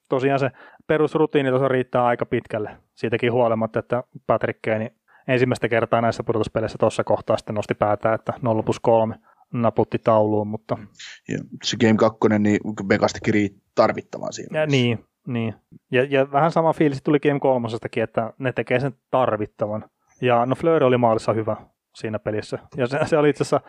[0.09, 0.51] tosiaan se
[0.87, 4.93] perusrutiini tuossa riittää aika pitkälle siitäkin huolimatta, että Patrick Kane
[5.27, 9.15] ensimmäistä kertaa näissä pudotuspeleissä tuossa kohtaa sitten nosti päätään, että 0 plus 3
[9.53, 10.77] naputti tauluun, mutta...
[11.29, 14.59] Ja se Game 2, niin Vegas teki tarvittavan siinä.
[14.59, 15.55] Ja, niin, niin.
[15.91, 17.67] Ja, ja, vähän sama fiilis tuli Game 3
[18.03, 19.85] että ne tekee sen tarvittavan.
[20.21, 21.55] Ja no Fleur oli maalissa hyvä
[21.95, 22.59] siinä pelissä.
[22.77, 23.61] Ja se, se oli itse asiassa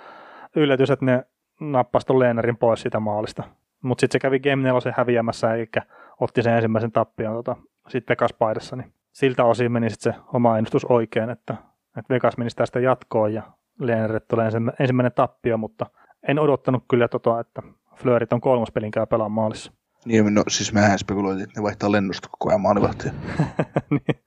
[0.56, 1.24] yllätys, että ne
[1.60, 3.42] nappasi tuon Leenerin pois siitä maalista.
[3.82, 5.82] Mutta sitten se kävi Game 4 häviämässä, eikä
[6.20, 7.56] otti sen ensimmäisen tappion tota,
[7.88, 8.76] sitten Vegas-paidassa.
[8.76, 11.54] Niin siltä osin meni sitten se oma ennustus oikein, että,
[11.98, 13.42] että Vegas meni tästä jatkoon ja
[13.80, 14.50] Leenerille tulee
[14.80, 15.86] ensimmäinen tappio, mutta
[16.28, 17.62] en odottanut kyllä tota, että
[17.96, 19.72] Fleurit on kolmospelinkään pelaa maalissa.
[20.04, 23.12] Niin, no siis mehän spekuloitiin, että ne vaihtaa lennosta koko ajan maalivahtia.
[23.90, 24.24] niin.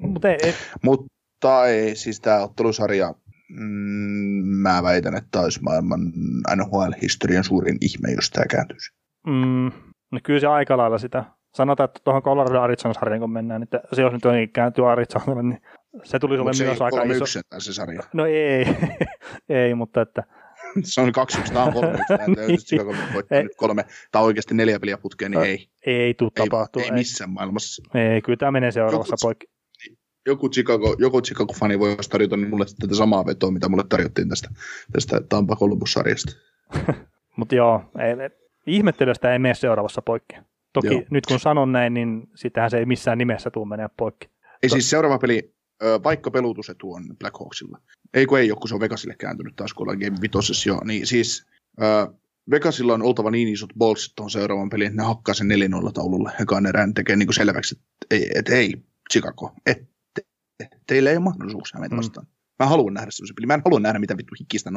[0.00, 0.54] Mut ei, ei.
[0.84, 3.14] Mutta ei, siis tämä ottelusarja,
[3.48, 6.00] mm, mä väitän, että olisi maailman
[6.56, 8.90] NHL-historian suurin ihme, jos tämä kääntyisi.
[9.26, 9.72] Mm,
[10.12, 11.24] no kyllä se aika lailla sitä.
[11.54, 15.62] Sanotaan, että tuohon Colorado Arizona-sarjan kun mennään, niin se jos nyt jotenkin kääntyy Arizonalle, niin
[16.04, 17.26] se tulisi olemaan myös aika iso.
[17.58, 18.02] se sarja.
[18.12, 18.66] No ei,
[19.48, 20.22] ei, mutta että
[20.94, 22.58] se on kaksi yksi, tämä on kolme yksi, niin.
[22.66, 25.68] Chicago voittaa nyt kolme, tai oikeasti neljä peliä putkeen, niin ei.
[25.86, 26.82] Ei tule tapahtua.
[26.82, 27.82] Ei, ei missään maailmassa.
[27.94, 29.46] Ei, kyllä tämä menee seuraavassa joku, poikki.
[30.26, 34.48] Joku Chicago, joku Chicago-fani voisi tarjota niin mulle tätä samaa vetoa, mitä mulle tarjottiin tästä,
[34.92, 36.32] tästä Tampa Columbus-sarjasta.
[37.36, 38.30] Mutta joo, ei,
[38.66, 40.36] ihmettelystä ei mene seuraavassa poikki.
[40.72, 41.02] Toki joo.
[41.10, 44.28] nyt kun sanon näin, niin sitähän se ei missään nimessä tule menee poikki.
[44.62, 45.54] Ei to- siis seuraava peli,
[46.04, 47.78] vaikka pelutusetu on Blackhawksilla.
[48.14, 50.80] Ei kun ei ole, kun se on Vegasille kääntynyt taas, kun ollaan Game Vitosessa jo.
[50.84, 51.46] Niin siis
[51.82, 52.14] äh,
[52.50, 55.48] Vegasilla on oltava niin isot bolsit tuohon seuraavan peliin, että ne hakkaa sen
[55.88, 56.32] 4-0 taululle.
[56.42, 58.74] Ekaan erään tekee niin kuin selväksi, että ei, et, ei
[59.12, 60.22] Chicago, et, te,
[60.86, 61.96] teillä ei ole mahdollisuuksia meitä mm.
[61.96, 62.26] vastaan.
[62.58, 63.48] Mä haluan nähdä semmoisen pelin.
[63.48, 64.72] Mä en halua nähdä mitä vittu hikistä 0-0,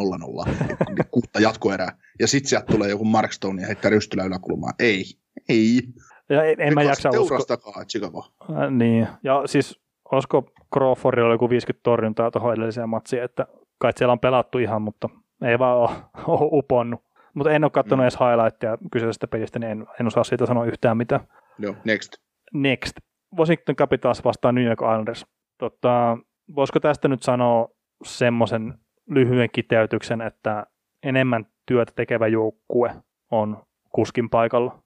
[1.12, 1.98] kuutta jatkoerää.
[2.20, 4.74] Ja sit sieltä tulee joku Mark Stone ja heittää rystylä yläkulmaan.
[4.80, 5.06] Ei,
[5.50, 5.84] ei.
[6.30, 7.86] Ja en, en mä jaksa uskoa.
[7.86, 8.34] Chicago.
[8.50, 9.80] Äh, niin, ja siis
[10.12, 13.48] olisiko Crawfordilla oli joku 50 torjuntaa tuohon edelliseen matsiin, että
[13.78, 15.10] kai siellä on pelattu ihan, mutta
[15.42, 15.90] ei vaan ole,
[16.40, 17.04] ole uponnut.
[17.34, 18.04] Mutta en ole katsonut mm.
[18.04, 21.22] edes highlightia kyseisestä pelistä, niin en, en osaa siitä sanoa yhtään mitään.
[21.60, 22.14] Joo, next.
[22.54, 22.94] Next.
[23.38, 25.26] Washington Capitals vastaan New York Islanders.
[25.58, 26.18] Tota,
[26.56, 27.70] voisiko tästä nyt sanoa
[28.04, 28.74] semmoisen
[29.10, 30.66] lyhyen kiteytyksen, että
[31.04, 32.96] enemmän työtä tekevä joukkue
[33.32, 34.84] on kuskin paikalla.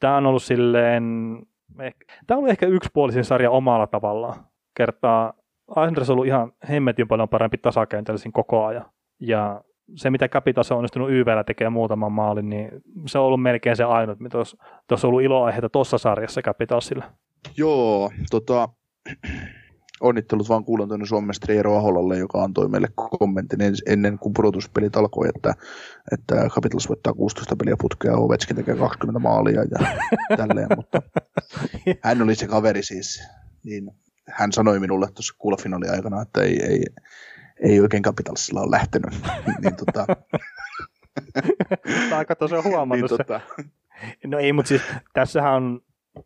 [0.00, 1.04] Tämä on ollut silleen
[2.26, 4.46] Tämä oli ehkä yksipuolisin sarja omalla tavallaan.
[4.74, 5.32] Kertaa
[5.70, 8.86] Islanders on ollut ihan hemmetin paljon parempi tasakentällisen koko ajan.
[9.20, 9.60] Ja
[9.96, 12.70] se, mitä Capitals on onnistunut YVllä tekemään muutaman maalin, niin
[13.06, 14.38] se on ollut melkein se ainut, mitä
[14.88, 17.04] tuossa on ollut iloaiheita tuossa sarjassa Capitalsilla.
[17.56, 18.68] Joo, tota,
[20.00, 22.88] onnittelut vaan kuulen tuonne Suomen Eero Aholalle, joka antoi meille
[23.18, 25.54] kommentin ennen kuin pudotuspelit alkoi, että,
[26.12, 29.96] että Capitals voittaa 16 peliä putkea, Ovechkin tekee 20 maalia ja
[30.36, 31.02] tälleen, mutta
[32.04, 33.22] hän oli se kaveri siis,
[33.64, 33.90] niin
[34.28, 36.84] hän sanoi minulle tuossa kuulofinaali aikana, että ei, ei,
[37.60, 39.10] ei oikein Capitalsilla ole lähtenyt.
[39.62, 40.06] niin, tota...
[42.16, 43.40] Aika tosiaan huomannut niin, tota...
[44.26, 44.82] No ei, mutta siis
[45.12, 45.80] tässähän on,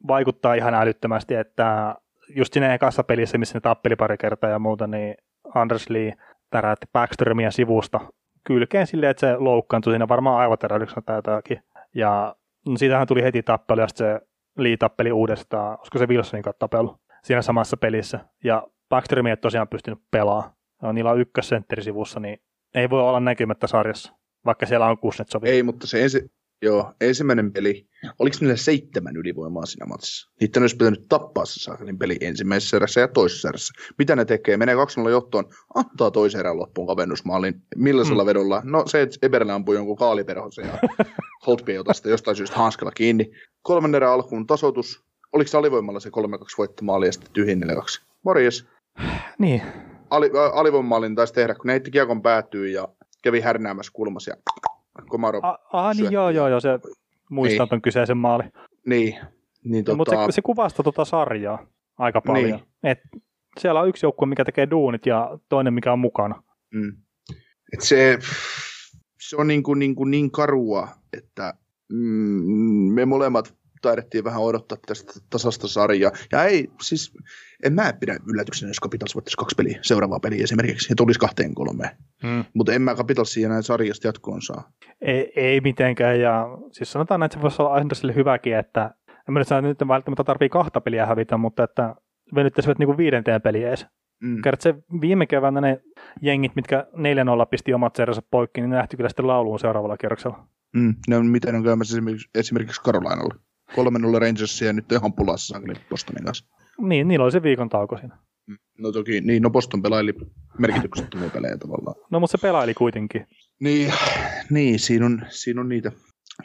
[0.08, 1.94] vaikuttaa ihan älyttömästi, että
[2.28, 5.14] just siinä ekassa pelissä, missä ne tappeli pari kertaa ja muuta, niin
[5.54, 6.12] Anders Lee
[6.50, 8.00] täräytti Backströmiä sivusta
[8.44, 11.62] kylkeen silleen, että se loukkaantui siinä varmaan aivoterähdyksellä tai jotakin.
[11.94, 14.26] Ja no siitähän tuli heti tappelu ja sitten se
[14.56, 16.96] Lee tappeli uudestaan, olisiko se Wilsonin kanssa tapelu
[17.28, 18.20] siinä samassa pelissä.
[18.44, 20.52] Ja Backstrom ei tosiaan pystynyt pelaamaan.
[20.82, 22.38] Ja niillä on ykkössentteri sivussa, niin
[22.74, 24.12] ei voi olla näkymättä sarjassa,
[24.44, 25.52] vaikka siellä on Kuznetsovia.
[25.52, 26.30] Ei, mutta se ensi,
[26.62, 27.88] joo, ensimmäinen peli,
[28.18, 30.30] oliko niillä seitsemän ylivoimaa siinä matsissa?
[30.40, 33.72] Niiden olisi pitänyt tappaa se saakelin peli ensimmäisessä erässä ja toisessa erässä.
[33.98, 34.56] Mitä ne tekee?
[34.56, 34.74] Menee
[35.06, 35.44] 2-0 johtoon,
[35.74, 37.62] antaa toisen erän loppuun kavennusmaalin.
[37.76, 38.28] Millaisella mm.
[38.28, 38.62] vedolla?
[38.64, 40.78] No se, että Eberle ampui jonkun kaaliperhosen ja
[41.46, 43.30] Holtby ottaa sitä jostain syystä hanskella kiinni.
[43.62, 45.07] Kolmen erän alkuun tasoitus.
[45.32, 46.12] Oliko se alivoimalla se 3-2
[46.58, 47.66] voittomaali ja sitten tyhjin 4-2?
[48.22, 48.66] Morjes.
[49.38, 49.62] Niin,
[50.10, 52.88] Ali, alivoimaalin taisi tehdä, kun ne heitti kiekon päätyy ja
[53.22, 54.36] kävi härnäämässä kulmassa ja
[55.08, 55.44] Komarov.
[55.44, 56.68] A- ah, niin joo, joo, joo, se
[57.30, 57.68] muistan Niin.
[57.68, 58.44] ton kyseisen maali.
[58.86, 59.16] Niin.
[59.64, 59.96] niin Tota...
[59.96, 61.66] tota, Mutta se, se kuvastaa tota sarjaa
[61.98, 62.50] aika paljon.
[62.50, 62.64] Niin.
[62.82, 62.98] Et
[63.60, 66.42] siellä on yksi joukkue, mikä tekee duunit ja toinen, mikä on mukana.
[66.74, 66.92] Mm.
[67.72, 68.18] Et se,
[69.20, 71.54] se on niin, kuin, niin, kuin niin karua, että
[71.92, 76.12] mm, me molemmat taidettiin vähän odottaa tästä tasasta sarjaa.
[76.32, 77.12] Ja ei, siis
[77.64, 81.54] en mä pidä yllätyksenä, jos Capitals voittaisi kaksi peliä, seuraavaa peliä esimerkiksi, ja tulisi kahteen
[81.54, 81.90] kolmeen.
[82.22, 82.44] Hmm.
[82.54, 84.70] Mutta en mä Capitalsia näin sarjasta jatkoon saa.
[85.00, 86.20] Ei, ei mitenkään.
[86.20, 88.94] Ja siis sanotaan, että se voisi olla Andersille hyväkin, että
[89.28, 91.94] en mä nyt sano, että nyt välttämättä tarvii kahta peliä hävitä, mutta että
[92.34, 93.86] venyttäisivät niinku viidenteen peliin edes.
[94.22, 94.42] Mm.
[94.42, 95.82] Kerrot se viime keväänä ne
[96.22, 96.96] jengit, mitkä 4-0
[97.50, 100.48] pisti omat seransa poikki, niin ne lähti kyllä sitten lauluun seuraavalla kierroksella.
[100.76, 100.94] Mm.
[101.08, 103.34] Ne on, miten on käymässä esimerkiksi, esimerkiksi Carolinalle.
[103.72, 106.44] 3-0 Rangersia ja nyt on ihan pulassa saakelin Bostonin kanssa.
[106.80, 108.18] Niin, niillä oli se viikon tauko siinä.
[108.78, 110.14] No toki, niin, no Boston pelaili
[110.58, 111.96] merkityksettömiä pelejä tavallaan.
[112.10, 113.26] No mutta se pelaili kuitenkin.
[113.60, 113.92] Niin,
[114.50, 115.92] niin siinä, on, siinä on niitä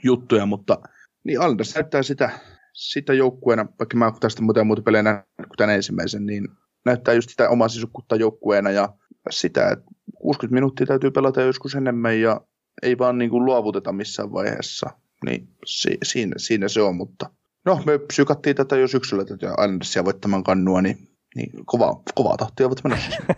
[0.04, 0.78] juttuja, mutta
[1.24, 2.30] niin Anders näyttää sitä,
[2.74, 6.48] sitä joukkueena, vaikka mä tästä muuta ja muuta pelejä nähnyt kuin tämän ensimmäisen, niin
[6.86, 8.90] näyttää just sitä omaa sisukkuutta joukkueena ja
[9.30, 9.86] sitä, että
[10.22, 12.42] 60 minuuttia täytyy pelata joskus enemmän ja
[12.82, 14.90] ei vaan niin kuin luovuteta missään vaiheessa.
[15.26, 17.30] Niin si, siinä, siinä, se on, mutta
[17.66, 20.98] no me sykattiin tätä jo syksyllä tätä Andersia voittamaan kannua, niin,
[21.36, 23.12] niin kovaa, kovaa tahtia ovat menossa.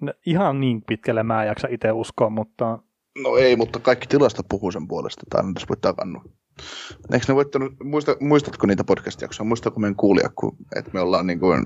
[0.00, 2.78] No, ihan niin pitkälle mä en jaksa itse uskoa, mutta
[3.22, 6.24] No ei, mutta kaikki tilasta puhuu sen puolesta, että Anders voittaa kannua.
[7.12, 9.44] Eikö ne voittanut, muista, muistatko niitä podcast-jaksoja?
[9.48, 11.62] Muistatko meidän kuulia, kun, että me ollaan niin kuin,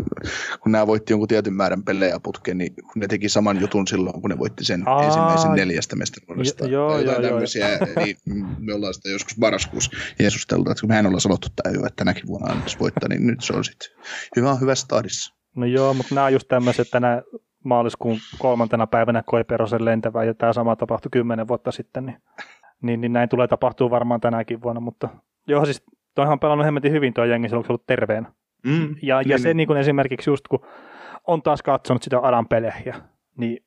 [0.61, 4.21] kun nämä voitti jonkun tietyn määrän pelejä putkeen, niin kun ne teki saman jutun silloin,
[4.21, 6.65] kun ne voitti sen Aa, ensimmäisen neljästä mestaruudesta.
[6.65, 7.23] jo- joo, joo.
[7.23, 8.17] tämmöisiä, niin
[8.59, 12.27] me ollaan sitä joskus marraskuussa jeesusteltu, että kun mehän ollaan sanottu tämä jo, että tänäkin
[12.27, 13.89] vuonna Anders voittaa, niin nyt se on sitten
[14.37, 15.35] hyvä, hyvässä tahdissa.
[15.57, 17.23] no joo, mutta nämä on just tämmöiset, että nämä
[17.65, 22.17] maaliskuun kolmantena päivänä Koiperosen lentävä ja tämä sama tapahtui kymmenen vuotta sitten, niin,
[22.85, 25.09] niin, niin näin tulee tapahtuu varmaan tänäkin vuonna, mutta
[25.47, 25.83] joo siis
[26.15, 28.33] toihan on pelannut hemmetin hyvin tuo jengi, se on ollut terveenä.
[28.67, 30.61] Mm, Ja, ja niin, se niin kuin esimerkiksi just kun
[31.27, 32.95] on taas katsonut sitä Adan pelejä,
[33.39, 33.65] niin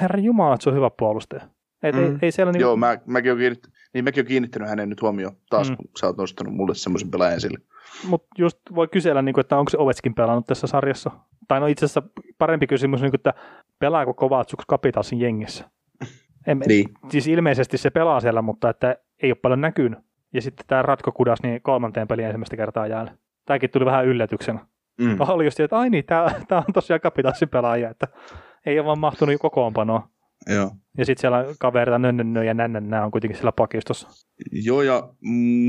[0.00, 1.42] herra Jumala, että se on hyvä puolustaja.
[1.82, 2.02] Et Mm.
[2.04, 5.02] ei, ei siellä niin Joo, mä, mäkin, olen kiinnittänyt, niin mäkin olen kiinnittänyt hänen nyt
[5.02, 5.76] huomioon taas, Mm.
[5.76, 7.58] kun sä oot nostanut mulle semmoisen pelaajan esille.
[8.08, 11.10] Mutta just voi kysellä, niin kuin, että onko se Ovetskin pelannut tässä sarjassa.
[11.48, 12.02] Tai no itse asiassa
[12.38, 13.34] parempi kysymys, niin kuin, että
[13.78, 15.70] pelaako Kovatsuks Capitalsin jengissä?
[16.46, 16.88] En, Niin.
[17.10, 19.98] Siis ilmeisesti se pelaa siellä, mutta että ei ole paljon näkynyt.
[20.32, 23.14] Ja sitten tämä Ratko Kudas niin kolmanteen peliin ensimmäistä kertaa jäänyt.
[23.44, 24.66] Tämäkin tuli vähän yllätyksenä.
[25.00, 25.16] Mm.
[25.18, 28.08] Oli just, että ai niin, tämä, tämä on tosiaan Capitalsin pelaaja, että
[28.66, 30.08] ei ole vaan mahtunut kokoonpanoa.
[30.54, 30.70] Joo.
[30.98, 34.08] Ja sitten siellä kavereita nönnönnö ja nännännä on kuitenkin siellä pakistossa.
[34.52, 35.08] Joo, ja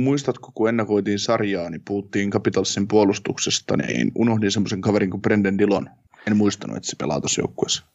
[0.04, 5.90] muistatko, kun ennakoitiin sarjaa, niin puhuttiin Capitalsin puolustuksesta, niin unohdin semmoisen kaverin kuin Brendan Dillon.
[6.28, 7.86] En muistanut, että se pelaa tuossa joukkueessa.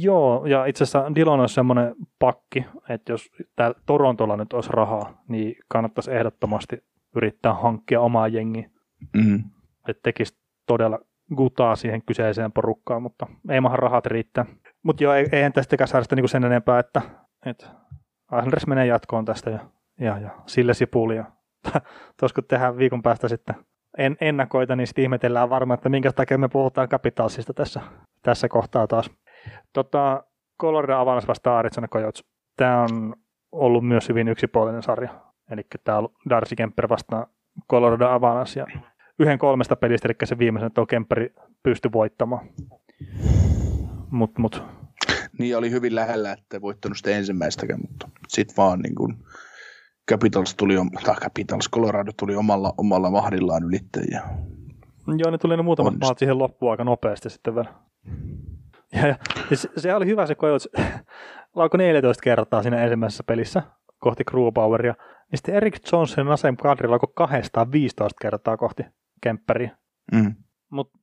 [0.00, 5.22] Joo, ja itse asiassa Dillon on semmoinen pakki, että jos täällä Torontolla nyt olisi rahaa,
[5.28, 6.84] niin kannattaisi ehdottomasti
[7.16, 8.70] yrittää hankkia omaa jengiä,
[9.16, 9.44] Mm.
[9.88, 10.98] että tekisi todella
[11.36, 14.46] gutaa siihen kyseiseen porukkaan, mutta ei maha rahat riittää.
[14.82, 17.02] Mutta joo, ei- eihän tästäkään saada sitä niinku sen enempää, että,
[17.46, 17.66] että
[18.30, 19.58] Anders menee jatkoon tästä ja,
[20.00, 21.16] ja, ja sille sipuli.
[21.16, 21.24] Ja,
[22.20, 23.54] tuossa kun tehdään viikon päästä sitten
[23.98, 27.80] en, ennakoita, niin sitten ihmetellään varmaan, että minkä takia me puhutaan Capitalsista tässä,
[28.22, 29.10] tässä kohtaa taas.
[29.72, 30.24] Tota,
[30.60, 32.24] Colorado Avalanche vastaan Arizona Coyotes.
[32.56, 33.14] Tämä on
[33.52, 35.10] ollut myös hyvin yksipuolinen sarja.
[35.50, 37.26] Eli tämä on Darcy Kemper vastaan
[37.70, 38.60] Colorado Avalanche.
[38.60, 38.66] Ja
[39.18, 42.46] yhden kolmesta pelistä, eli se viimeisen tuo Kemperi pystyi voittamaan.
[44.10, 44.62] Mut, mut.
[45.38, 49.16] Niin oli hyvin lähellä, että voittanut sitä ensimmäistäkään, mutta sitten vaan niin kuin
[50.10, 50.74] Capitals tuli,
[51.04, 54.22] tai Capitals, Colorado tuli omalla, omalla mahdillaan ylittäjiä.
[55.18, 57.74] Joo, ne tuli ne muutamat maat siihen loppuun aika nopeasti sitten vielä.
[58.92, 59.16] Ja, ja,
[59.50, 60.68] ja se, oli hyvä se Coyotes,
[61.54, 63.62] laukoi 14 kertaa siinä ensimmäisessä pelissä
[63.98, 64.94] kohti Grubaueria.
[65.30, 68.82] Niin sitten Erik Johnson Nasem Kadri laukoi 215 kertaa kohti
[69.22, 69.76] Kempperiä.
[70.12, 70.34] Mm.
[70.70, 70.98] Mutta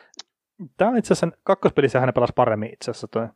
[0.77, 3.29] tämä itse asiassa kakkospelissä hän pelasi paremmin itse asiassa tuo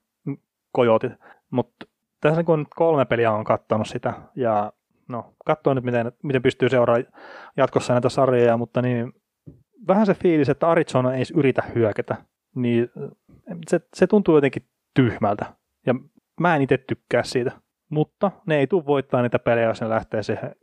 [0.72, 1.14] Kojotit.
[1.50, 1.86] Mutta
[2.22, 4.74] tässä kun nyt kolme peliä on katsonut sitä, ja
[5.08, 7.14] no, katsoin nyt, miten, miten pystyy seuraamaan
[7.58, 9.14] jatkossa näitä sarjoja, mutta niin
[9.88, 12.16] vähän se fiilis, että Arizona ei yritä hyökätä,
[12.56, 12.90] niin
[13.70, 15.46] se, se tuntuu jotenkin tyhmältä.
[15.86, 15.96] Ja
[16.40, 17.52] mä en itse tykkää siitä.
[17.90, 20.56] Mutta ne ei tule voittaa niitä pelejä, jos ne lähtee siihen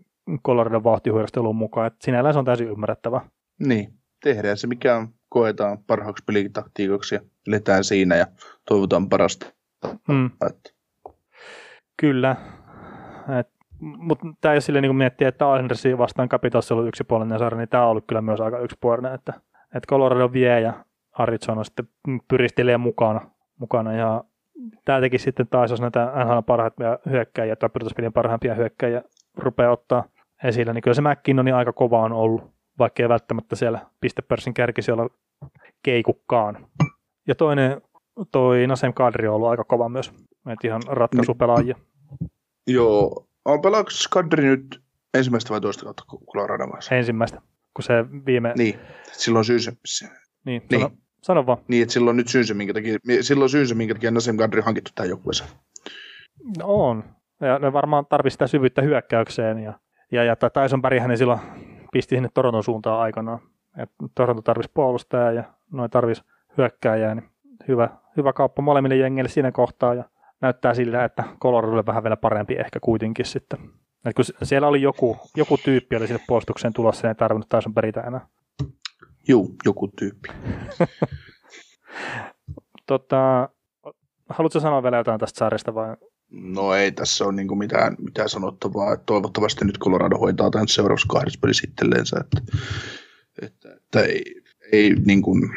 [0.47, 1.86] Coloradon vauhtihuirasteluun mukaan.
[1.86, 3.20] Et sinällään se on täysin ymmärrettävä.
[3.66, 3.93] Niin,
[4.23, 8.27] tehdään se, mikä on, koetaan parhaaksi pelitaktiikoksi ja letään siinä ja
[8.69, 9.47] toivotaan parasta.
[10.09, 10.31] Mm.
[10.47, 10.70] Että
[12.01, 12.36] Kyllä.
[13.81, 17.85] Mutta tämä ei sille niin miettiä, että Islandersi vastaan Capitals ollut yksipuolinen sarja, niin tämä
[17.85, 19.32] on ollut kyllä myös aika yksipuolinen, että,
[19.62, 20.85] että Colorado vie ja
[21.19, 21.89] Arizona sitten
[22.28, 24.24] pyristelee mukana, mukana ja
[24.85, 29.03] tämä teki sitten taas, jos näitä NHL parhaimpia hyökkäjiä tai pudotuspelien parhaimpia hyökkäjiä
[29.36, 30.05] rupeaa ottaa
[30.45, 34.93] esillä, niin kyllä se McKinnoni aika kova on ollut, vaikka ei välttämättä siellä pistepörssin kärkisi
[34.93, 35.09] olla
[35.82, 36.66] keikukkaan.
[37.28, 37.82] Ja toinen,
[38.32, 40.12] toi Nasem Kadri on ollut aika kova myös,
[40.53, 41.77] että ihan ratkaisupelaajia.
[42.66, 44.82] joo, on pelaako Skadri nyt
[45.15, 46.95] ensimmäistä vai toista kautta Colorado kanssa?
[46.95, 47.43] Ensimmäistä,
[47.74, 48.53] kun se viime...
[48.57, 48.78] Niin,
[49.12, 50.11] silloin syy se, se-
[50.45, 51.03] niin, Niin.
[51.24, 51.59] Sano, vaan.
[51.68, 54.60] niin, että silloin nyt syy se, minkä takia, silloin syy se, minkä takia Nasem Kadri
[54.60, 55.51] on hankittu tähän joukkueeseen.
[56.59, 57.05] No on.
[57.40, 59.59] Ja ne varmaan tarvitsi sitä syvyyttä hyökkäykseen.
[59.59, 59.72] Ja,
[60.12, 61.40] ja, ja tai Tyson Berryhän ne silloin
[61.92, 63.38] pisti sinne Toronton suuntaan aikanaan.
[63.78, 66.22] Et Toronto tarvisi puolustajaa ja noin tarvisi
[66.59, 67.14] hyökkääjää.
[67.14, 67.28] Niin
[67.68, 69.94] hyvä, hyvä kauppa molemmille jengeille siinä kohtaa.
[69.94, 70.05] Ja
[70.40, 73.59] näyttää sillä, että Coloradolle vähän vielä parempi ehkä kuitenkin sitten.
[74.05, 77.74] Et kun siellä oli joku, joku tyyppi oli sinne puolustukseen tulossa, niin ei tarvinnut Tyson
[77.74, 78.26] Berrytä enää.
[79.28, 80.28] Juu, joku tyyppi.
[82.86, 83.48] Tota,
[84.28, 85.96] haluatko sanoa vielä jotain tästä sarjasta vai?
[86.30, 88.96] No ei tässä ole niinku mitään, mitään sanottavaa.
[88.96, 92.16] Toivottavasti nyt Colorado hoitaa tämän seuraavassa kahdessa pelissä itselleensä.
[92.20, 92.42] Että,
[93.42, 94.42] että, että ei,
[94.72, 95.51] ei niin kuin,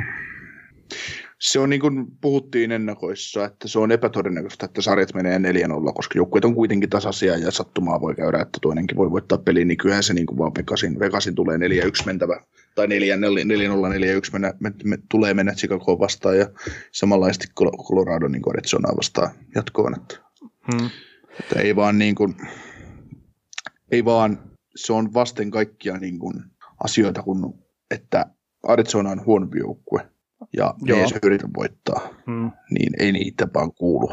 [1.40, 6.20] se on niin kuin puhuttiin ennakoissa, että se on epätodennäköistä, että sarjat menee 4-0, koska
[6.20, 10.04] joukkueet on kuitenkin tasaisia ja sattumaa voi käydä, että toinenkin voi voittaa peliin, niin kyllähän
[10.04, 11.60] se niin kuin vaan Vegasin, Vegasin tulee 4-1
[12.06, 12.42] mentävä,
[12.76, 12.92] tai 4-0, 4-1
[14.32, 16.50] mennä, me, me, tulee mennä Chicagoon vastaan ja
[16.92, 20.28] samanlaisesti Colorado niin Arizonaa vastaan jatkoon, että
[20.72, 20.90] Hmm.
[21.40, 22.36] että ei vaan niin kuin,
[23.92, 24.40] ei vaan,
[24.76, 26.44] se on vasten kaikkia niin kuin
[26.84, 28.26] asioita, kun, että
[28.64, 30.10] Arizona on huono joukkue
[30.58, 31.00] ja Joo.
[31.00, 32.52] ei se yritä voittaa, Hmm.
[32.72, 34.10] niin ei niitä vaan kuulu,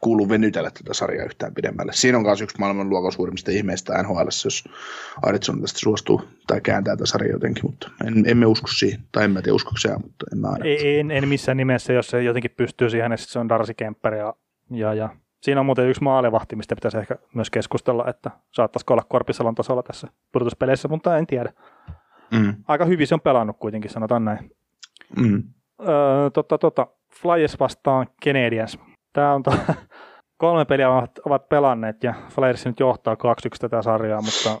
[0.00, 1.92] kuulu venytellä tätä sarjaa yhtään pidemmälle.
[1.94, 4.64] Siinä on myös yksi maailmanluokan suurimmista ihmeistä NHL, jos
[5.22, 9.30] Arizona tästä suostuu tai kääntää tätä sarjaa jotenkin, mutta en, emme usko siihen, tai en
[9.30, 10.64] mä tiedä uskoksi mutta en mä aina.
[10.64, 14.14] Ei, en, en missään nimessä, jos se jotenkin pystyy siihen, että se on Darcy Kemper
[14.14, 14.34] ja,
[14.70, 15.08] ja, ja
[15.42, 19.82] siinä on muuten yksi maalivahti, mistä pitäisi ehkä myös keskustella, että saattaisiko olla Korpisalon tasolla
[19.82, 21.52] tässä pudotuspeleissä, mutta en tiedä.
[22.30, 24.50] Mm, Aika hyvin se on pelannut kuitenkin, sanotaan näin.
[25.16, 25.42] Mm.
[25.80, 26.86] Öö, tota, tota,
[27.22, 28.78] Flyers vastaan Canadiens.
[29.12, 29.52] Tämä on to,
[30.36, 33.18] kolme peliä ovat, ovat pelanneet ja Flyers nyt johtaa 2-1
[33.60, 34.60] tätä sarjaa, mutta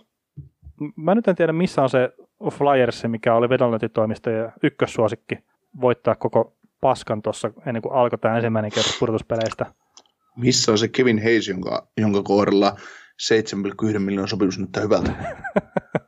[0.96, 2.10] mä nyt en tiedä missä on se
[2.50, 5.38] Flyers, mikä oli vedonlyöntitoimisto ja ykkössuosikki
[5.80, 9.66] voittaa koko paskan tuossa ennen kuin alkoi tämä ensimmäinen kerta pudotuspeleistä.
[10.36, 12.76] Missä on se Kevin Hayes, jonka, jonka kohdalla
[13.92, 15.12] 7,1 miljoonan sopimus näyttää hyvältä?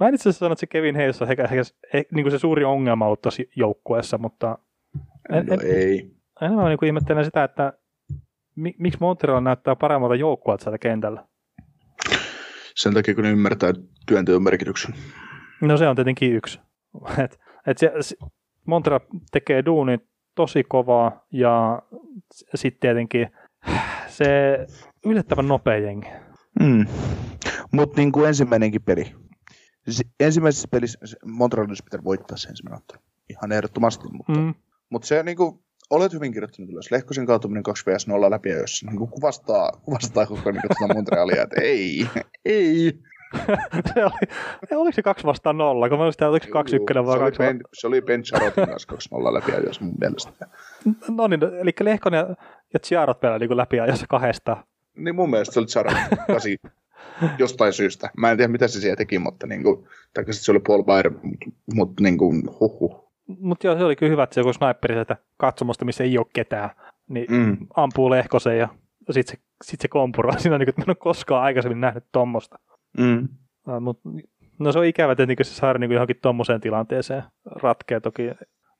[0.00, 1.62] Mä en itse asiassa sano, että se Kevin Hayes on ehkä, ehkä,
[1.94, 4.58] ehkä niin kuin se suuri ongelma ollut tuossa joukkueessa, mutta
[5.32, 6.10] en, No en, ei.
[6.42, 7.72] enemmän niin kuin ihmettelen sitä, että
[8.56, 11.24] mi, miksi Montreal näyttää paremmalta joukkueelta sieltä kentällä.
[12.74, 13.72] Sen takia, kun ne ymmärtää
[14.06, 14.94] työnteon merkityksen.
[15.60, 16.60] No se on tietenkin yksi.
[17.24, 17.92] Et, et se,
[18.66, 19.00] Montreal
[19.32, 19.98] tekee duuni
[20.34, 21.82] tosi kovaa ja
[22.54, 23.28] sitten tietenkin
[24.06, 24.58] se
[25.06, 26.08] yllättävän nopea jengi.
[26.60, 26.86] Mm.
[27.72, 29.12] Mutta niin kuin ensimmäinenkin peli.
[29.88, 33.02] Si- ensimmäisessä pelissä Montreal olisi pitänyt voittaa se ensimmäinen ottelu.
[33.30, 34.54] Ihan ehdottomasti, mutta, mm.
[34.90, 36.90] Mutta se niin kuin, olet hyvin kirjoittanut ylös.
[36.90, 41.42] Lehkosen kaatuminen 2 vs 0 läpi jossa niin kuin kuvastaa, kuvastaa koko niin tuota Montrealia,
[41.42, 42.08] että ei,
[42.44, 42.98] ei.
[43.94, 44.12] se oli,
[44.76, 47.22] oliko se kaksi vastaan nolla, kun mä olisin, että oliko se kaksi ykkönen vai se,
[47.22, 50.48] oli kaksi ben, se oli Ben Charotin kanssa 2 0 läpi jos mun mielestä.
[51.08, 52.36] No niin, eli Lehkonen ja,
[52.74, 54.56] ja Chiarot vielä niin läpi ajossa kahdesta.
[54.96, 56.56] Niin mun mielestä se oli Charotin kasi
[57.38, 58.10] jostain syystä.
[58.16, 59.84] Mä en tiedä mitä se siellä teki, mutta niin kuin,
[60.14, 63.04] tai sitten se oli Paul Byron, mutta, mutta niin kuin, huhhuh.
[63.26, 66.26] Mutta joo, se oli kyllä hyvä, että se joku sniperi sieltä katsomosta, missä ei ole
[66.32, 66.70] ketään,
[67.08, 67.56] niin Mm.
[67.76, 68.68] ampuu Lehkosen ja
[69.10, 72.04] sitten se, sit se kompuroi siinä, niin kuin, että mä en ole koskaan aikaisemmin nähnyt
[72.12, 72.58] tuommoista.
[72.98, 73.28] Mm.
[73.66, 74.00] No, mut,
[74.58, 78.22] no se on ikävä, että niin se saada niin johonkin tuommoiseen tilanteeseen ratkea toki.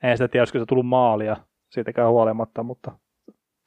[0.03, 1.37] Ei sitä tiedä, olisiko se tullut maalia
[1.71, 2.93] siitäkään huolimatta, mutta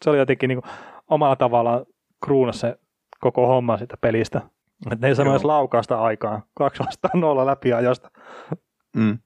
[0.03, 0.61] se oli jotenkin niin
[1.09, 1.85] omalla tavallaan
[2.25, 2.79] kruunassa se
[3.19, 4.41] koko homma sitä pelistä.
[4.91, 6.43] Että ne ei sano edes laukausta aikaan.
[6.57, 8.11] Kaksi vastaan nolla läpi ajosta.
[8.95, 9.17] Mm.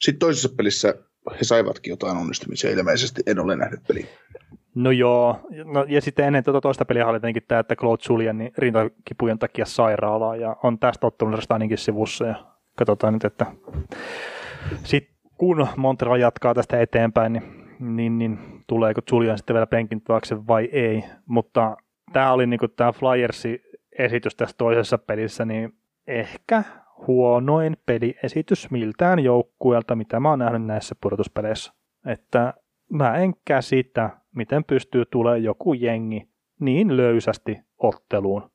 [0.00, 0.94] Sitten toisessa pelissä
[1.30, 3.22] he saivatkin jotain onnistumisia ilmeisesti.
[3.26, 4.06] En ole nähnyt peliä.
[4.74, 8.38] No joo, no, ja sitten ennen tuota toista peliä oli tietenkin tämä, että Claude Julian
[8.38, 12.34] niin rintakipujen takia sairaalaa, ja on tästä ottelusta ainakin sivussa, ja
[12.76, 13.46] katsotaan nyt, että
[14.84, 20.46] sitten kun Montreal jatkaa tästä eteenpäin, niin, niin, niin tuleeko Julian sitten vielä penkin taakse
[20.46, 21.76] vai ei, mutta
[22.12, 23.62] tämä oli niinku tämä Flyersi
[23.98, 25.74] esitys tässä toisessa pelissä, niin
[26.06, 26.62] ehkä
[27.06, 31.72] huonoin peliesitys miltään joukkueelta, mitä mä oon nähnyt näissä pudotuspeleissä.
[32.06, 32.54] Että
[32.90, 36.28] mä en käsitä, miten pystyy tulemaan joku jengi
[36.60, 38.50] niin löysästi otteluun.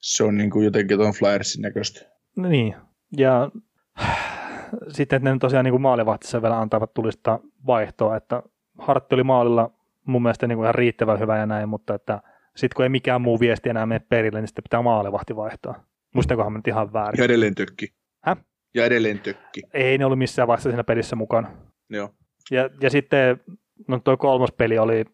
[0.00, 2.10] Se on niin kuin jotenkin tuon Flyersin näköistä.
[2.36, 2.74] Niin,
[3.16, 3.50] ja
[4.88, 8.42] sitten, että ne tosiaan niin maalivahtissa vielä antavat tulista vaihtoa, että
[8.78, 9.70] Hartti oli maalilla
[10.04, 12.20] mun mielestä niin kuin ihan riittävän hyvä ja näin, mutta että
[12.56, 15.84] sitten kun ei mikään muu viesti enää mene perille, niin sitten pitää maalivahti vaihtaa.
[16.14, 17.18] Muistakohan mä nyt ihan väärin.
[17.18, 17.94] Ja edelleen tökki.
[18.24, 18.36] Häh?
[18.74, 19.62] Ja edelleen tökki.
[19.74, 21.50] Ei ne ollut missään vaiheessa siinä pelissä mukana.
[21.90, 22.10] Joo.
[22.50, 23.40] Ja, ja sitten
[23.88, 25.04] no toi kolmas peli oli,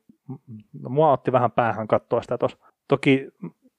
[0.72, 2.58] no, mua otti vähän päähän katsoa sitä tuossa.
[2.88, 3.28] Toki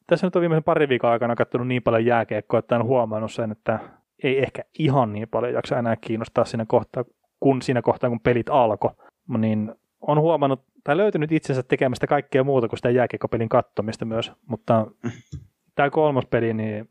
[0.07, 3.51] tässä nyt on viimeisen parin viikon aikana katsonut niin paljon jääkeekkoa, että en huomannut sen,
[3.51, 3.79] että
[4.23, 7.03] ei ehkä ihan niin paljon jaksa enää kiinnostaa siinä kohtaa,
[7.39, 8.91] kun siinä kohtaa, kun pelit alkoi.
[9.37, 14.87] Niin on huomannut, tai löytynyt itsensä tekemästä kaikkea muuta kuin sitä jääkiekkopelin kattomista myös, mutta
[15.75, 16.89] tämä kolmas peli, niin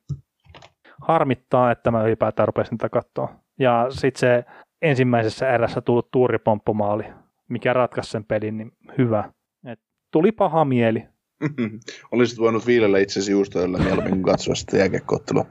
[1.00, 3.34] harmittaa, että mä ylipäätään rupesin sitä katsoa.
[3.58, 4.44] Ja sitten se
[4.82, 7.04] ensimmäisessä erässä tullut tuuripomppumaali,
[7.48, 9.32] mikä ratkaisi sen pelin, niin hyvä.
[9.66, 9.80] Et
[10.10, 11.04] tuli paha mieli.
[12.12, 15.46] Olisit voinut viilellä itsesi juustoilla mieluummin kuin katsoa sitä jääkiekkoottelua.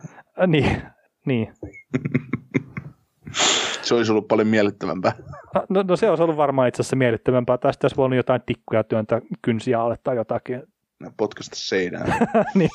[0.47, 0.81] Niin,
[1.25, 1.53] niin.
[3.89, 5.11] se olisi ollut paljon miellyttävämpää.
[5.69, 7.57] No, no se olisi ollut varmaan itse asiassa miellyttävämpää.
[7.57, 10.63] Tästä olisi voinut jotain tikkuja työntää kynsiä alle tai jotakin.
[11.17, 12.27] Potkasta seinään.
[12.55, 12.69] niin.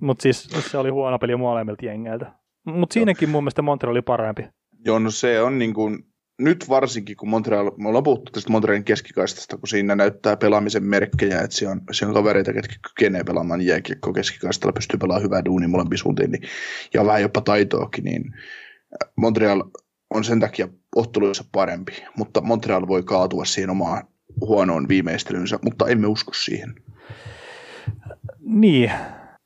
[0.00, 2.32] Mutta siis se oli huono peli molemmilta jengeiltä.
[2.64, 4.48] Mutta siinäkin mun mielestä Montreal oli parempi.
[4.84, 5.98] Joo, no se on niin kuin,
[6.38, 11.40] nyt varsinkin, kun Montreal, me ollaan puhuttu tästä Montrealin keskikaistasta, kun siinä näyttää pelaamisen merkkejä,
[11.40, 15.68] että siellä on, siellä on kavereita, jotka kykenee pelaamaan jääkiekko keskikaistalla, pystyy pelaamaan hyvää duunia
[15.68, 16.42] molempiin suuntiin, niin,
[16.94, 18.24] ja vähän jopa taitoakin, niin
[19.16, 19.62] Montreal
[20.10, 24.04] on sen takia otteluissa parempi, mutta Montreal voi kaatua siihen omaan
[24.40, 26.74] huonoon viimeistelynsä, mutta emme usko siihen.
[28.40, 28.92] Niin,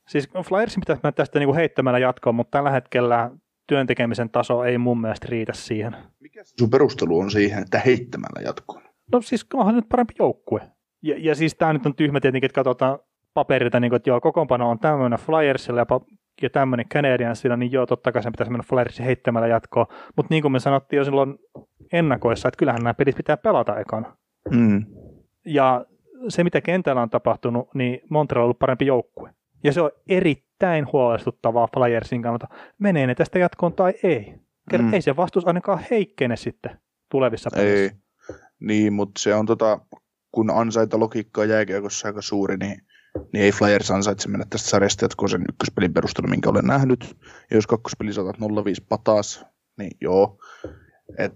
[0.08, 3.30] siis Flyersin pitäisi tästä niinku heittämällä jatkoa, mutta tällä hetkellä
[3.66, 5.96] työntekemisen taso ei mun mielestä riitä siihen.
[6.20, 8.82] Mikä sun perustelu on siihen, että heittämällä jatkoon?
[9.12, 10.60] No siis onhan nyt parempi joukkue.
[11.02, 12.98] Ja, ja siis tämä nyt on tyhmä tietenkin, että katsotaan
[13.34, 15.86] paperilta, niin kuin, että joo, kokoonpano on tämmöinen Flyersilla ja,
[16.42, 19.86] ja tämmöinen Canadiensilla, niin joo, totta kai sen pitäisi mennä Flyersin heittämällä jatkoon.
[20.16, 21.38] Mutta niin kuin me sanottiin jo silloin
[21.92, 24.16] ennakoissa, että kyllähän nämä pelit pitää pelata ekana.
[24.50, 24.86] Mm.
[25.44, 25.86] Ja
[26.28, 29.30] se, mitä kentällä on tapahtunut, niin Montreal on ollut parempi joukkue.
[29.64, 32.48] Ja se on erittäin huolestuttavaa Flyersin kannalta.
[32.78, 34.34] Menee ne tästä jatkoon tai ei.
[34.70, 34.94] Kerran mm.
[34.94, 36.78] ei se vastus ainakaan heikkene sitten
[37.10, 37.94] tulevissa peleissä.
[37.94, 38.04] Ei.
[38.60, 39.80] Niin, mutta se on tota,
[40.32, 42.80] kun ansaita logiikkaa jääkiekossa aika suuri, niin,
[43.32, 47.16] niin ei Flyers ansaitse mennä tästä sarjasta jatkoon sen ykköspelin perusteella, minkä olen nähnyt.
[47.50, 48.40] Ja jos kakkospeli saatat 0-5
[48.88, 49.44] pataas,
[49.78, 50.38] niin joo.
[51.18, 51.32] Et,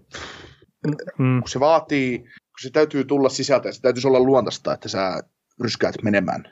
[1.19, 1.41] mm.
[1.41, 5.23] Kun se vaatii, kun se täytyy tulla sisältä se täytyisi olla luontaista, että sä
[5.61, 6.45] ryskäät menemään,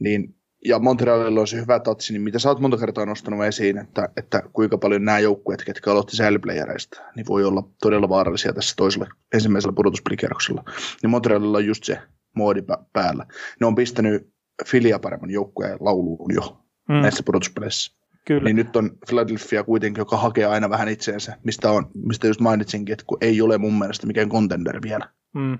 [0.00, 0.34] niin
[0.64, 4.08] ja Montrealilla on se hyvä tatsi, niin mitä sä oot monta kertaa nostanut esiin, että,
[4.16, 9.06] että kuinka paljon nämä joukkueet, ketkä aloitti säilyplayereista, niin voi olla todella vaarallisia tässä toisella
[9.34, 10.64] ensimmäisellä pudotuspelikierroksella.
[11.02, 11.98] Niin Montrealilla on just se
[12.36, 12.62] moodi
[12.92, 13.26] päällä.
[13.60, 14.31] Ne on pistänyt
[14.66, 16.94] Filia paremman joukkueen lauluun jo mm.
[16.94, 17.92] näissä pudotuspeleissä.
[18.26, 18.44] Kyllä.
[18.44, 22.92] Niin nyt on Philadelphia kuitenkin, joka hakee aina vähän itseensä, mistä, on, mistä just mainitsinkin,
[22.92, 25.08] että kun ei ole mun mielestä mikään contender vielä.
[25.34, 25.58] Mm.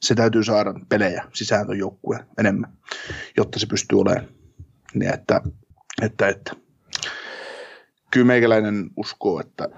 [0.00, 2.72] Se täytyy saada pelejä sisään tuon joukkueen enemmän,
[3.36, 4.28] jotta se pystyy olemaan
[4.94, 5.40] niin että,
[6.02, 6.52] että, että.
[8.10, 9.68] Kyllä meikäläinen uskoo, että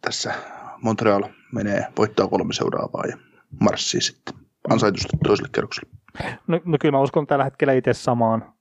[0.00, 0.34] tässä
[0.82, 1.22] Montreal
[1.52, 3.18] menee voittaa kolme seuraavaa ja
[3.60, 4.34] marssii sitten
[4.70, 5.90] ansaitusti toiselle kerrokselle.
[6.46, 8.54] No, no kyllä mä uskon tällä hetkellä itse samaan.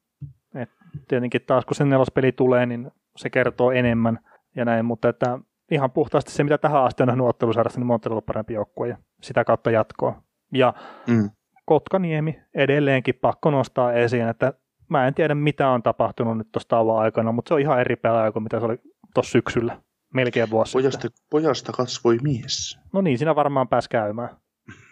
[0.55, 0.69] Et
[1.07, 4.19] tietenkin taas kun se nelospeli tulee, niin se kertoo enemmän
[4.55, 5.39] ja näin, mutta että
[5.71, 8.97] ihan puhtaasti se, mitä tähän asti on nähnyt ottelusarjassa, niin Montreal on parempi joukkue ja
[9.21, 10.23] sitä kautta jatkoa.
[10.53, 10.73] Ja
[11.07, 11.29] mm.
[11.65, 14.53] Kotkaniemi edelleenkin pakko nostaa esiin, että
[14.89, 17.95] mä en tiedä mitä on tapahtunut nyt tuossa tauon aikana, mutta se on ihan eri
[17.95, 18.77] pelaaja kuin mitä se oli
[19.13, 19.81] tuossa syksyllä,
[20.13, 21.25] melkein vuosi pojasta, sitten.
[21.29, 22.79] Pojasta kasvoi mies.
[22.93, 24.29] No niin, siinä varmaan pääsi käymään.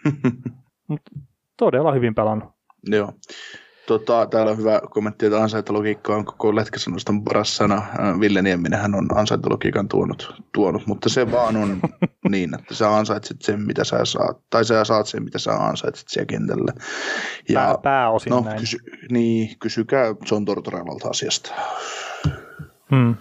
[0.92, 2.48] Mut todella hyvin pelannut.
[2.86, 3.12] Joo.
[3.86, 7.76] Tota, täällä on hyvä kommentti, että ansaintalogiikka on koko lätkäsanoston paras sana.
[7.76, 11.80] Äh, Ville Nieminenhän on ansaintalogiikan tuonut, tuonut, mutta se vaan on
[12.30, 16.08] niin, että sä ansaitset sen, mitä sä saat, tai sä saat sen, mitä sä ansaitset
[16.08, 16.72] siellä kentällä.
[17.48, 18.60] Ja, Pää, pääosin no, näin.
[18.60, 18.78] Kysy,
[19.10, 21.54] niin, kysykää John Tortorevalta asiasta.
[22.90, 23.14] Hmm.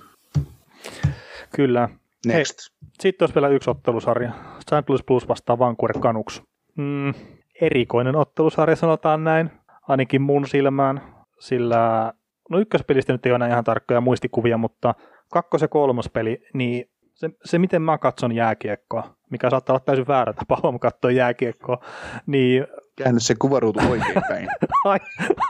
[1.55, 1.89] Kyllä.
[2.25, 2.57] Next.
[2.99, 4.31] Sitten olisi vielä yksi ottelusarja.
[4.59, 4.89] St.
[4.89, 6.41] Louis Plus vastaa Vancouver Canucks.
[6.77, 7.13] Mm,
[7.61, 9.51] erikoinen ottelusarja, sanotaan näin,
[9.87, 11.01] ainakin mun silmään,
[11.39, 12.13] sillä
[12.49, 14.95] no ykköspelistä nyt ei ole ihan tarkkoja muistikuvia, mutta
[15.31, 20.33] kakkos- ja kolmospeli, niin se, se, miten mä katson jääkiekkoa, mikä saattaa olla täysin väärä
[20.33, 21.77] tapa katsoa jääkiekkoa,
[22.25, 22.67] niin...
[22.97, 24.47] Käännä se kuvaruutu oikein päin.
[24.85, 24.99] ai,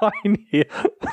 [0.01, 0.65] ai niin.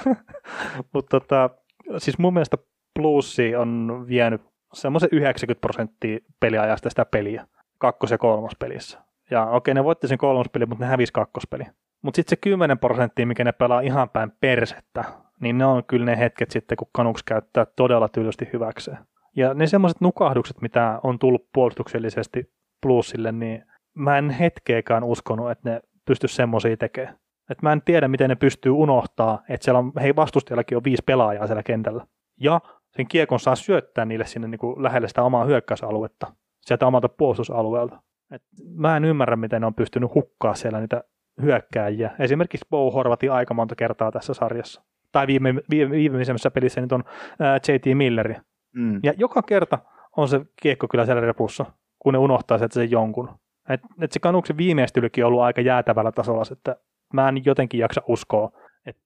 [0.93, 1.51] Mutta tota,
[1.99, 2.57] siis mun mielestä
[2.95, 4.43] plussi on vienyt
[4.73, 7.47] semmoisen 90 prosenttia peliajasta sitä peliä
[7.79, 9.07] kakkos- ja kolmospelissä.
[9.31, 11.65] Ja okei, ne voitti sen kolmospeli, mutta ne hävisi kakkospeli.
[12.03, 15.05] Mutta sitten se 10 prosenttia, mikä ne pelaa ihan päin persettä,
[15.41, 18.99] niin ne on kyllä ne hetket sitten, kun kanuks käyttää todella tylysti hyväkseen.
[19.37, 22.53] Ja ne semmoiset nukahdukset, mitä on tullut puolustuksellisesti
[22.83, 23.65] plussille, niin
[23.95, 27.19] mä en hetkeäkään uskonut, että ne pystyisi semmoisia tekemään.
[27.51, 31.03] Et mä en tiedä, miten ne pystyy unohtaa, että siellä on, hei vastustajallakin on viisi
[31.07, 32.07] pelaajaa siellä kentällä.
[32.41, 32.61] Ja
[32.97, 38.03] sen kiekon saa syöttää niille sinne niin kuin lähelle sitä omaa hyökkäysaluetta, sieltä omalta puolustusalueelta.
[38.31, 38.43] Et
[38.75, 41.05] mä en ymmärrä, miten ne on pystynyt hukkaa siellä niitä
[41.43, 42.11] hyökkääjiä.
[42.19, 44.83] Esimerkiksi Bo Horvatin aika monta kertaa tässä sarjassa.
[45.13, 47.05] Tai viime, viime, viimeisemmässä pelissä nyt on
[47.41, 48.35] ää, JT Milleri.
[48.75, 49.01] Mm.
[49.03, 49.79] Ja joka kerta
[50.17, 51.67] on se kiekko kyllä siellä repussa,
[51.99, 53.31] kun ne unohtaa sieltä sen jonkun.
[53.69, 56.77] Et, et se kanuksen viimeistelykin on ollut aika jäätävällä tasolla, että
[57.13, 58.51] mä en jotenkin jaksa uskoa.
[58.87, 58.97] Et,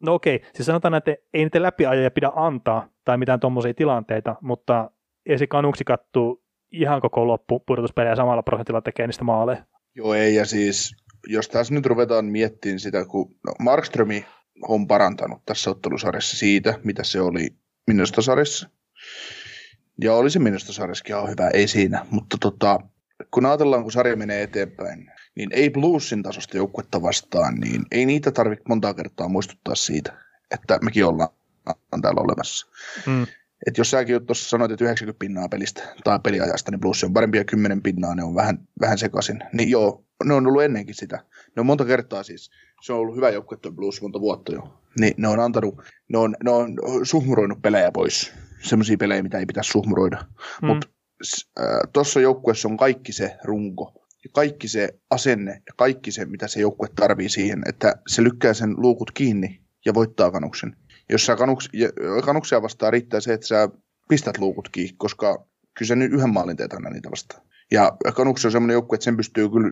[0.00, 4.90] no okei, siis sanotaan, että ei niitä läpiajoja pidä antaa tai mitään tuommoisia tilanteita, mutta
[5.26, 9.64] ei se kanuksi kattuu ihan koko loppu pudotuspelejä samalla prosentilla tekee niistä maaleja.
[9.94, 14.26] Joo, ei, ja siis jos tässä nyt ruvetaan miettimään sitä, kun no, Markströmi
[14.68, 17.48] on parantanut tässä ottelusarjassa siitä, mitä se oli
[17.86, 18.70] minusta sarjassa.
[20.02, 22.06] Ja oli se minusta sarjassakin ihan hyvä, ei siinä.
[22.10, 22.80] Mutta tota,
[23.30, 28.30] kun ajatellaan, kun sarja menee eteenpäin, niin ei Bluesin tasosta joukkuetta vastaan, niin ei niitä
[28.30, 30.12] tarvitse monta kertaa muistuttaa siitä,
[30.50, 31.30] että mekin ollaan
[32.02, 32.66] täällä olemassa.
[33.06, 33.26] Mm.
[33.66, 37.44] Et jos säkin tuossa sanoit, että 90 pinnaa pelistä tai peliajasta, niin Blues on parempia
[37.44, 39.40] 10 pinnaa, ne on vähän, vähän sekaisin.
[39.52, 41.24] Niin joo, ne on ollut ennenkin sitä.
[41.56, 42.50] Ne on monta kertaa siis,
[42.82, 44.80] se on ollut hyvä joukkue tuo Blues monta vuotta jo.
[45.00, 48.32] Niin ne on antanut, ne on, ne on suhmuroinut pelejä pois.
[48.62, 50.24] Semmoisia pelejä, mitä ei pitäisi suhmuroida.
[50.62, 50.66] Mm.
[50.66, 50.88] Mutta
[51.60, 56.48] äh, tuossa joukkueessa on kaikki se runko, ja kaikki se asenne ja kaikki se, mitä
[56.48, 60.76] se joukkue tarvii siihen, että se lykkää sen luukut kiinni ja voittaa kanuksen.
[61.10, 61.68] Jos sä kanuks,
[62.24, 63.68] kanuksia vastaan riittää se, että sä
[64.08, 65.46] pistät luukut kiinni, koska
[65.78, 67.42] kyllä nyt yhden maalin teet aina niitä vastaan.
[67.70, 69.70] Ja kanuksi on semmoinen joukkue, että sen pystyy kyllä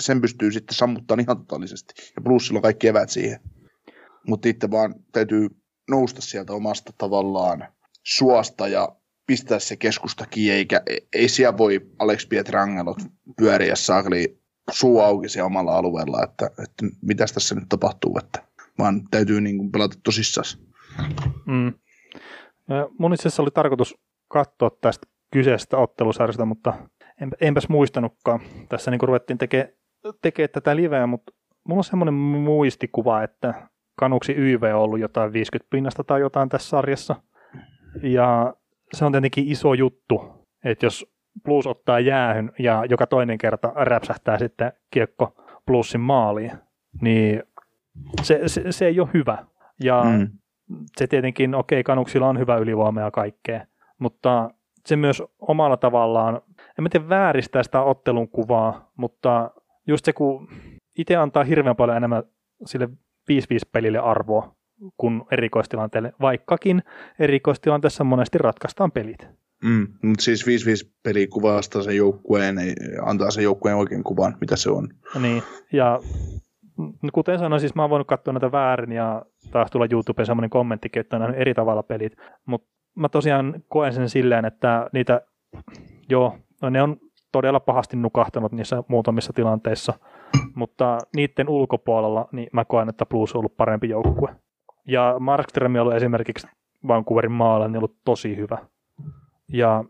[0.00, 1.94] sen pystyy sitten sammuttamaan ihan totaalisesti.
[2.16, 3.40] Ja plussilla on kaikki evät siihen.
[4.26, 5.48] Mutta itse vaan täytyy
[5.90, 7.68] nousta sieltä omasta tavallaan
[8.02, 8.88] suosta ja
[9.26, 10.80] pistää se keskustakin, eikä
[11.12, 12.98] ei siellä voi Alex Pietrangelot
[13.36, 14.40] pyöriä saakeli
[14.70, 18.42] suu auki siellä omalla alueella, että, että mitäs tässä nyt tapahtuu, että
[18.78, 20.46] vaan täytyy niin kuin pelata tosissaan.
[21.46, 21.72] Mm.
[22.98, 23.94] Mun itse asiassa oli tarkoitus
[24.28, 26.74] katsoa tästä kyseisestä ottelusarjasta, mutta
[27.40, 28.40] enpäs muistanutkaan.
[28.68, 29.68] Tässä niin ruvettiin tekemään
[30.22, 31.32] tekee tätä liveä, mutta
[31.64, 33.68] mulla on semmoinen muistikuva, että
[33.98, 37.16] Kanuksi YV on ollut jotain 50 pinnasta tai jotain tässä sarjassa.
[38.02, 38.54] Ja
[38.92, 44.38] se on tietenkin iso juttu, että jos Plus ottaa jäähyn ja joka toinen kerta räpsähtää
[44.38, 45.34] sitten kiekko
[45.66, 46.52] Plusin maaliin,
[47.00, 47.42] niin
[48.22, 49.46] se, se, se ei ole hyvä.
[49.84, 50.28] Ja mm.
[50.96, 53.66] Se tietenkin, okei, okay, Kanuksilla on hyvä ylivoima ja kaikkea,
[53.98, 54.50] mutta
[54.86, 56.40] se myös omalla tavallaan,
[56.78, 59.50] en mä tiedä vääristää sitä ottelun kuvaa, mutta
[59.86, 60.48] just se, kun
[60.98, 62.22] itse antaa hirveän paljon enemmän
[62.64, 62.90] sille 5-5
[63.72, 64.56] pelille arvoa
[64.96, 66.82] kuin erikoistilanteelle, vaikkakin
[67.18, 69.28] erikoistilanteessa monesti ratkaistaan pelit.
[69.64, 70.48] Mm, mutta siis 5-5
[71.02, 72.56] peli kuvastaa sen joukkueen,
[73.02, 74.88] antaa sen joukkueen oikein kuvan, mitä se on.
[75.20, 76.00] Niin, ja
[77.12, 81.00] kuten sanoin, siis mä oon voinut katsoa näitä väärin ja taas tulla YouTubeen semmoinen kommenttikin,
[81.00, 82.16] että on eri tavalla pelit,
[82.46, 85.20] mutta mä tosiaan koen sen silleen, että niitä,
[86.08, 86.96] joo, no ne on
[87.32, 89.92] todella pahasti nukahtanut niissä muutamissa tilanteissa,
[90.54, 94.36] mutta niiden ulkopuolella niin mä koen, että Blues on ollut parempi joukkue.
[94.88, 96.46] Ja Markström on ollut esimerkiksi
[96.88, 98.58] Vancouverin maalla niin ollut tosi hyvä.
[99.48, 99.84] Ja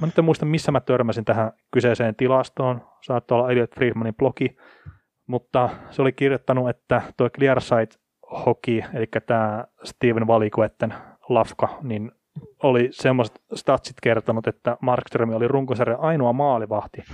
[0.00, 2.80] mä nyt en muista, missä mä törmäsin tähän kyseiseen tilastoon.
[3.00, 4.56] Saattoi olla Elliot Friedmanin blogi,
[5.26, 8.01] mutta se oli kirjoittanut, että tuo Clearsight
[8.46, 10.94] Hockey, eli tämä Steven Valikuetten
[11.28, 12.12] lafka, niin
[12.62, 17.04] oli semmoiset statsit kertonut, että Markström oli runkosarjan ainoa maalivahti,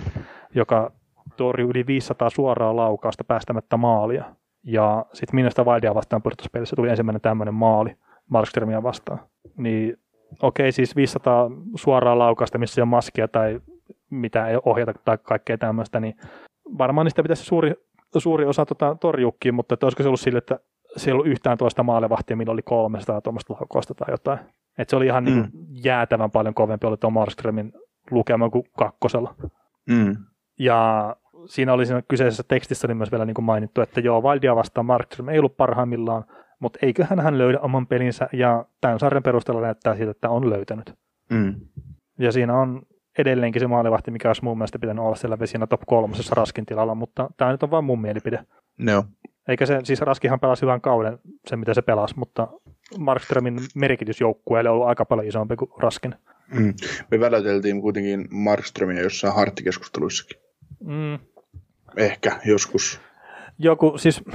[0.54, 0.92] joka
[1.36, 4.24] torjui yli 500 suoraa laukausta päästämättä maalia.
[4.64, 7.96] Ja sitten minusta Wildia vastaan pudotuspelissä tuli ensimmäinen tämmöinen maali
[8.28, 9.20] Markströmiä vastaan.
[9.56, 9.96] Niin
[10.42, 13.60] okei, siis 500 suoraa laukausta, missä ei ole maskia tai
[14.10, 16.16] mitä ei ohjata tai kaikkea tämmöistä, niin
[16.78, 17.74] varmaan niistä pitäisi suuri,
[18.18, 20.58] suuri osa tota, torjuukin, mutta että olisiko se ollut sille, että
[20.96, 24.38] se ei ollut yhtään toista maalivahtia, millä oli 300 tuommoista laukausta tai jotain.
[24.78, 25.50] Et se oli ihan niin mm.
[25.52, 27.72] niin jäätävän paljon kovempi oli tuo Markströmin
[28.10, 29.34] lukema kuin kakkosella.
[29.90, 30.16] Mm.
[30.58, 31.16] Ja
[31.46, 34.86] siinä oli siinä kyseisessä tekstissä oli myös vielä niin kuin mainittu, että joo, Wildia vastaan
[34.86, 36.24] Markström ei ollut parhaimmillaan,
[36.60, 40.94] mutta eiköhän hän löydä oman pelinsä, ja tämän sarjan perusteella näyttää siltä, että on löytänyt.
[41.30, 41.54] Mm.
[42.18, 42.82] Ja siinä on
[43.18, 46.94] edelleenkin se maalivahti, mikä olisi mun mielestä pitänyt olla siellä siinä top kolmosessa Raskin tilalla,
[46.94, 48.44] mutta tämä nyt on vain mun mielipide.
[48.78, 49.04] No.
[49.48, 52.48] Eikä se, siis Raskihan pelasi hyvän kauden, se mitä se pelasi, mutta
[52.98, 56.14] Markströmin merkitys joukkueelle on ollut aika paljon isompi kuin Raskin.
[56.54, 56.74] Mm.
[57.10, 60.38] Me väläteltiin kuitenkin Markströmiä jossain harttikeskusteluissakin.
[60.80, 61.18] Mm.
[61.96, 63.00] Ehkä joskus.
[63.58, 64.26] Joku, siis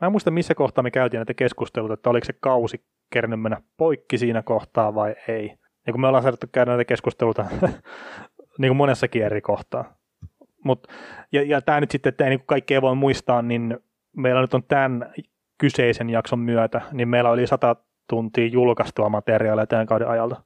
[0.00, 3.62] mä en muista missä kohtaa me käytiin näitä keskusteluita, että oliko se kausi kerännyt mennä
[3.76, 5.54] poikki siinä kohtaa vai ei.
[5.86, 7.46] Ja kun me ollaan saatu käydä näitä keskusteluita
[8.58, 9.98] niin kuin monessakin eri kohtaa.
[10.64, 10.86] Mut,
[11.32, 13.78] ja, ja tämä nyt sitten, että ei niin kaikkea voi muistaa, niin
[14.18, 15.12] meillä nyt on tämän
[15.58, 17.76] kyseisen jakson myötä, niin meillä oli sata
[18.08, 20.42] tuntia julkaistua materiaalia tämän kauden ajalta.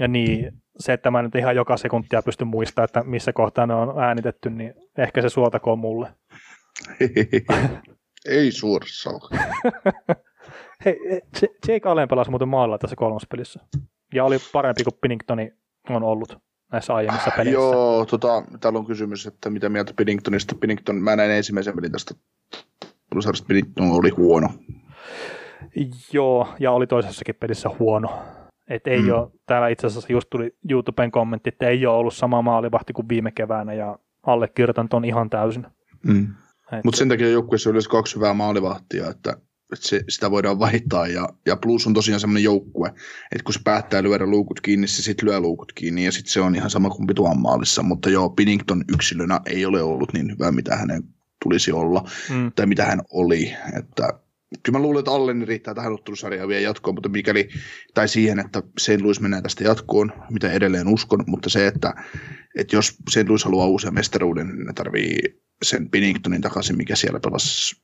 [0.00, 3.74] Ja niin, se, että mä nyt ihan joka sekuntia pysty muistamaan, että missä kohtaa ne
[3.74, 6.14] on äänitetty, niin ehkä se suotakoon mulle.
[8.28, 9.10] ei suorassa
[10.84, 10.98] Hei,
[11.68, 13.60] Jake Allen pelasi muuten maalla tässä kolmospelissä.
[14.14, 15.52] Ja oli parempi kuin Pinningtoni
[15.90, 16.38] on ollut
[16.72, 17.60] näissä aiemmissa peleissä.
[17.60, 20.54] Joo, tota, täällä on kysymys, että mitä mieltä Pinningtonista.
[20.60, 22.14] Pinnington, mä näin ensimmäisen pelin tästä
[23.48, 24.48] Pinnington oli huono.
[26.12, 28.18] Joo, ja oli toisessakin pelissä huono.
[28.68, 29.12] Et ei mm.
[29.12, 33.08] ole, täällä itse asiassa just tuli YouTuben kommentti, että ei ole ollut sama maalivahti kuin
[33.08, 35.66] viime keväänä, ja allekirjoitan ton ihan täysin.
[36.06, 36.34] Mm.
[36.84, 39.36] Mutta sen takia joukkueessa olisi kaksi hyvää maalivahtia, että
[39.72, 41.06] että se, sitä voidaan vaihtaa.
[41.06, 42.88] Ja, ja plus on tosiaan semmoinen joukkue,
[43.32, 46.40] että kun se päättää lyödä luukut kiinni, se sitten lyö luukut kiinni ja sitten se
[46.40, 47.82] on ihan sama kuin tuon maalissa.
[47.82, 51.02] Mutta joo, Pinnington yksilönä ei ole ollut niin hyvä, mitä hänen
[51.42, 52.52] tulisi olla mm.
[52.52, 53.54] tai mitä hän oli.
[53.78, 54.08] Että
[54.62, 57.48] kyllä mä luulen, että Alleni riittää tähän ottelusarjaan vielä jatkoon, mutta mikäli,
[57.94, 59.00] tai siihen, että St.
[59.00, 61.94] Louis menee tästä jatkoon, mitä edelleen uskon, mutta se, että,
[62.58, 63.28] että jos St.
[63.28, 65.18] Louis haluaa uusia mestaruuden, niin ne tarvii
[65.62, 67.76] sen Pinningtonin takaisin, mikä siellä pelasi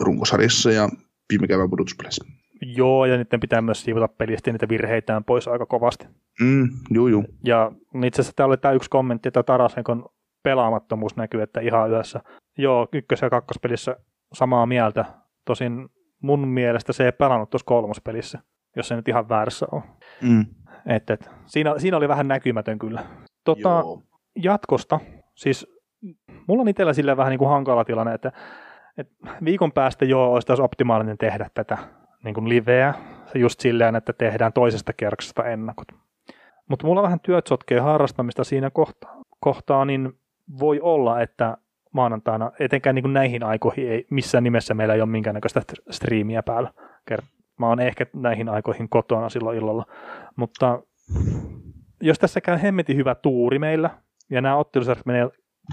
[0.00, 0.88] runkosarjassa ja
[1.30, 2.24] viime kevään pudotuspeleissä.
[2.62, 6.06] Joo, ja niiden pitää myös siivota pelistä niitä virheitään pois aika kovasti.
[6.40, 7.24] Mm, juu, juu.
[7.44, 7.72] Ja
[8.04, 10.08] itse asiassa täällä oli tämä yksi kommentti, että Tarasenkon
[10.42, 12.20] pelaamattomuus näkyy, että ihan yössä.
[12.58, 13.96] Joo, ykkös- ja kakkospelissä
[14.32, 15.04] samaa mieltä.
[15.44, 15.88] Tosin
[16.22, 18.38] mun mielestä se ei pelannut tuossa kolmospelissä,
[18.76, 19.82] jos se nyt ihan väärässä on.
[20.22, 20.46] Mm.
[20.86, 23.06] Et, et, siinä, siinä oli vähän näkymätön kyllä.
[23.44, 23.82] Tota,
[24.36, 25.00] jatkosta,
[25.34, 25.66] siis
[26.46, 28.32] mulla on itsellä silleen vähän niin kuin hankala tilanne, että
[28.98, 29.08] et
[29.44, 31.78] viikon päästä jo olisi taas optimaalinen tehdä tätä
[32.24, 32.94] niin kuin liveä,
[33.34, 35.88] just silleen, että tehdään toisesta kerroksesta ennakot.
[36.68, 40.12] Mutta mulla vähän työt sotkee harrastamista siinä kohtaa, kohtaa, niin
[40.60, 41.56] voi olla, että
[41.92, 46.72] maanantaina, etenkään niin kuin näihin aikoihin ei missään nimessä meillä ei ole minkäännäköistä striimiä päällä.
[47.58, 49.86] Mä oon ehkä näihin aikoihin kotona silloin illalla.
[50.36, 50.82] Mutta
[52.00, 53.90] jos tässä käy hemmetin hyvä tuuri meillä,
[54.30, 55.28] ja nämä ottelusarjat menee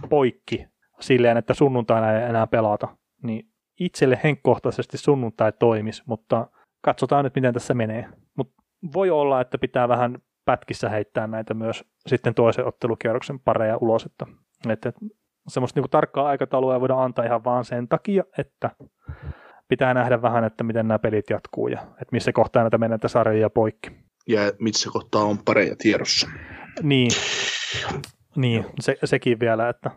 [0.10, 0.68] poikki
[1.00, 2.88] silleen, että sunnuntaina ei enää pelata,
[3.24, 6.48] niin itselle henkkohtaisesti sunnuntai toimis, mutta
[6.82, 8.10] katsotaan nyt, miten tässä menee.
[8.38, 8.64] Mutta
[8.94, 14.26] voi olla, että pitää vähän pätkissä heittää näitä myös sitten toisen ottelukierroksen pareja ulos, että,
[14.70, 14.92] että
[15.48, 18.70] semmoista niin tarkkaa aikataulua ei voida antaa ihan vaan sen takia, että
[19.68, 23.50] pitää nähdä vähän, että miten nämä pelit jatkuu ja että missä kohtaa näitä mennään sarjoja
[23.50, 23.92] poikki.
[24.28, 26.28] Ja missä kohtaa on pareja tiedossa.
[26.82, 27.12] Niin,
[28.36, 29.92] niin se, sekin vielä, että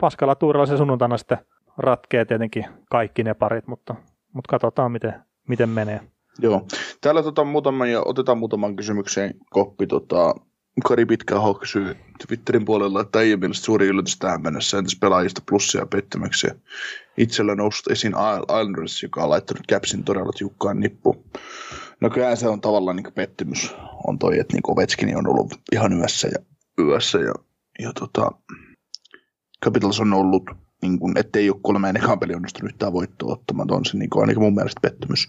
[0.00, 1.38] paskalla tuurilla se sunnuntaina sitten
[1.78, 3.94] ratkee tietenkin kaikki ne parit, mutta,
[4.32, 5.14] mutta katsotaan miten,
[5.48, 6.00] miten menee.
[6.38, 6.66] Joo.
[7.00, 9.86] Täällä tota, muutama, ja otetaan muutaman kysymykseen koppi.
[9.86, 10.34] Tota,
[10.84, 11.96] Kari Pitkä kysyy
[12.26, 16.54] Twitterin puolella, että ei mielestä suuri yllätys tähän mennessä, entäs pelaajista plussia ja pettymyksiä.
[17.16, 18.14] Itsellä noussut esiin
[18.52, 21.24] Islanders, joka on laittanut Capsin todella tiukkaan nippu.
[22.00, 23.74] No kyllä se on tavallaan niin pettymys,
[24.06, 26.38] on toi, että niin Ovechkin on ollut ihan yössä ja
[26.84, 27.34] yössä ja,
[27.78, 28.32] ja tota,
[29.64, 30.50] Capitals on ollut
[30.82, 33.72] niin kuin, ettei ole kolmeen ekaan peli onnistunut yhtään voittoa ottamaan.
[33.72, 35.28] On se niin kuin, ainakin mun mielestä pettymys.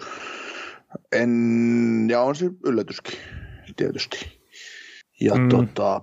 [1.12, 3.20] En, ja on se yllätyskin,
[3.76, 4.42] tietysti.
[5.22, 5.50] Ja mm.
[5.50, 6.02] tota,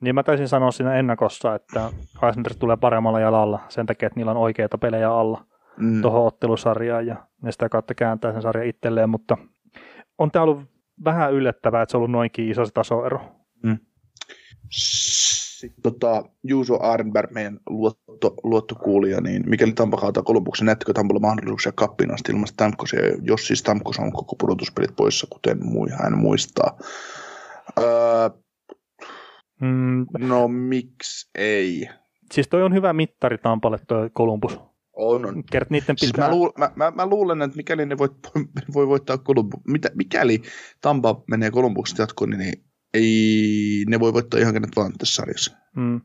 [0.00, 1.90] niin mä taisin sanoa siinä ennakossa, että
[2.30, 5.46] Islanders tulee paremmalla jalalla sen takia, että niillä on oikeita pelejä alla
[5.76, 6.02] mm.
[6.02, 9.36] tuohon ottelusarjaan ja ne sitä kautta kääntää sen sarjan itselleen, mutta
[10.18, 10.60] on tämä ollut
[11.04, 13.20] vähän yllättävää, että se on ollut noinkin iso se tasoero.
[13.62, 13.78] Mm.
[15.62, 21.72] Sitten tota, Juuso Arnberg, meidän luotto, luottokuulija, niin mikäli Tampa kaataa Kolumbuksen, näettekö Tampalle mahdollisuuksia
[21.72, 26.78] kappiin asti ilman Stamkosia, jos siis Stamkos on koko pudotuspelit poissa, kuten mui, hän muistaa.
[27.78, 28.30] Öö,
[29.60, 30.06] mm.
[30.18, 31.88] No miksi ei?
[32.32, 34.60] Siis toi on hyvä mittari Tampalle toi Kolumbus.
[34.92, 35.44] On, on.
[35.50, 35.96] Kert, niiden pitää...
[35.98, 38.12] siis mä, luul, mä, mä, mä, luulen, että mikäli ne voit,
[38.74, 40.42] voi voittaa Kolumbus, mitä, mikäli
[40.80, 45.56] Tampa menee Kolumbuksesta jatkoon, niin ei, ne voi voittaa ihan kenet vaan tässä sarjassa.
[45.76, 46.00] Mm.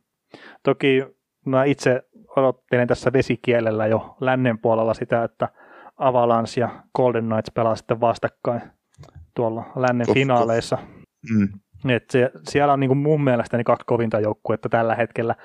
[0.64, 1.03] Toki
[1.45, 2.01] mä itse
[2.35, 5.49] odottelen tässä vesikielellä jo lännen puolella sitä, että
[5.97, 8.61] Avalanche ja Golden Knights pelaa sitten vastakkain
[9.35, 10.77] tuolla lännen finaaleissa.
[11.34, 11.47] Mm.
[11.89, 15.35] Et se, siellä on niin kuin mun mielestäni kaksi kovinta joukkuetta tällä hetkellä,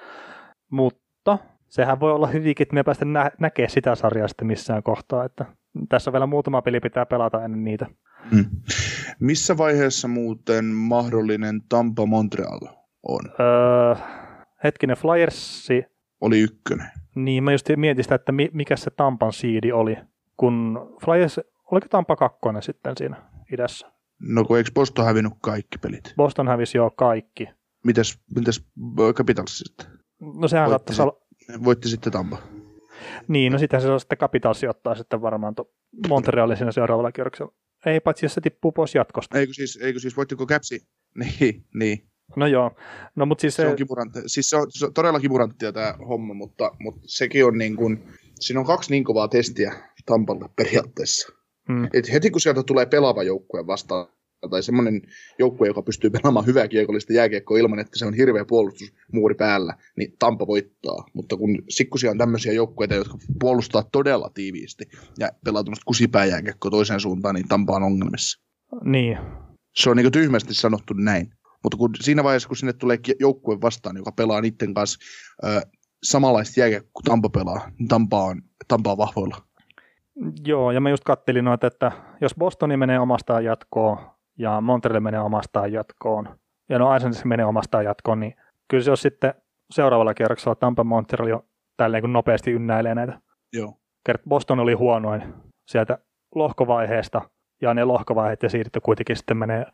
[0.70, 1.38] mutta
[1.68, 5.44] sehän voi olla hyvinkin, että me päästä nä- näkee sitä sarjaa sitten missään kohtaa, että
[5.88, 7.86] tässä vielä muutama peli pitää pelata ennen niitä.
[8.30, 8.44] Mm.
[9.20, 12.60] Missä vaiheessa muuten mahdollinen Tampa Montreal
[13.02, 13.20] on?
[13.40, 13.94] Öö,
[14.64, 15.84] hetkinen, Flyersi,
[16.20, 16.90] Oli ykkönen.
[17.14, 19.96] niin mä just mietin sitä, että mi- mikä se Tampan siidi oli,
[20.36, 21.40] kun Flyers,
[21.70, 23.16] oliko Tampa kakkonen sitten siinä
[23.52, 23.92] idässä?
[24.20, 26.14] No kun eikö Boston hävinnyt kaikki pelit?
[26.16, 27.48] Boston hävisi jo kaikki.
[27.84, 28.66] Mitäs, mitäs
[29.14, 29.86] Capitals sitten?
[30.40, 32.38] No sehän Voitti saattaisi olla, Voitti sitten Tampa.
[33.28, 35.70] Niin, no sitten se on sitten Capitalsi ottaa sitten varmaan to
[36.08, 37.52] Montrealin siinä seuraavalla kierroksella.
[37.86, 39.38] Ei, paitsi jos se tippuu pois jatkosta.
[39.38, 40.80] Eikö siis, eikö siis voittiko Capsi?
[41.14, 42.08] Niin, niin.
[42.36, 42.70] No joo,
[43.16, 44.20] no mutta siis Se, se, on kipurantti.
[44.26, 48.08] Siis se on, se on todella kipuranttia tämä homma, mutta, mutta sekin on niin kuin,
[48.40, 49.74] siinä on kaksi niin kovaa testiä
[50.06, 51.32] Tampalle periaatteessa.
[51.68, 54.06] mm, Et heti kun sieltä tulee pelaava joukkue vastaan,
[54.50, 55.02] tai semmoinen
[55.38, 60.16] joukkue, joka pystyy pelaamaan hyvää kiekollista jääkiekkoa ilman, että se on hirveä puolustusmuuri päällä, niin
[60.18, 61.04] Tampa voittaa.
[61.14, 64.84] Mutta kun sikkusia on tämmöisiä joukkueita, jotka puolustaa todella tiiviisti
[65.18, 68.40] ja pelaa tämmöistä kusipääjääkiekkoa toiseen suuntaan, niin Tampa on ongelmissa.
[68.84, 69.18] niin,
[69.76, 71.32] Se on niin tyhmästi sanottu näin.
[71.62, 74.98] Mutta kun siinä vaiheessa, kun sinne tulee joukkue vastaan, joka pelaa niiden kanssa
[75.44, 75.60] ö,
[76.02, 79.36] samanlaista jääkiekkoa kuin Tampa pelaa, niin Tampa on, Tampa on vahvoilla.
[80.46, 83.98] joo, ja mä just kattelin noita, että jos Bostoni menee omastaan jatkoon
[84.38, 86.38] ja Montreal menee omastaan jatkoon,
[86.68, 88.34] ja no Islanders menee omastaan jatkoon, niin
[88.68, 89.34] kyllä se on sitten
[89.70, 91.44] seuraavalla kierroksella Tampa Montreal jo
[91.76, 93.20] tälleen kun nopeasti ynnäilee näitä.
[93.52, 93.78] Joo.
[94.06, 95.34] Kert Boston oli huonoin
[95.66, 95.98] sieltä
[96.34, 97.20] lohkovaiheesta,
[97.62, 99.66] ja ne lohkovaiheet ja siirto kuitenkin sitten menee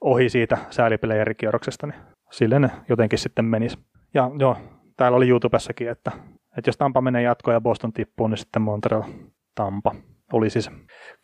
[0.00, 3.78] ohi siitä säälipelejärikierroksesta, niin sille ne jotenkin sitten menisi.
[4.14, 4.56] Ja joo,
[4.96, 6.12] täällä oli YouTubessakin, että,
[6.58, 9.02] että jos Tampa menee jatkoon ja Boston tippuu, niin sitten Montreal
[9.54, 9.94] Tampa
[10.32, 10.70] oli siis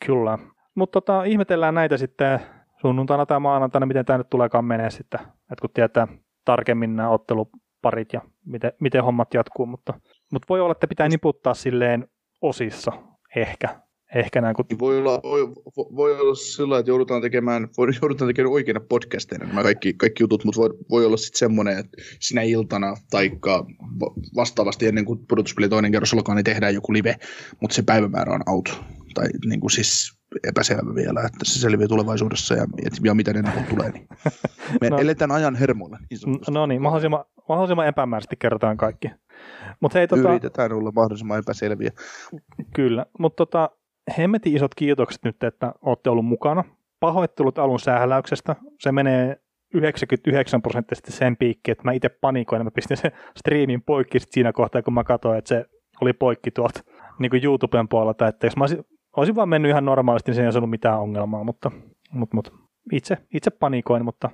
[0.07, 0.39] kyllä.
[0.75, 2.41] Mutta tota, ihmetellään näitä sitten
[2.81, 6.09] sunnuntaina tai maanantaina, miten tämä nyt tuleekaan menee sitten, että kun tietää
[6.45, 10.01] tarkemmin nämä otteluparit ja miten, miten hommat jatkuu, mutta,
[10.33, 12.09] mutta voi olla, että pitää niputtaa silleen
[12.43, 12.93] osissa,
[13.37, 13.81] ehkä,
[14.15, 18.29] ehkä näin, kun Niin voi olla, voi, voi olla sillä, että joudutaan tekemään, voi, joudutaan
[18.29, 22.43] tekemään oikeina podcasteina nämä kaikki, kaikki jutut, mutta voi, voi olla sitten semmoinen, että sinä
[22.43, 23.31] iltana tai
[24.37, 27.17] vastaavasti ennen kuin pudotuspeli toinen kerros alkaa, niin tehdään joku live,
[27.61, 28.83] mutta se päivämäärä on out.
[29.15, 30.18] Tai niin kuin siis
[30.49, 32.67] epäselvä vielä, että se selviää tulevaisuudessa ja,
[33.05, 33.91] ja mitä ne nyt tulee.
[33.91, 34.09] Niin.
[34.81, 34.99] Me No.
[34.99, 35.99] eletään ajan hermolla.
[36.11, 36.39] Niin.
[36.51, 39.11] No niin, mahdollisimman, mahdollisimman epämääräisesti kerrotaan kaikki.
[39.81, 41.91] Mutta hei, tota, Yritetään olla mahdollisimman epäselviä.
[42.75, 43.71] kyllä, mutta tota,
[44.19, 46.65] hemmetin isot kiitokset nyt, että olette ollut mukana.
[47.01, 48.57] Pahoittelut alun sähläyksestä.
[48.81, 49.41] Se menee
[49.75, 54.53] 99 prosenttisesti sen piikki, että mä itse panikoin ja mä pistin sen striimin poikki siinä
[54.53, 55.65] kohtaa, kun mä katsoin, että se
[56.01, 56.81] oli poikki tuolta
[57.19, 58.85] niin kuin YouTuben puolelta, että jos mä olisin,
[59.17, 61.71] olisin vaan mennyt ihan normaalisti, niin se ei olisi ollut mitään ongelmaa, mutta,
[62.13, 62.51] mutta, mutta
[62.93, 64.31] itse, itse panikoin, mutta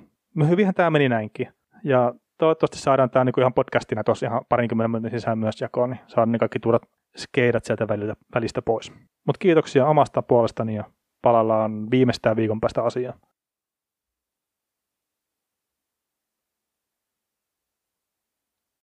[0.49, 1.47] hyvinhän tämä meni näinkin.
[1.83, 5.99] Ja toivottavasti saadaan tämä niin ihan podcastina tuossa ihan parinkymmenen minuutin sisään myös jakoon, niin
[6.07, 6.83] saadaan ne kaikki turhat
[7.17, 8.91] skeidat sieltä väliltä, välistä pois.
[9.25, 10.83] Mutta kiitoksia omasta puolestani ja
[11.21, 13.19] palallaan viimeistään viikon päästä asiaan.